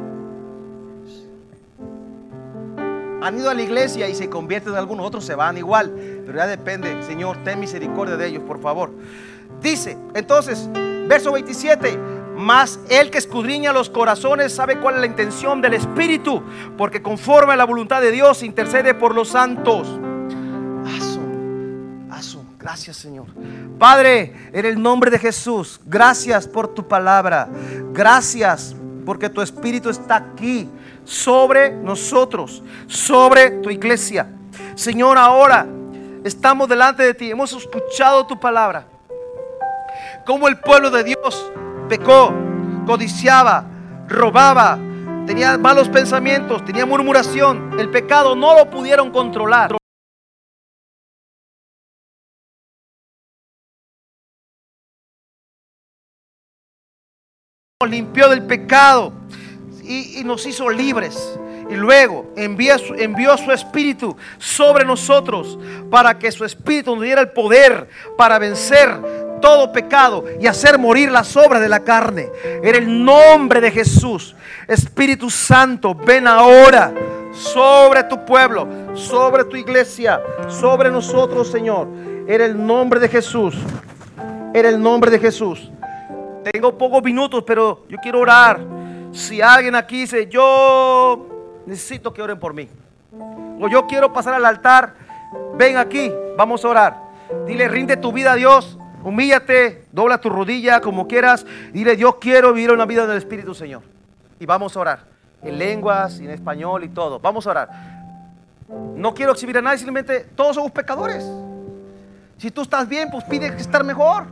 Han 3.23 3.39
ido 3.39 3.49
a 3.49 3.55
la 3.55 3.63
iglesia 3.63 4.07
y 4.07 4.15
se 4.15 4.29
convierten 4.29 4.73
en 4.73 4.79
algunos, 4.79 5.07
otros 5.07 5.25
se 5.25 5.35
van 5.35 5.57
igual, 5.57 5.95
pero 6.27 6.37
ya 6.37 6.47
depende, 6.47 7.03
Señor, 7.05 7.39
ten 7.43 7.59
misericordia 7.59 8.19
de 8.19 8.27
ellos, 8.27 8.43
por 8.43 8.61
favor. 8.61 8.91
Dice, 9.65 9.99
entonces, 10.15 10.69
verso 11.09 11.33
27, 11.33 11.99
Mas 12.37 12.79
el 12.89 13.11
que 13.11 13.19
escudriña 13.19 13.73
los 13.73 13.91
corazones 13.91 14.53
sabe 14.53 14.79
cuál 14.79 14.97
es 14.97 15.01
la 15.01 15.07
intención 15.07 15.61
del 15.61 15.75
Espíritu, 15.75 16.43
porque 16.77 17.01
conforme 17.01 17.55
a 17.55 17.57
la 17.57 17.65
voluntad 17.65 18.01
de 18.01 18.13
Dios 18.13 18.43
intercede 18.43 18.95
por 18.95 19.15
los 19.15 19.29
santos. 19.29 19.89
Gracias 22.65 22.97
Señor. 22.97 23.27
Padre, 23.79 24.35
en 24.51 24.65
el 24.65 24.81
nombre 24.83 25.11
de 25.11 25.19
Jesús, 25.19 25.79
gracias 25.85 26.49
por 26.49 26.69
tu 26.69 26.89
palabra. 26.89 27.47
Gracias 27.93 28.75
porque 29.05 29.29
tu 29.29 29.43
Espíritu 29.43 29.91
está 29.91 30.17
aquí 30.17 30.71
sobre 31.05 31.71
nosotros, 31.71 32.63
sobre 32.87 33.51
tu 33.51 33.69
iglesia. 33.69 34.29
Señor, 34.75 35.19
ahora 35.19 35.67
estamos 36.25 36.67
delante 36.67 37.03
de 37.03 37.13
ti, 37.13 37.31
hemos 37.31 37.53
escuchado 37.53 38.27
tu 38.27 38.41
palabra. 38.41 38.87
Como 40.27 40.49
el 40.49 40.59
pueblo 40.59 40.91
de 40.91 41.05
Dios 41.05 41.53
pecó, 41.89 42.33
codiciaba, 42.87 43.67
robaba, 44.09 44.79
tenía 45.27 45.59
malos 45.59 45.91
pensamientos, 45.91 46.65
tenía 46.65 46.87
murmuración. 46.87 47.79
El 47.79 47.91
pecado 47.91 48.35
no 48.35 48.57
lo 48.57 48.71
pudieron 48.71 49.11
controlar. 49.11 49.77
Nos 57.83 57.91
limpió 57.91 58.31
del 58.31 58.47
pecado 58.47 59.13
y, 59.83 60.25
nos 60.25 60.47
hizo 60.47 60.71
libres. 60.71 61.39
Y 61.69 61.75
luego 61.75 62.33
envió, 62.37 62.77
envió 62.97 63.37
su 63.37 63.53
espíritu 63.53 64.17
sobre 64.39 64.87
nosotros 64.87 65.59
para 65.91 66.19
que 66.19 66.33
su 66.33 66.47
espíritu 66.47 66.95
nos 66.95 67.05
diera 67.05 67.21
el 67.21 67.31
poder 67.31 67.89
para 68.17 68.39
vencer 68.39 69.24
todo 69.45 69.71
pecado 69.71 70.25
y 70.41 70.47
hacer 70.47 70.79
morir 70.79 71.13
las 71.13 71.37
obras 71.37 71.61
de 71.61 71.69
la 71.69 71.81
carne. 71.81 72.31
En 72.43 72.75
el 72.75 73.05
nombre 73.05 73.61
de 73.61 73.71
Jesús, 73.71 74.35
Espíritu 74.67 75.29
Santo, 75.29 75.95
ven 75.95 76.27
ahora 76.27 76.95
sobre 77.31 78.05
tu 78.05 78.25
pueblo, 78.25 78.67
sobre 78.95 79.45
tu 79.45 79.57
iglesia, 79.57 80.19
sobre 80.49 80.91
nosotros, 80.91 81.51
Señor. 81.51 81.89
En 82.27 82.41
el 82.41 82.67
nombre 82.67 82.99
de 82.99 83.07
Jesús. 83.07 83.55
En 84.55 84.65
el 84.65 84.81
nombre 84.81 85.11
de 85.11 85.19
Jesús. 85.19 85.71
Tengo 86.51 86.79
pocos 86.79 87.03
minutos, 87.03 87.45
pero 87.47 87.85
yo 87.87 87.99
quiero 87.99 88.21
orar. 88.21 88.61
Si 89.13 89.43
alguien 89.43 89.75
aquí 89.75 90.01
dice, 90.01 90.27
yo 90.27 91.27
necesito 91.67 92.15
que 92.15 92.23
oren 92.23 92.41
por 92.41 92.55
mí. 92.55 92.67
O 93.61 93.69
yo 93.69 93.87
quiero 93.87 94.11
pasar 94.11 94.33
al 94.33 94.47
altar, 94.47 94.95
ven 95.55 95.77
aquí, 95.77 96.11
vamos 96.35 96.65
a 96.65 96.69
orar. 96.69 96.97
Dile, 97.47 97.69
rinde 97.69 97.99
tu 97.99 98.11
vida 98.11 98.33
a 98.33 98.37
Dios, 98.37 98.79
humíllate, 99.05 99.85
dobla 99.93 100.19
tu 100.19 100.29
rodilla 100.29 100.81
como 100.81 101.07
quieras. 101.07 101.47
Dile, 101.73 101.97
yo 101.97 102.19
quiero 102.19 102.53
vivir 102.53 102.73
una 102.73 102.87
vida 102.87 103.07
del 103.07 103.19
Espíritu, 103.19 103.55
Señor. 103.55 103.83
Y 104.41 104.47
vamos 104.47 104.77
a 104.77 104.81
orar. 104.81 105.05
En 105.43 105.59
lenguas, 105.59 106.19
en 106.21 106.31
español 106.31 106.85
y 106.85 106.89
todo. 106.89 107.21
Vamos 107.21 107.47
a 107.47 107.51
orar. 107.51 107.69
No 108.97 109.15
quiero 109.15 109.33
exhibir 109.33 109.59
a 109.59 109.63
nadie, 109.63 109.79
simplemente 109.79 110.21
todos 110.35 110.57
somos 110.57 110.73
pecadores. 110.73 111.25
Si 112.39 112.51
tú 112.51 112.63
estás 112.63 112.89
bien, 112.89 113.11
pues 113.11 113.25
pide 113.25 113.47
estar 113.47 113.85
mejor. 113.85 114.27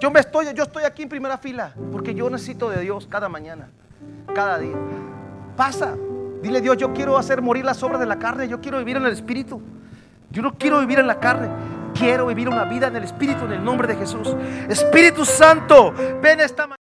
Yo 0.00 0.10
me 0.10 0.20
estoy, 0.20 0.52
yo 0.54 0.64
estoy 0.64 0.84
aquí 0.84 1.02
en 1.02 1.08
primera 1.08 1.38
fila 1.38 1.72
porque 1.92 2.14
yo 2.14 2.28
necesito 2.28 2.68
de 2.68 2.80
Dios 2.80 3.06
cada 3.06 3.28
mañana, 3.28 3.68
cada 4.34 4.58
día. 4.58 4.74
Pasa, 5.56 5.94
dile 6.42 6.60
Dios, 6.60 6.76
yo 6.76 6.92
quiero 6.92 7.16
hacer 7.16 7.40
morir 7.40 7.64
las 7.64 7.82
obras 7.82 8.00
de 8.00 8.06
la 8.06 8.18
carne, 8.18 8.48
yo 8.48 8.60
quiero 8.60 8.78
vivir 8.78 8.96
en 8.96 9.06
el 9.06 9.12
espíritu. 9.12 9.62
Yo 10.30 10.42
no 10.42 10.54
quiero 10.54 10.80
vivir 10.80 10.98
en 10.98 11.06
la 11.06 11.20
carne, 11.20 11.48
quiero 11.92 12.26
vivir 12.26 12.48
una 12.48 12.64
vida 12.64 12.88
en 12.88 12.96
el 12.96 13.04
espíritu 13.04 13.44
en 13.44 13.52
el 13.52 13.64
nombre 13.64 13.88
de 13.88 13.96
Jesús. 13.96 14.34
Espíritu 14.68 15.24
Santo, 15.24 15.92
ven 16.22 16.40
esta 16.40 16.66
mañana. 16.66 16.81